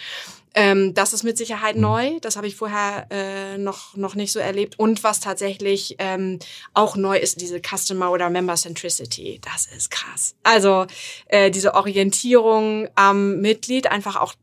Ähm, 0.55 0.93
das 0.93 1.13
ist 1.13 1.23
mit 1.23 1.37
Sicherheit 1.37 1.75
mhm. 1.75 1.81
neu, 1.81 2.19
das 2.19 2.35
habe 2.35 2.47
ich 2.47 2.55
vorher 2.55 3.07
äh, 3.09 3.57
noch, 3.57 3.95
noch 3.95 4.13
nicht 4.13 4.31
so 4.31 4.39
erlebt. 4.39 4.77
Und 4.77 5.03
was 5.03 5.19
tatsächlich 5.19 5.95
ähm, 5.99 6.39
auch 6.73 6.95
neu 6.95 7.17
ist, 7.17 7.41
diese 7.41 7.59
Customer- 7.59 8.11
oder 8.11 8.29
Member-Centricity, 8.29 9.39
das 9.41 9.67
ist 9.75 9.89
krass. 9.89 10.35
Also 10.43 10.85
äh, 11.27 11.49
diese 11.49 11.73
Orientierung 11.73 12.89
am 12.95 13.39
Mitglied, 13.39 13.87
einfach 13.87 14.17
auch 14.17 14.33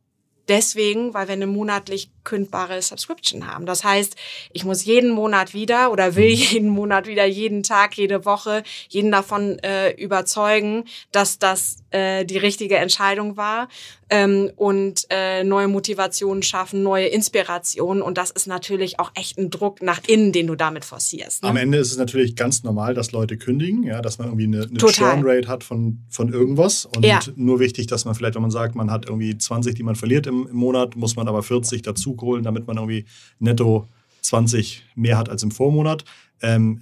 deswegen, 0.48 1.14
weil 1.14 1.28
wir 1.28 1.34
eine 1.34 1.46
monatlich 1.46 2.10
kündbare 2.24 2.80
Subscription 2.82 3.46
haben. 3.46 3.66
Das 3.66 3.84
heißt, 3.84 4.16
ich 4.52 4.64
muss 4.64 4.84
jeden 4.84 5.10
Monat 5.10 5.54
wieder 5.54 5.92
oder 5.92 6.16
will 6.16 6.30
mhm. 6.30 6.36
jeden 6.36 6.68
Monat 6.68 7.06
wieder, 7.06 7.24
jeden 7.26 7.62
Tag, 7.62 7.96
jede 7.96 8.24
Woche, 8.24 8.62
jeden 8.88 9.10
davon 9.10 9.58
äh, 9.60 9.90
überzeugen, 9.92 10.84
dass 11.12 11.38
das 11.38 11.76
äh, 11.90 12.24
die 12.24 12.38
richtige 12.38 12.76
Entscheidung 12.76 13.36
war 13.36 13.68
ähm, 14.10 14.50
und 14.56 15.06
äh, 15.10 15.44
neue 15.44 15.68
Motivationen 15.68 16.42
schaffen, 16.42 16.82
neue 16.82 17.06
Inspirationen. 17.06 18.02
Und 18.02 18.18
das 18.18 18.30
ist 18.30 18.46
natürlich 18.46 18.98
auch 18.98 19.12
echt 19.14 19.38
ein 19.38 19.50
Druck 19.50 19.82
nach 19.82 20.00
innen, 20.06 20.32
den 20.32 20.46
du 20.46 20.56
damit 20.56 20.84
forcierst. 20.84 21.42
Ne? 21.42 21.48
Am 21.48 21.56
Ende 21.56 21.78
ist 21.78 21.90
es 21.90 21.96
natürlich 21.96 22.36
ganz 22.36 22.62
normal, 22.62 22.94
dass 22.94 23.12
Leute 23.12 23.36
kündigen, 23.36 23.84
ja, 23.84 24.02
dass 24.02 24.18
man 24.18 24.28
irgendwie 24.28 24.44
eine, 24.44 24.62
eine 24.64 24.78
Churn-Rate 24.78 25.48
hat 25.48 25.64
von, 25.64 26.00
von 26.08 26.32
irgendwas. 26.32 26.86
Und 26.86 27.04
ja. 27.04 27.20
nur 27.36 27.60
wichtig, 27.60 27.86
dass 27.86 28.04
man 28.04 28.14
vielleicht, 28.14 28.34
wenn 28.34 28.42
man 28.42 28.50
sagt, 28.50 28.74
man 28.74 28.90
hat 28.90 29.06
irgendwie 29.06 29.36
20, 29.36 29.74
die 29.74 29.82
man 29.82 29.96
verliert 29.96 30.26
im, 30.26 30.46
im 30.48 30.56
Monat, 30.56 30.96
muss 30.96 31.16
man 31.16 31.28
aber 31.28 31.42
40 31.42 31.82
dazu 31.82 32.09
holen, 32.20 32.42
damit 32.42 32.66
man 32.66 32.76
irgendwie 32.76 33.04
netto 33.38 33.86
20 34.22 34.84
mehr 34.94 35.18
hat 35.18 35.28
als 35.28 35.42
im 35.42 35.50
Vormonat. 35.50 36.04
Ähm, 36.42 36.80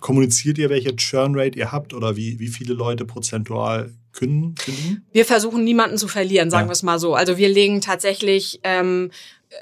kommuniziert 0.00 0.58
ihr, 0.58 0.70
welche 0.70 0.94
Churn-Rate 0.94 1.58
ihr 1.58 1.72
habt 1.72 1.94
oder 1.94 2.16
wie, 2.16 2.38
wie 2.38 2.48
viele 2.48 2.74
Leute 2.74 3.04
prozentual 3.04 3.92
kündigen? 4.12 5.04
Wir 5.12 5.24
versuchen 5.24 5.64
niemanden 5.64 5.98
zu 5.98 6.08
verlieren, 6.08 6.50
sagen 6.50 6.64
ja. 6.64 6.68
wir 6.68 6.72
es 6.72 6.82
mal 6.82 6.98
so. 6.98 7.14
Also 7.14 7.36
wir 7.36 7.48
legen 7.48 7.80
tatsächlich 7.80 8.60
ähm, 8.62 9.10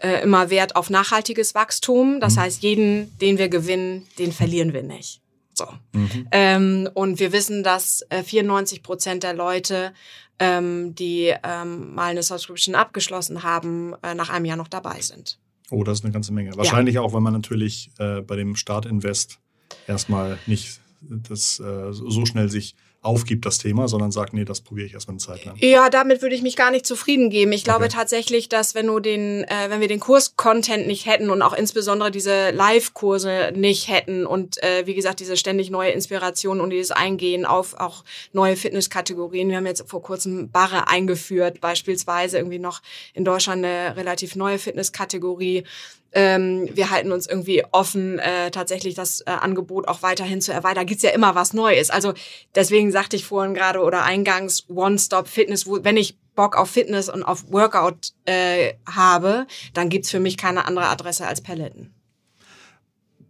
äh, 0.02 0.22
immer 0.22 0.50
Wert 0.50 0.76
auf 0.76 0.90
nachhaltiges 0.90 1.54
Wachstum. 1.54 2.20
Das 2.20 2.36
mhm. 2.36 2.40
heißt, 2.40 2.62
jeden, 2.62 3.16
den 3.18 3.38
wir 3.38 3.48
gewinnen, 3.48 4.06
den 4.18 4.32
verlieren 4.32 4.72
wir 4.72 4.82
nicht. 4.82 5.20
So. 5.56 5.66
Mhm. 5.92 6.28
Ähm, 6.32 6.88
und 6.94 7.18
wir 7.18 7.32
wissen, 7.32 7.62
dass 7.62 8.04
äh, 8.10 8.22
94 8.22 8.82
Prozent 8.82 9.22
der 9.22 9.32
Leute, 9.32 9.92
ähm, 10.38 10.94
die 10.94 11.32
ähm, 11.42 11.94
mal 11.94 12.10
eine 12.10 12.22
Subscription 12.22 12.74
abgeschlossen 12.74 13.42
haben, 13.42 13.94
äh, 14.02 14.14
nach 14.14 14.28
einem 14.28 14.44
Jahr 14.44 14.58
noch 14.58 14.68
dabei 14.68 15.00
sind. 15.00 15.38
Oh, 15.70 15.82
das 15.82 15.98
ist 15.98 16.04
eine 16.04 16.12
ganze 16.12 16.32
Menge. 16.32 16.56
Wahrscheinlich 16.56 16.96
ja. 16.96 17.00
auch, 17.00 17.12
weil 17.12 17.22
man 17.22 17.32
natürlich 17.32 17.90
äh, 17.98 18.20
bei 18.20 18.36
dem 18.36 18.54
Start-Invest 18.54 19.38
erstmal 19.86 20.38
nicht 20.46 20.80
das 21.00 21.58
äh, 21.58 21.92
so 21.92 22.26
schnell 22.26 22.48
sich 22.48 22.74
aufgibt, 23.06 23.46
das 23.46 23.58
Thema, 23.58 23.88
sondern 23.88 24.10
sagt, 24.10 24.34
nee, 24.34 24.44
das 24.44 24.60
probiere 24.60 24.86
ich 24.86 24.94
erstmal 24.94 25.14
eine 25.14 25.20
Zeit 25.20 25.44
lang. 25.44 25.56
Ja, 25.58 25.88
damit 25.88 26.22
würde 26.22 26.34
ich 26.34 26.42
mich 26.42 26.56
gar 26.56 26.70
nicht 26.70 26.86
zufrieden 26.86 27.30
geben. 27.30 27.52
Ich 27.52 27.64
glaube 27.64 27.84
okay. 27.84 27.94
tatsächlich, 27.94 28.48
dass 28.48 28.74
wenn 28.74 28.86
du 28.86 29.00
den, 29.00 29.44
äh, 29.44 29.70
wenn 29.70 29.80
wir 29.80 29.88
den 29.88 30.00
Kurs-Content 30.00 30.86
nicht 30.86 31.06
hätten 31.06 31.30
und 31.30 31.42
auch 31.42 31.52
insbesondere 31.52 32.10
diese 32.10 32.50
Live-Kurse 32.50 33.52
nicht 33.54 33.88
hätten 33.88 34.26
und 34.26 34.62
äh, 34.62 34.86
wie 34.86 34.94
gesagt, 34.94 35.20
diese 35.20 35.36
ständig 35.36 35.70
neue 35.70 35.90
Inspiration 35.90 36.60
und 36.60 36.70
dieses 36.70 36.90
Eingehen 36.90 37.46
auf 37.46 37.74
auch 37.78 38.04
neue 38.32 38.56
Fitnesskategorien. 38.56 39.48
Wir 39.48 39.56
haben 39.56 39.66
jetzt 39.66 39.88
vor 39.88 40.02
kurzem 40.02 40.50
Barre 40.50 40.88
eingeführt, 40.88 41.60
beispielsweise 41.60 42.38
irgendwie 42.38 42.58
noch 42.58 42.82
in 43.14 43.24
Deutschland 43.24 43.64
eine 43.64 43.96
relativ 43.96 44.36
neue 44.36 44.58
Fitnesskategorie. 44.58 45.64
Ähm, 46.12 46.68
wir 46.72 46.90
halten 46.90 47.12
uns 47.12 47.26
irgendwie 47.26 47.64
offen, 47.72 48.18
äh, 48.18 48.50
tatsächlich 48.50 48.94
das 48.94 49.20
äh, 49.22 49.30
Angebot 49.30 49.88
auch 49.88 50.02
weiterhin 50.02 50.40
zu 50.40 50.52
erweitern. 50.52 50.76
Da 50.76 50.84
gibt's 50.84 51.02
ja 51.02 51.10
immer 51.10 51.34
was 51.34 51.52
Neues. 51.52 51.90
Also 51.90 52.14
deswegen 52.54 52.90
sagte 52.90 53.16
ich 53.16 53.24
vorhin 53.24 53.54
gerade 53.54 53.80
oder 53.80 54.02
eingangs 54.02 54.68
One-Stop-Fitness, 54.68 55.66
wenn 55.66 55.96
ich 55.96 56.16
Bock 56.34 56.56
auf 56.56 56.70
Fitness 56.70 57.08
und 57.08 57.22
auf 57.22 57.50
Workout 57.50 58.12
äh, 58.26 58.74
habe, 58.88 59.46
dann 59.74 59.88
gibt's 59.88 60.10
für 60.10 60.20
mich 60.20 60.36
keine 60.36 60.66
andere 60.66 60.86
Adresse 60.86 61.26
als 61.26 61.40
Peloton. 61.40 61.90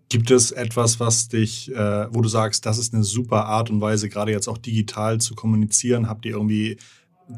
Gibt 0.08 0.30
es 0.30 0.52
etwas, 0.52 1.00
was 1.00 1.28
dich, 1.28 1.72
äh, 1.72 2.14
wo 2.14 2.20
du 2.20 2.28
sagst, 2.28 2.64
das 2.64 2.78
ist 2.78 2.94
eine 2.94 3.02
super 3.02 3.46
Art 3.46 3.70
und 3.70 3.80
Weise, 3.80 4.08
gerade 4.08 4.30
jetzt 4.30 4.46
auch 4.46 4.58
digital 4.58 5.18
zu 5.18 5.34
kommunizieren? 5.34 6.08
Habt 6.08 6.24
ihr 6.26 6.32
irgendwie 6.32 6.76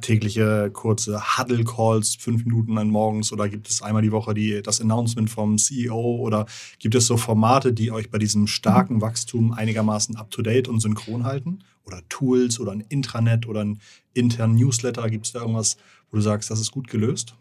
tägliche 0.01 0.71
kurze 0.73 1.39
Huddle-Calls, 1.39 2.17
fünf 2.17 2.45
Minuten 2.45 2.77
an 2.79 2.91
morgens 2.91 3.33
oder 3.33 3.49
gibt 3.49 3.69
es 3.69 3.83
einmal 3.83 4.03
die 4.03 4.13
Woche 4.13 4.35
die, 4.35 4.63
das 4.63 4.81
Announcement 4.81 5.31
vom 5.31 5.59
CEO 5.59 6.17
oder 6.17 6.47
gibt 6.79 6.95
es 6.95 7.07
so 7.07 7.17
Formate, 7.17 7.73
die 7.73 7.91
euch 7.91 8.11
bei 8.11 8.19
diesem 8.19 8.47
starken 8.47 8.97
mhm. 8.97 9.01
Wachstum 9.01 9.53
einigermaßen 9.53 10.17
up-to-date 10.17 10.69
und 10.69 10.81
synchron 10.81 11.25
halten? 11.25 11.61
Oder 11.85 12.03
Tools 12.11 12.61
oder 12.61 12.73
ein 12.73 12.83
Intranet 12.83 13.47
oder 13.47 13.65
ein 13.65 13.81
internen 14.13 14.57
Newsletter? 14.57 15.09
Gibt 15.09 15.27
es 15.27 15.33
da 15.33 15.41
irgendwas, 15.41 15.79
wo 16.11 16.17
du 16.17 16.23
sagst, 16.23 16.51
das 16.51 16.61
ist 16.61 16.71
gut 16.71 16.89
gelöst? 16.89 17.35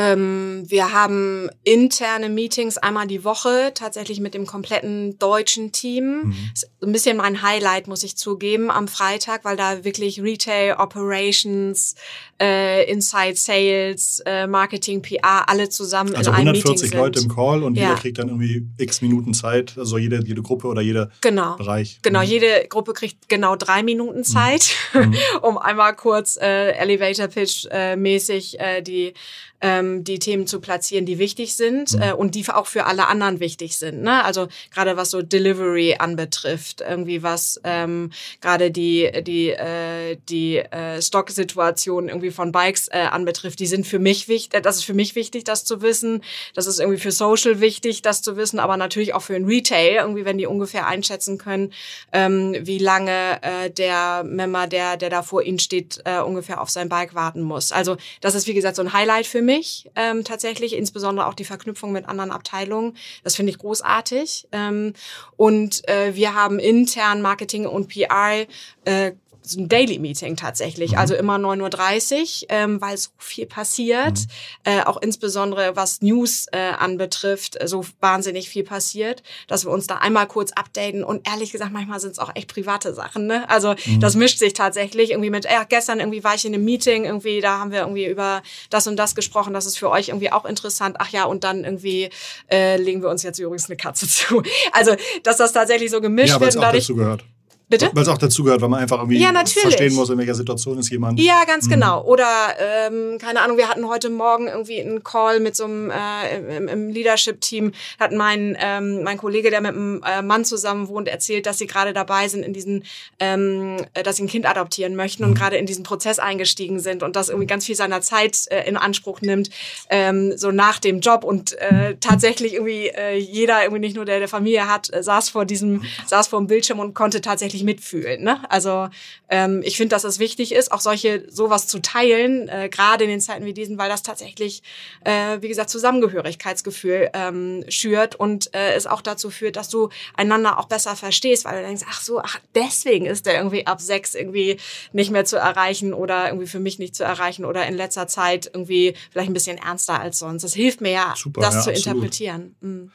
Ähm, 0.00 0.62
wir 0.66 0.92
haben 0.92 1.50
interne 1.62 2.30
Meetings 2.30 2.78
einmal 2.78 3.06
die 3.06 3.22
Woche, 3.22 3.72
tatsächlich 3.74 4.20
mit 4.20 4.32
dem 4.32 4.46
kompletten 4.46 5.18
deutschen 5.18 5.72
Team. 5.72 6.22
Mhm. 6.22 6.34
Ein 6.82 6.92
bisschen 6.92 7.16
mein 7.18 7.42
Highlight, 7.42 7.86
muss 7.86 8.02
ich 8.02 8.16
zugeben, 8.16 8.70
am 8.70 8.88
Freitag, 8.88 9.44
weil 9.44 9.56
da 9.56 9.84
wirklich 9.84 10.22
Retail, 10.22 10.76
Operations, 10.78 11.96
äh, 12.40 12.90
Inside 12.90 13.36
Sales, 13.36 14.22
äh, 14.24 14.46
Marketing, 14.46 15.02
PR, 15.02 15.48
alle 15.48 15.68
zusammen 15.68 16.14
also 16.14 16.30
in 16.30 16.36
einem 16.36 16.52
Meeting 16.52 16.78
sind. 16.78 16.94
140 16.94 16.94
Leute 16.94 17.20
im 17.20 17.34
Call 17.34 17.62
und 17.62 17.76
ja. 17.76 17.88
jeder 17.88 18.00
kriegt 18.00 18.18
dann 18.18 18.28
irgendwie 18.28 18.66
x 18.78 19.02
Minuten 19.02 19.34
Zeit, 19.34 19.76
also 19.76 19.98
jede, 19.98 20.24
jede 20.24 20.40
Gruppe 20.40 20.68
oder 20.68 20.80
jeder 20.80 21.10
genau. 21.20 21.56
Bereich. 21.56 21.98
Genau, 22.02 22.20
mhm. 22.20 22.26
jede 22.26 22.66
Gruppe 22.68 22.94
kriegt 22.94 23.28
genau 23.28 23.56
drei 23.56 23.82
Minuten 23.82 24.20
mhm. 24.20 24.24
Zeit, 24.24 24.70
mhm. 24.94 25.14
um 25.42 25.58
einmal 25.58 25.94
kurz 25.94 26.38
äh, 26.40 26.70
Elevator 26.70 27.26
Pitch 27.26 27.66
äh, 27.70 27.96
mäßig 27.96 28.58
äh, 28.58 28.80
die 28.80 29.12
ähm, 29.60 30.04
die 30.04 30.18
Themen 30.18 30.46
zu 30.46 30.60
platzieren, 30.60 31.06
die 31.06 31.18
wichtig 31.18 31.54
sind 31.54 31.94
mhm. 31.94 32.02
äh, 32.02 32.12
und 32.12 32.34
die 32.34 32.48
auch 32.48 32.66
für 32.66 32.86
alle 32.86 33.06
anderen 33.06 33.40
wichtig 33.40 33.76
sind. 33.76 34.02
Ne? 34.02 34.24
Also 34.24 34.48
gerade 34.72 34.96
was 34.96 35.10
so 35.10 35.22
Delivery 35.22 35.96
anbetrifft, 35.98 36.80
irgendwie 36.80 37.22
was 37.22 37.60
ähm, 37.64 38.10
gerade 38.40 38.70
die 38.70 39.10
die 39.22 39.50
äh, 39.50 40.16
die 40.28 40.56
äh, 40.56 41.02
Stocksituation 41.02 42.08
irgendwie 42.08 42.30
von 42.30 42.52
Bikes 42.52 42.88
äh, 42.88 43.00
anbetrifft, 43.10 43.60
die 43.60 43.66
sind 43.66 43.86
für 43.86 43.98
mich 43.98 44.28
wichtig. 44.28 44.58
Äh, 44.58 44.62
das 44.62 44.76
ist 44.76 44.84
für 44.84 44.94
mich 44.94 45.14
wichtig, 45.14 45.44
das 45.44 45.64
zu 45.64 45.82
wissen. 45.82 46.22
Das 46.54 46.66
ist 46.66 46.80
irgendwie 46.80 46.98
für 46.98 47.12
Social 47.12 47.60
wichtig, 47.60 48.02
das 48.02 48.22
zu 48.22 48.36
wissen, 48.36 48.58
aber 48.58 48.76
natürlich 48.76 49.14
auch 49.14 49.22
für 49.22 49.36
ein 49.36 49.44
Retail 49.44 49.96
irgendwie, 50.00 50.24
wenn 50.24 50.38
die 50.38 50.46
ungefähr 50.46 50.86
einschätzen 50.86 51.38
können, 51.38 51.72
ähm, 52.12 52.56
wie 52.60 52.78
lange 52.78 53.42
äh, 53.42 53.70
der 53.70 54.24
Member, 54.24 54.66
der 54.66 54.96
der 54.96 55.10
da 55.10 55.22
vor 55.22 55.42
ihnen 55.42 55.58
steht, 55.58 56.00
äh, 56.04 56.20
ungefähr 56.20 56.60
auf 56.60 56.70
sein 56.70 56.88
Bike 56.88 57.14
warten 57.14 57.42
muss. 57.42 57.72
Also 57.72 57.96
das 58.20 58.34
ist 58.34 58.46
wie 58.46 58.54
gesagt 58.54 58.76
so 58.76 58.82
ein 58.82 58.92
Highlight 58.92 59.26
für 59.26 59.42
mich 59.42 59.49
mich 59.50 59.90
ähm, 59.96 60.22
tatsächlich, 60.24 60.74
insbesondere 60.74 61.26
auch 61.26 61.34
die 61.34 61.44
Verknüpfung 61.44 61.90
mit 61.92 62.08
anderen 62.08 62.30
Abteilungen. 62.30 62.96
Das 63.24 63.34
finde 63.34 63.50
ich 63.50 63.58
großartig. 63.58 64.46
Ähm, 64.52 64.94
und 65.36 65.88
äh, 65.88 66.14
wir 66.14 66.34
haben 66.34 66.58
intern 66.58 67.20
Marketing 67.20 67.66
und 67.66 67.88
PR 67.88 68.46
äh, 68.84 69.12
so 69.42 69.60
ein 69.60 69.68
Daily 69.68 69.98
Meeting 69.98 70.36
tatsächlich, 70.36 70.92
mhm. 70.92 70.98
also 70.98 71.14
immer 71.14 71.36
9.30 71.36 72.42
Uhr, 72.42 72.46
ähm, 72.50 72.80
weil 72.80 72.96
so 72.96 73.10
viel 73.18 73.46
passiert, 73.46 74.18
mhm. 74.18 74.72
äh, 74.72 74.82
auch 74.82 75.00
insbesondere 75.00 75.76
was 75.76 76.02
News 76.02 76.46
äh, 76.52 76.72
anbetrifft, 76.78 77.58
so 77.64 77.84
wahnsinnig 78.00 78.48
viel 78.48 78.64
passiert, 78.64 79.22
dass 79.48 79.64
wir 79.64 79.70
uns 79.70 79.86
da 79.86 79.96
einmal 79.96 80.26
kurz 80.26 80.52
updaten 80.52 81.04
und 81.04 81.26
ehrlich 81.28 81.52
gesagt, 81.52 81.72
manchmal 81.72 82.00
sind 82.00 82.12
es 82.12 82.18
auch 82.18 82.30
echt 82.34 82.52
private 82.52 82.94
Sachen, 82.94 83.26
ne? 83.26 83.48
Also 83.48 83.74
mhm. 83.86 84.00
das 84.00 84.14
mischt 84.14 84.38
sich 84.38 84.52
tatsächlich 84.52 85.10
irgendwie 85.10 85.30
mit, 85.30 85.44
ja, 85.44 85.64
gestern 85.64 86.00
irgendwie 86.00 86.24
war 86.24 86.34
ich 86.34 86.44
in 86.44 86.54
einem 86.54 86.64
Meeting, 86.64 87.04
irgendwie, 87.04 87.40
da 87.40 87.58
haben 87.58 87.72
wir 87.72 87.80
irgendwie 87.80 88.06
über 88.06 88.42
das 88.68 88.86
und 88.86 88.96
das 88.96 89.14
gesprochen, 89.14 89.54
das 89.54 89.66
ist 89.66 89.78
für 89.78 89.90
euch 89.90 90.08
irgendwie 90.08 90.32
auch 90.32 90.44
interessant, 90.44 90.96
ach 90.98 91.10
ja, 91.10 91.24
und 91.24 91.44
dann 91.44 91.64
irgendwie 91.64 92.10
äh, 92.50 92.76
legen 92.76 93.02
wir 93.02 93.08
uns 93.08 93.22
jetzt 93.22 93.38
übrigens 93.38 93.68
eine 93.68 93.76
Katze 93.76 94.08
zu. 94.08 94.42
Also, 94.72 94.94
dass 95.22 95.36
das 95.36 95.52
tatsächlich 95.52 95.90
so 95.90 96.00
gemischt 96.00 96.34
ja, 96.34 96.40
wird. 96.40 96.56
Und 96.56 96.62
dadurch, 96.62 96.84
dazu 96.84 96.96
gehört. 96.96 97.24
Bitte? 97.70 97.88
Weil 97.92 98.02
es 98.02 98.08
auch 98.08 98.18
dazugehört, 98.18 98.60
weil 98.60 98.68
man 98.68 98.80
einfach 98.80 98.98
irgendwie 98.98 99.20
ja, 99.20 99.32
verstehen 99.32 99.94
muss, 99.94 100.10
in 100.10 100.18
welcher 100.18 100.34
Situation 100.34 100.76
ist 100.78 100.90
jemand. 100.90 101.20
Ja, 101.20 101.44
ganz 101.46 101.66
mhm. 101.66 101.70
genau. 101.70 102.04
Oder, 102.04 102.26
ähm, 102.58 103.16
keine 103.18 103.40
Ahnung, 103.42 103.58
wir 103.58 103.68
hatten 103.68 103.86
heute 103.86 104.10
Morgen 104.10 104.48
irgendwie 104.48 104.80
einen 104.80 105.04
Call 105.04 105.38
mit 105.38 105.54
so 105.54 105.64
einem 105.64 105.88
äh, 105.88 106.56
im, 106.56 106.66
im 106.66 106.88
Leadership-Team, 106.88 107.70
hat 108.00 108.10
mein, 108.10 108.56
ähm, 108.60 109.04
mein 109.04 109.18
Kollege, 109.18 109.50
der 109.50 109.60
mit 109.60 109.70
einem 109.70 110.02
äh, 110.02 110.20
Mann 110.20 110.44
zusammen 110.44 110.88
wohnt, 110.88 111.06
erzählt, 111.06 111.46
dass 111.46 111.58
sie 111.58 111.68
gerade 111.68 111.92
dabei 111.92 112.26
sind, 112.26 112.42
in 112.42 112.52
diesen, 112.52 112.82
ähm, 113.20 113.76
äh, 113.94 114.02
dass 114.02 114.16
sie 114.16 114.24
ein 114.24 114.28
Kind 114.28 114.46
adoptieren 114.46 114.96
möchten 114.96 115.22
und 115.22 115.30
mhm. 115.30 115.34
gerade 115.34 115.56
in 115.56 115.66
diesen 115.66 115.84
Prozess 115.84 116.18
eingestiegen 116.18 116.80
sind 116.80 117.04
und 117.04 117.14
das 117.14 117.28
irgendwie 117.28 117.46
ganz 117.46 117.66
viel 117.66 117.76
seiner 117.76 118.00
Zeit 118.00 118.48
äh, 118.50 118.68
in 118.68 118.76
Anspruch 118.76 119.20
nimmt, 119.20 119.48
ähm, 119.90 120.36
so 120.36 120.50
nach 120.50 120.80
dem 120.80 120.98
Job 120.98 121.22
und 121.22 121.56
äh, 121.58 121.94
tatsächlich 122.00 122.54
irgendwie 122.54 122.88
äh, 122.88 123.16
jeder, 123.16 123.62
irgendwie 123.62 123.80
nicht 123.80 123.94
nur 123.94 124.06
der, 124.06 124.18
der 124.18 124.28
Familie 124.28 124.68
hat, 124.68 124.92
äh, 124.92 125.04
saß 125.04 125.28
vor 125.28 125.44
diesem, 125.44 125.84
saß 126.06 126.26
vor 126.26 126.40
dem 126.40 126.48
Bildschirm 126.48 126.80
und 126.80 126.94
konnte 126.94 127.20
tatsächlich 127.20 127.59
wirklich 127.60 127.64
mitfühlen. 127.64 128.22
Ne? 128.22 128.40
Also 128.50 128.88
ähm, 129.28 129.62
ich 129.64 129.76
finde, 129.76 129.94
dass 129.94 130.04
es 130.04 130.18
wichtig 130.18 130.52
ist, 130.52 130.72
auch 130.72 130.80
solche 130.80 131.24
sowas 131.30 131.66
zu 131.66 131.80
teilen, 131.80 132.48
äh, 132.48 132.68
gerade 132.68 133.04
in 133.04 133.10
den 133.10 133.20
Zeiten 133.20 133.44
wie 133.44 133.52
diesen, 133.52 133.78
weil 133.78 133.88
das 133.88 134.02
tatsächlich, 134.02 134.62
äh, 135.04 135.38
wie 135.40 135.48
gesagt, 135.48 135.70
Zusammengehörigkeitsgefühl 135.70 137.10
ähm, 137.12 137.64
schürt 137.68 138.16
und 138.16 138.54
äh, 138.54 138.74
es 138.74 138.86
auch 138.86 139.02
dazu 139.02 139.30
führt, 139.30 139.56
dass 139.56 139.68
du 139.68 139.90
einander 140.16 140.58
auch 140.58 140.66
besser 140.66 140.96
verstehst, 140.96 141.44
weil 141.44 141.60
du 141.60 141.66
denkst, 141.66 141.84
ach 141.88 142.00
so, 142.00 142.20
ach 142.20 142.38
deswegen 142.54 143.06
ist 143.06 143.26
der 143.26 143.36
irgendwie 143.36 143.66
ab 143.66 143.80
sechs 143.80 144.14
irgendwie 144.14 144.58
nicht 144.92 145.10
mehr 145.10 145.24
zu 145.24 145.36
erreichen 145.36 145.92
oder 145.92 146.26
irgendwie 146.28 146.46
für 146.46 146.60
mich 146.60 146.78
nicht 146.78 146.94
zu 146.94 147.04
erreichen 147.04 147.44
oder 147.44 147.66
in 147.66 147.74
letzter 147.74 148.06
Zeit 148.06 148.50
irgendwie 148.52 148.94
vielleicht 149.10 149.30
ein 149.30 149.34
bisschen 149.34 149.58
ernster 149.58 150.00
als 150.00 150.18
sonst. 150.18 150.42
Das 150.42 150.54
hilft 150.54 150.80
mir 150.80 150.92
ja, 150.92 151.14
Super, 151.16 151.40
das 151.40 151.54
ja, 151.54 151.60
zu 151.62 151.70
absolut. 151.70 151.86
interpretieren. 151.86 152.56
Mhm 152.60 152.90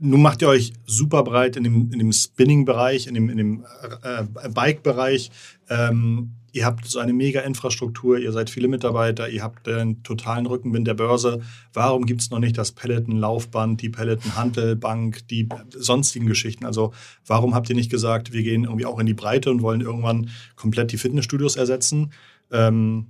nun 0.00 0.22
macht 0.22 0.42
ihr 0.42 0.48
euch 0.48 0.72
super 0.86 1.22
breit 1.22 1.56
in 1.56 1.64
dem, 1.64 1.92
in 1.92 1.98
dem 1.98 2.12
Spinning-Bereich, 2.12 3.06
in 3.06 3.14
dem, 3.14 3.28
in 3.28 3.36
dem 3.36 3.64
äh, 4.02 4.48
Bike-Bereich. 4.48 5.30
Ähm, 5.68 6.32
ihr 6.52 6.64
habt 6.64 6.86
so 6.86 6.98
eine 6.98 7.12
mega 7.12 7.40
Infrastruktur, 7.40 8.18
ihr 8.18 8.32
seid 8.32 8.50
viele 8.50 8.66
Mitarbeiter, 8.66 9.28
ihr 9.28 9.42
habt 9.42 9.66
den 9.66 10.02
totalen 10.02 10.46
Rückenwind 10.46 10.86
der 10.86 10.94
Börse. 10.94 11.42
Warum 11.72 12.06
gibt 12.06 12.22
es 12.22 12.30
noch 12.30 12.38
nicht 12.38 12.56
das 12.56 12.72
Peloton-Laufband, 12.72 13.82
die 13.82 13.90
Peloton-Handelbank, 13.90 15.28
die 15.28 15.48
sonstigen 15.70 16.26
Geschichten? 16.26 16.64
Also 16.64 16.92
warum 17.26 17.54
habt 17.54 17.68
ihr 17.68 17.76
nicht 17.76 17.90
gesagt, 17.90 18.32
wir 18.32 18.42
gehen 18.42 18.64
irgendwie 18.64 18.86
auch 18.86 18.98
in 18.98 19.06
die 19.06 19.14
Breite 19.14 19.50
und 19.50 19.62
wollen 19.62 19.82
irgendwann 19.82 20.30
komplett 20.56 20.92
die 20.92 20.98
Fitnessstudios 20.98 21.56
ersetzen? 21.56 22.12
Ähm, 22.50 23.08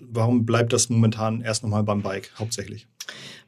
warum 0.00 0.46
bleibt 0.46 0.72
das 0.72 0.90
momentan 0.90 1.40
erst 1.40 1.62
nochmal 1.62 1.82
beim 1.82 2.02
Bike 2.02 2.30
hauptsächlich? 2.38 2.86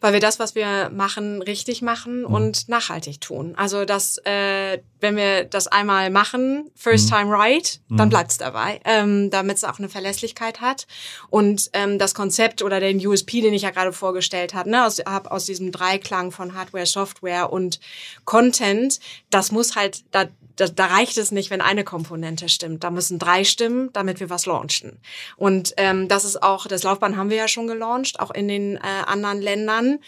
Weil 0.00 0.12
wir 0.12 0.20
das, 0.20 0.38
was 0.38 0.54
wir 0.54 0.90
machen, 0.90 1.42
richtig 1.42 1.82
machen 1.82 2.20
mhm. 2.20 2.26
und 2.26 2.68
nachhaltig 2.68 3.20
tun. 3.20 3.54
Also 3.56 3.84
das, 3.84 4.18
äh, 4.24 4.78
wenn 5.00 5.16
wir 5.16 5.44
das 5.44 5.66
einmal 5.66 6.10
machen, 6.10 6.70
first 6.76 7.10
mhm. 7.10 7.14
time 7.14 7.30
right, 7.30 7.80
dann 7.88 8.08
mhm. 8.08 8.10
bleibt's 8.10 8.38
dabei, 8.38 8.80
ähm, 8.84 9.30
damit 9.30 9.56
es 9.56 9.64
auch 9.64 9.78
eine 9.78 9.88
Verlässlichkeit 9.88 10.60
hat. 10.60 10.86
Und 11.30 11.70
ähm, 11.72 11.98
das 11.98 12.14
Konzept 12.14 12.62
oder 12.62 12.80
den 12.80 13.04
USP, 13.04 13.40
den 13.40 13.54
ich 13.54 13.62
ja 13.62 13.70
gerade 13.70 13.92
vorgestellt 13.92 14.54
habe, 14.54 14.70
ne, 14.70 14.86
aus, 14.86 14.98
hab 14.98 15.30
aus 15.30 15.46
diesem 15.46 15.72
Dreiklang 15.72 16.30
von 16.30 16.54
Hardware, 16.54 16.86
Software 16.86 17.52
und 17.52 17.80
Content, 18.24 19.00
das 19.30 19.50
muss 19.52 19.74
halt, 19.74 20.04
da, 20.12 20.26
da, 20.58 20.66
da 20.66 20.86
reicht 20.86 21.16
es 21.18 21.30
nicht, 21.32 21.50
wenn 21.50 21.60
eine 21.60 21.84
Komponente 21.84 22.48
stimmt. 22.48 22.84
Da 22.84 22.90
müssen 22.90 23.18
drei 23.18 23.44
stimmen, 23.44 23.90
damit 23.92 24.20
wir 24.20 24.28
was 24.28 24.44
launchen. 24.46 24.98
Und 25.36 25.72
ähm, 25.76 26.08
das 26.08 26.24
ist 26.24 26.42
auch, 26.42 26.66
das 26.66 26.82
Laufbahn 26.82 27.16
haben 27.16 27.30
wir 27.30 27.36
ja 27.36 27.48
schon 27.48 27.66
gelauncht, 27.66 28.20
auch 28.20 28.30
in 28.32 28.48
den 28.48 28.76
äh, 28.76 28.80
anderen 29.06 29.40
Ländern 29.40 29.98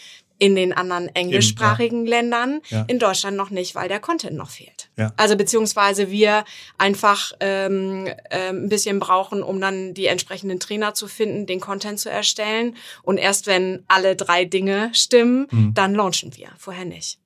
in 0.40 0.57
den 0.57 0.72
anderen 0.72 1.14
englischsprachigen 1.14 2.01
Eben, 2.01 2.07
ja. 2.07 2.16
Ländern, 2.16 2.61
ja. 2.70 2.84
in 2.88 2.98
Deutschland 2.98 3.36
noch 3.36 3.51
nicht, 3.51 3.74
weil 3.74 3.88
der 3.88 4.01
Content 4.01 4.36
noch 4.36 4.48
fehlt. 4.48 4.88
Ja. 4.96 5.12
Also 5.18 5.36
beziehungsweise 5.36 6.11
wir 6.11 6.44
einfach 6.78 7.32
ähm, 7.40 8.07
äh, 8.07 8.48
ein 8.48 8.70
bisschen 8.70 9.01
brauchen, 9.01 9.42
um 9.42 9.61
dann 9.61 9.92
die 9.92 10.07
entsprechenden 10.07 10.59
Trainer 10.59 10.94
zu 10.94 11.09
finden, 11.09 11.44
den 11.44 11.61
Content 11.61 12.01
zu 12.01 12.11
erstellen. 12.11 12.74
Und 13.03 13.18
erst 13.18 13.46
wenn 13.46 13.84
alle 13.86 14.16
drei 14.16 14.46
Dinge 14.46 14.90
stimmen, 14.94 15.46
mhm. 15.51 15.74
dann 15.74 15.94
launchen 15.94 16.34
wir. 16.34 16.48
Vorher 16.57 16.86
nicht. 16.86 17.18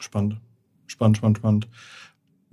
Spannend. 0.00 0.38
Spannend, 0.86 1.18
spannend, 1.18 1.38
spannend. 1.38 1.68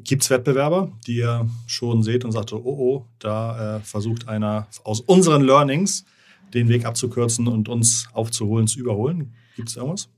Gibt 0.03 0.23
es 0.23 0.29
Wettbewerber, 0.29 0.91
die 1.05 1.17
ihr 1.17 1.47
schon 1.67 2.03
seht 2.03 2.23
und 2.23 2.31
sagt, 2.31 2.53
oh, 2.53 2.61
oh, 2.63 3.05
da 3.19 3.77
äh, 3.77 3.79
versucht 3.81 4.27
einer 4.27 4.67
aus 4.83 5.01
unseren 5.01 5.43
Learnings 5.43 6.05
den 6.53 6.69
Weg 6.69 6.85
abzukürzen 6.85 7.47
und 7.47 7.69
uns 7.69 8.07
aufzuholen, 8.13 8.67
zu 8.67 8.79
überholen? 8.79 9.33
Gibt 9.55 9.69
es 9.69 9.75
irgendwas? 9.75 10.09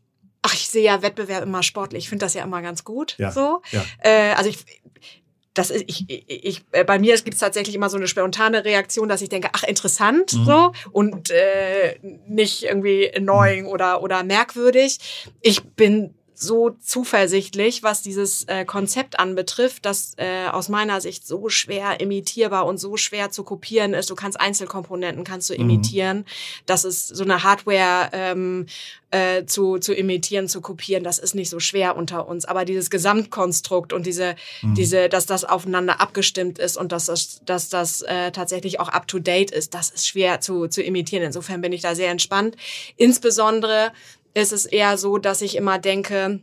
Ach, 0.44 0.54
ich 0.54 0.70
sehe 0.70 0.84
ja 0.84 1.02
Wettbewerb 1.02 1.44
immer 1.44 1.64
sportlich. 1.64 2.04
Ich 2.04 2.10
finde 2.10 2.26
das 2.26 2.34
ja 2.34 2.44
immer 2.44 2.62
ganz 2.62 2.84
gut. 2.84 3.16
Ja, 3.18 3.32
so. 3.32 3.62
Ja. 3.72 3.84
Äh, 4.00 4.34
also 4.34 4.50
ich, 4.50 4.66
das 5.54 5.70
ist, 5.70 5.84
ich, 5.88 6.06
ich, 6.08 6.64
äh, 6.72 6.84
bei 6.84 6.98
mir 6.98 7.16
gibt 7.18 7.34
es 7.34 7.40
tatsächlich 7.40 7.76
immer 7.76 7.90
so 7.90 7.98
eine 7.98 8.08
spontane 8.08 8.64
Reaktion, 8.64 9.10
dass 9.10 9.22
ich 9.22 9.30
denke, 9.30 9.50
ach, 9.52 9.64
interessant, 9.64 10.34
mhm. 10.34 10.46
so, 10.46 10.72
und 10.92 11.30
äh, 11.30 12.00
nicht 12.28 12.64
irgendwie 12.64 13.12
annoying 13.14 13.66
oder, 13.66 14.02
oder 14.02 14.24
merkwürdig. 14.24 15.00
Ich 15.42 15.64
bin 15.64 16.14
so 16.42 16.72
zuversichtlich, 16.82 17.84
was 17.84 18.02
dieses 18.02 18.44
äh, 18.46 18.66
Konzept 18.66 19.20
anbetrifft, 19.20 19.86
das 19.86 20.14
äh, 20.18 20.48
aus 20.48 20.70
meiner 20.70 21.00
Sicht 21.00 21.28
so 21.28 21.50
schwer 21.50 22.00
imitierbar 22.00 22.66
und 22.66 22.80
so 22.80 22.98
schwer 22.98 23.30
zu 23.30 23.44
kopieren 23.44 23.94
ist. 23.94 24.10
Du 24.10 24.16
kannst 24.16 24.40
Einzelkomponenten 24.40 25.24
kannst 25.24 25.50
du 25.50 25.54
mhm. 25.54 25.62
imitieren. 25.62 26.18
Mhm. 26.18 26.26
Das 26.66 26.84
ist 26.84 27.08
so 27.10 27.24
eine 27.24 27.44
Hardware 27.44 28.10
ähm, 28.14 28.66
äh, 29.12 29.46
zu, 29.46 29.78
zu 29.78 29.94
imitieren, 29.94 30.48
zu 30.48 30.62
kopieren, 30.62 31.04
das 31.04 31.20
ist 31.20 31.36
nicht 31.36 31.50
so 31.50 31.60
schwer 31.60 31.96
unter 31.96 32.28
uns. 32.28 32.46
Aber 32.46 32.66
dieses 32.66 32.90
Gesamtkonstrukt 32.90 33.94
und 33.94 34.06
diese, 34.06 34.36
mhm. 34.62 34.74
diese, 34.74 35.10
dass 35.10 35.26
das 35.26 35.44
aufeinander 35.44 36.02
abgestimmt 36.02 36.58
ist 36.58 36.78
und 36.78 36.92
dass 36.92 37.06
das, 37.06 37.42
dass 37.46 37.70
das 37.70 38.02
äh, 38.02 38.32
tatsächlich 38.32 38.80
auch 38.80 38.90
up 38.90 39.08
to 39.08 39.20
date 39.20 39.52
ist, 39.52 39.74
das 39.74 39.90
ist 39.90 40.08
schwer 40.08 40.42
zu, 40.42 40.68
zu 40.68 40.82
imitieren. 40.82 41.24
Insofern 41.24 41.62
bin 41.62 41.74
ich 41.74 41.82
da 41.82 41.94
sehr 41.94 42.10
entspannt. 42.10 42.56
Insbesondere 42.96 43.92
ist 44.34 44.52
es 44.52 44.66
eher 44.66 44.98
so, 44.98 45.18
dass 45.18 45.42
ich 45.42 45.56
immer 45.56 45.80
denke, 45.80 46.40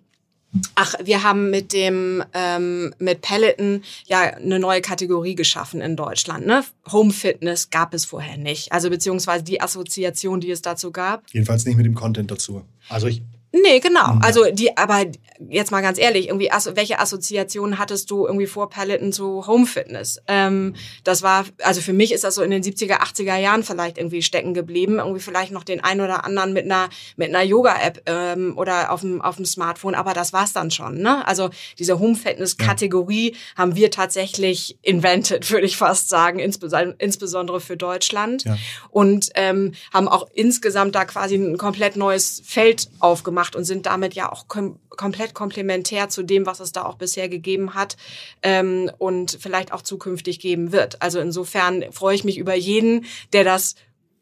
Ach, 0.75 0.95
wir 1.03 1.23
haben 1.23 1.51
mit 1.51 1.75
dem 1.75 2.25
ähm, 2.33 2.95
mit 2.99 3.21
Peloton 3.21 3.83
ja 4.07 4.21
eine 4.21 4.59
neue 4.59 4.81
Kategorie 4.81 5.35
geschaffen 5.35 5.83
in 5.83 5.95
Deutschland. 5.95 6.47
Ne? 6.47 6.65
Home 6.91 7.13
Fitness 7.13 7.69
gab 7.69 7.93
es 7.93 8.07
vorher 8.07 8.39
nicht, 8.39 8.73
also 8.73 8.89
beziehungsweise 8.89 9.45
die 9.45 9.61
Assoziation, 9.61 10.41
die 10.41 10.51
es 10.51 10.63
dazu 10.63 10.91
gab. 10.91 11.25
Jedenfalls 11.33 11.67
nicht 11.67 11.77
mit 11.77 11.85
dem 11.85 11.95
Content 11.95 12.31
dazu. 12.31 12.63
Also 12.89 13.09
ich 13.09 13.21
Nee, 13.51 13.81
genau. 13.81 14.15
Mhm. 14.15 14.23
Also 14.23 14.45
die, 14.53 14.77
aber 14.77 15.07
jetzt 15.49 15.71
mal 15.71 15.81
ganz 15.81 15.99
ehrlich, 15.99 16.29
irgendwie, 16.29 16.51
welche 16.75 16.99
Assoziationen 16.99 17.79
hattest 17.79 18.11
du 18.11 18.27
irgendwie 18.27 18.47
vor 18.47 18.69
Paletten 18.69 19.13
zu 19.13 19.47
Home 19.47 19.65
Fitness? 19.65 20.21
Ähm, 20.27 20.75
das 21.05 21.23
war, 21.23 21.47
also 21.63 21.81
für 21.81 21.95
mich 21.95 22.13
ist 22.13 22.25
das 22.25 22.35
so 22.35 22.43
in 22.43 22.51
den 22.51 22.63
70er, 22.63 23.01
80er 23.01 23.37
Jahren 23.37 23.63
vielleicht 23.63 23.97
irgendwie 23.97 24.21
stecken 24.21 24.53
geblieben. 24.53 24.99
Irgendwie 24.99 25.21
vielleicht 25.21 25.53
noch 25.53 25.65
den 25.65 25.83
einen 25.83 26.03
oder 26.03 26.25
anderen 26.25 26.53
mit 26.53 26.67
einer, 26.67 26.91
mit 27.17 27.31
einer 27.31 27.43
Yoga-App 27.43 28.03
ähm, 28.07 28.53
oder 28.59 28.93
auf 28.93 29.01
dem, 29.01 29.23
auf 29.23 29.37
dem 29.37 29.47
Smartphone, 29.47 29.95
aber 29.95 30.13
das 30.13 30.35
war's 30.35 30.53
dann 30.53 30.71
schon. 30.71 30.99
Ne? 30.99 31.27
Also 31.27 31.49
diese 31.79 31.99
Home 31.99 32.17
Fitness-Kategorie 32.17 33.33
ja. 33.33 33.39
haben 33.57 33.77
wir 33.77 33.91
tatsächlich 33.91 34.79
invented, 34.83 35.51
würde 35.51 35.67
ich 35.67 35.79
fast 35.79 36.11
sagen, 36.11 36.39
insbesondere, 36.39 36.97
insbesondere 36.99 37.61
für 37.61 37.79
Deutschland. 37.79 38.45
Ja. 38.45 38.59
Und 38.91 39.31
ähm, 39.37 39.73
haben 39.93 40.09
auch 40.09 40.27
insgesamt 40.35 40.95
da 40.95 41.07
quasi 41.07 41.37
ein 41.37 41.57
komplett 41.57 41.97
neues 41.97 42.43
Feld 42.45 42.89
aufgemacht 43.01 43.38
gemacht 43.39 43.55
und 43.55 43.65
sind 43.65 43.87
damit 43.87 44.15
ja 44.15 44.31
auch 44.33 44.49
kom 44.49 44.79
komplett 44.91 45.33
komplementär 45.33 46.09
zu 46.09 46.25
dem, 46.25 46.45
was 46.45 46.59
es 46.59 46.73
da 46.73 46.85
auch 46.85 46.97
bisher 46.97 47.29
gegeben 47.29 47.75
hat 47.75 47.97
ähm, 48.43 48.91
und 48.99 49.39
vielleicht 49.41 49.73
auch 49.73 49.83
zukünftig 49.83 50.41
geben 50.41 50.73
wird. 50.73 51.01
Also 51.01 51.21
insofern 51.21 51.85
freue 51.93 52.17
ich 52.17 52.25
mich 52.25 52.37
über 52.37 52.57
jeden, 52.57 53.05
der 53.33 53.45
das 53.45 53.77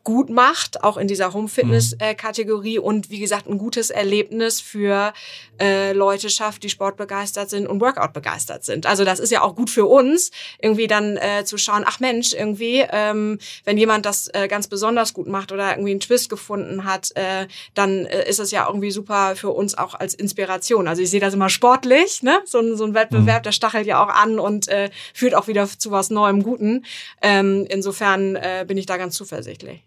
gut 0.07 0.31
macht, 0.31 0.85
auch 0.85 0.99
in 0.99 1.09
dieser 1.09 1.35
Home-Fitness-Kategorie 1.35 2.79
mhm. 2.79 2.85
äh, 2.85 2.87
und 2.87 3.11
wie 3.11 3.19
gesagt 3.19 3.49
ein 3.49 3.59
gutes 3.59 3.91
Erlebnis 3.91 4.61
für 4.61 5.13
äh, 5.61 5.93
Leute 5.93 6.31
schafft, 6.31 6.63
die 6.63 6.69
sportbegeistert 6.69 7.51
sind 7.51 7.67
und 7.67 7.81
Workout 7.81 8.13
begeistert 8.13 8.65
sind. 8.65 8.87
Also 8.87 9.05
das 9.05 9.19
ist 9.19 9.33
ja 9.33 9.43
auch 9.43 9.57
gut 9.57 9.69
für 9.69 9.85
uns, 9.87 10.31
irgendwie 10.61 10.87
dann 10.87 11.17
äh, 11.17 11.45
zu 11.45 11.59
schauen, 11.59 11.83
ach 11.85 11.99
Mensch, 11.99 12.35
irgendwie, 12.35 12.85
ähm, 12.89 13.39
wenn 13.65 13.79
jemand 13.79 14.07
das 14.07 14.29
äh, 14.29 14.47
ganz 14.47 14.69
besonders 14.69 15.13
gut 15.13 15.27
macht 15.27 15.51
oder 15.51 15.73
irgendwie 15.73 15.91
einen 15.91 16.01
Twist 16.01 16.31
gefunden 16.31 16.85
hat, 16.85 17.11
äh, 17.17 17.49
dann 17.75 18.07
äh, 18.07 18.29
ist 18.29 18.39
es 18.39 18.53
ja 18.53 18.65
irgendwie 18.69 18.93
super 18.93 19.35
für 19.35 19.51
uns 19.51 19.77
auch 19.77 19.97
als 19.97 20.15
Inspiration. 20.15 20.87
Also 20.87 21.03
ich 21.03 21.11
sehe 21.11 21.21
das 21.21 21.35
immer 21.35 21.49
sportlich, 21.49 22.23
ne? 22.23 22.39
So, 22.45 22.61
ein 22.61 22.77
so 22.77 22.85
ein 22.85 22.95
Wettbewerb, 22.95 23.41
mhm. 23.41 23.45
der 23.45 23.53
stachelt 23.53 23.89
ja 23.89 24.05
auch 24.05 24.15
an 24.15 24.39
und 24.39 24.69
äh, 24.69 24.89
führt 25.15 25.35
auch 25.35 25.49
wieder 25.49 25.67
zu 25.67 25.91
was 25.91 26.11
Neuem, 26.11 26.45
Guten. 26.45 26.85
Ähm, 27.23 27.67
insofern 27.69 28.37
äh, 28.37 28.65
bin 28.69 28.79
ich 28.79 28.87
da 28.87 28.99
ganz 28.99 29.17
zuversichtlich. 29.17 29.83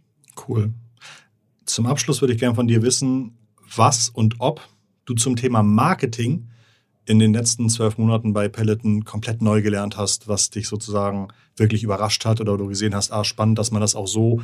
Cool. 0.48 0.74
Zum 1.66 1.86
Abschluss 1.86 2.22
würde 2.22 2.34
ich 2.34 2.40
gerne 2.40 2.56
von 2.56 2.68
dir 2.68 2.82
wissen, 2.82 3.38
was 3.76 4.10
und 4.10 4.36
ob 4.40 4.62
du 5.06 5.14
zum 5.14 5.36
Thema 5.36 5.64
Marketing 5.64 6.48
in 7.06 7.20
den 7.20 7.34
letzten 7.34 7.70
zwölf 7.70 7.98
Monaten 7.98 8.34
bei 8.34 8.48
Peloton 8.48 9.04
komplett 9.04 9.42
neu 9.42 9.62
gelernt 9.62 9.98
hast, 9.98 10.28
was 10.28 10.52
dich 10.52 10.68
sozusagen 10.68 11.30
wirklich 11.56 11.84
überrascht 11.84 12.24
hat 12.26 12.40
oder 12.40 12.58
du 12.58 12.68
gesehen 12.68 12.94
hast, 12.94 13.12
ah, 13.12 13.24
spannend, 13.24 13.58
dass 13.58 13.72
man 13.72 13.82
das 13.82 13.96
auch 13.96 14.08
so, 14.08 14.42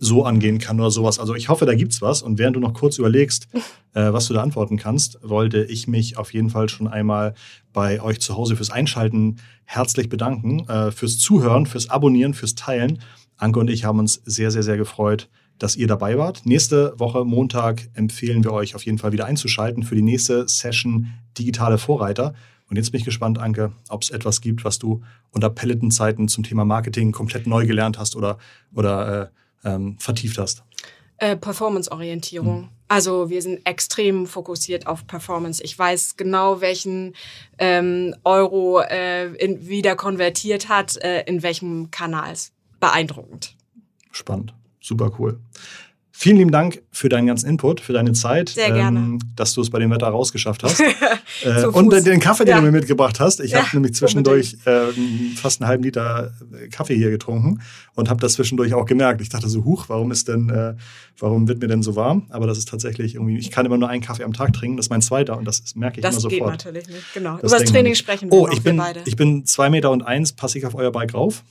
so 0.00 0.24
angehen 0.24 0.58
kann 0.58 0.80
oder 0.80 0.90
sowas. 0.90 1.20
Also 1.20 1.36
ich 1.36 1.48
hoffe, 1.48 1.66
da 1.66 1.74
gibt's 1.74 2.02
was. 2.02 2.22
Und 2.22 2.38
während 2.38 2.56
du 2.56 2.60
noch 2.60 2.74
kurz 2.74 2.98
überlegst, 2.98 3.48
äh, 3.94 4.12
was 4.12 4.26
du 4.26 4.34
da 4.34 4.42
antworten 4.42 4.76
kannst, 4.76 5.18
wollte 5.22 5.62
ich 5.64 5.86
mich 5.86 6.16
auf 6.18 6.34
jeden 6.34 6.50
Fall 6.50 6.68
schon 6.68 6.88
einmal 6.88 7.34
bei 7.72 8.02
euch 8.02 8.20
zu 8.20 8.36
Hause 8.36 8.56
fürs 8.56 8.70
Einschalten 8.70 9.36
herzlich 9.64 10.08
bedanken, 10.08 10.68
äh, 10.68 10.90
fürs 10.90 11.18
Zuhören, 11.18 11.66
fürs 11.66 11.90
Abonnieren, 11.90 12.34
fürs 12.34 12.56
Teilen 12.56 13.00
Anke 13.40 13.58
und 13.58 13.70
ich 13.70 13.84
haben 13.84 13.98
uns 13.98 14.20
sehr, 14.24 14.50
sehr, 14.50 14.62
sehr 14.62 14.76
gefreut, 14.76 15.28
dass 15.58 15.76
ihr 15.76 15.86
dabei 15.86 16.18
wart. 16.18 16.42
Nächste 16.44 16.94
Woche 16.98 17.24
Montag 17.24 17.88
empfehlen 17.94 18.44
wir 18.44 18.52
euch 18.52 18.74
auf 18.74 18.84
jeden 18.84 18.98
Fall 18.98 19.12
wieder 19.12 19.24
einzuschalten 19.24 19.82
für 19.82 19.94
die 19.94 20.02
nächste 20.02 20.46
Session 20.46 21.12
Digitale 21.38 21.78
Vorreiter. 21.78 22.34
Und 22.68 22.76
jetzt 22.76 22.92
bin 22.92 23.00
ich 23.00 23.04
gespannt, 23.04 23.38
Anke, 23.38 23.72
ob 23.88 24.02
es 24.02 24.10
etwas 24.10 24.40
gibt, 24.40 24.64
was 24.64 24.78
du 24.78 25.02
unter 25.30 25.50
Pelletenzeiten 25.50 26.28
zum 26.28 26.44
Thema 26.44 26.64
Marketing 26.64 27.12
komplett 27.12 27.46
neu 27.46 27.66
gelernt 27.66 27.98
hast 27.98 28.14
oder, 28.14 28.38
oder 28.74 29.32
äh, 29.64 29.68
ähm, 29.68 29.96
vertieft 29.98 30.38
hast. 30.38 30.62
Äh, 31.16 31.36
Performance-Orientierung. 31.36 32.62
Hm. 32.62 32.68
Also 32.88 33.30
wir 33.30 33.42
sind 33.42 33.66
extrem 33.66 34.26
fokussiert 34.26 34.86
auf 34.86 35.06
Performance. 35.06 35.62
Ich 35.62 35.78
weiß 35.78 36.16
genau, 36.16 36.60
welchen 36.60 37.14
ähm, 37.58 38.14
Euro 38.24 38.80
äh, 38.80 39.32
in, 39.34 39.66
wieder 39.68 39.96
konvertiert 39.96 40.68
hat, 40.68 40.96
äh, 40.98 41.22
in 41.22 41.42
welchem 41.42 41.90
Kanal 41.90 42.34
beeindruckend. 42.80 43.56
Spannend, 44.10 44.54
super 44.80 45.12
cool. 45.18 45.38
Vielen 46.12 46.36
lieben 46.36 46.50
Dank 46.50 46.82
für 46.92 47.08
deinen 47.08 47.26
ganzen 47.28 47.48
Input, 47.48 47.80
für 47.80 47.94
deine 47.94 48.12
Zeit. 48.12 48.50
Sehr 48.50 48.72
gerne. 48.72 48.98
Ähm, 48.98 49.18
dass 49.36 49.54
du 49.54 49.62
es 49.62 49.70
bei 49.70 49.78
dem 49.78 49.90
Wetter 49.90 50.08
rausgeschafft 50.08 50.62
hast. 50.62 50.78
äh, 51.44 51.64
und 51.64 51.90
Fuß. 51.90 52.04
den 52.04 52.20
Kaffee, 52.20 52.44
den 52.44 52.50
Ja. 52.50 52.56
du 52.60 52.66
mir 52.66 52.72
mitgebracht 52.72 53.18
hast. 53.20 53.40
Ich 53.40 53.52
Ja, 53.52 53.60
habe 53.62 53.70
nämlich 53.74 53.94
zwischendurch 53.94 54.58
ähm, 54.66 55.32
fast 55.36 55.62
einen 55.62 55.68
halben 55.68 55.82
Liter 55.82 56.34
äh, 56.52 56.68
Kaffee 56.68 56.94
hier 56.94 57.08
getrunken 57.08 57.62
und 57.94 58.10
habe 58.10 58.20
das 58.20 58.34
zwischendurch 58.34 58.74
auch 58.74 58.84
gemerkt. 58.84 59.22
Ich 59.22 59.30
dachte 59.30 59.48
so, 59.48 59.64
huch, 59.64 59.88
warum 59.88 60.10
ist 60.10 60.28
denn, 60.28 60.50
äh, 60.50 60.74
warum 61.18 61.48
wird 61.48 61.62
mir 61.62 61.68
denn 61.68 61.82
so 61.82 61.96
warm? 61.96 62.26
Aber 62.28 62.46
das 62.46 62.58
ist 62.58 62.68
tatsächlich 62.68 63.14
irgendwie, 63.14 63.38
ich 63.38 63.50
kann 63.50 63.64
immer 63.64 63.78
nur 63.78 63.88
einen 63.88 64.02
Kaffee 64.02 64.24
am 64.24 64.34
Tag 64.34 64.52
trinken. 64.52 64.76
Das 64.76 64.86
ist 64.86 64.90
mein 64.90 65.00
zweiter 65.00 65.38
und 65.38 65.46
das 65.46 65.74
merke 65.74 66.00
ich 66.00 66.02
Das 66.02 66.18
immer 66.18 66.28
geht 66.28 66.38
sofort. 66.40 66.52
natürlich 66.52 66.86
nicht, 66.88 67.14
genau. 67.14 67.38
Das 67.40 67.50
Über 67.50 67.60
das 67.62 67.70
Training 67.72 67.94
sprechen 67.94 68.30
wir 68.30 68.36
Oh, 68.38 68.46
ich 68.52 68.60
bin, 68.62 68.78
ich 69.06 69.16
bin 69.16 69.46
zwei 69.46 69.70
Meter 69.70 69.90
und 69.90 70.02
eins, 70.02 70.34
passe 70.34 70.58
ich 70.58 70.66
auf 70.66 70.74
euer 70.74 70.92
Bike 70.92 71.14
rauf? 71.14 71.44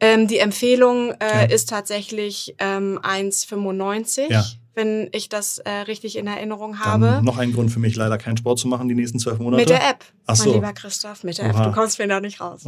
Ähm, 0.00 0.26
die 0.28 0.38
Empfehlung 0.38 1.10
äh, 1.12 1.16
Ja. 1.20 1.42
ist 1.42 1.68
tatsächlich 1.68 2.54
ähm, 2.58 2.98
1,95, 3.02 4.30
Ja. 4.30 4.44
wenn 4.74 5.08
ich 5.12 5.28
das 5.28 5.58
äh, 5.58 5.70
richtig 5.70 6.16
in 6.16 6.26
Erinnerung 6.28 6.76
Dann 6.84 7.02
habe. 7.04 7.24
noch 7.24 7.36
ein 7.38 7.52
Grund 7.52 7.70
für 7.72 7.80
mich, 7.80 7.96
leider 7.96 8.16
keinen 8.18 8.36
Sport 8.36 8.58
zu 8.60 8.68
machen 8.68 8.88
die 8.88 8.94
nächsten 8.94 9.18
zwölf 9.18 9.38
Monate. 9.40 9.60
Mit 9.62 9.70
der 9.70 9.88
App, 9.90 10.04
Ach 10.26 10.36
so. 10.36 10.44
mein 10.44 10.54
lieber 10.54 10.72
Christoph, 10.72 11.24
mit 11.24 11.38
der 11.38 11.46
Oha. 11.50 11.58
App. 11.58 11.64
Du 11.66 11.72
kommst 11.80 11.98
mir 11.98 12.06
da 12.06 12.20
nicht 12.20 12.40
raus. 12.40 12.60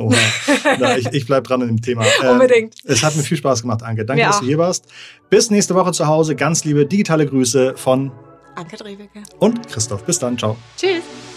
Na, 0.79 0.97
ich, 0.99 1.07
ich 1.13 1.27
bleib 1.27 1.45
dran 1.45 1.63
an 1.63 1.69
dem 1.69 1.81
Thema. 1.83 2.05
Ähm, 2.23 2.31
Unbedingt. 2.33 2.75
Es 2.85 3.03
hat 3.05 3.15
mir 3.17 3.23
viel 3.23 3.37
Spaß 3.37 3.63
gemacht, 3.63 3.83
Anke. 3.83 4.05
Danke, 4.05 4.25
dass 4.25 4.41
du 4.41 4.47
hier 4.47 4.59
warst. 4.59 4.87
Bis 5.31 5.51
nächste 5.51 5.75
Woche 5.75 5.93
zu 5.93 6.07
Hause. 6.07 6.35
Ganz 6.37 6.65
liebe 6.65 6.85
digitale 6.85 7.27
Grüße 7.27 7.75
von 7.77 8.11
Anke 8.57 8.77
Drewicke. 8.77 9.23
und 9.39 9.69
Christoph. 9.69 10.03
Bis 10.05 10.19
dann. 10.19 10.37
Ciao. 10.37 10.57
Tschüss. 10.77 11.30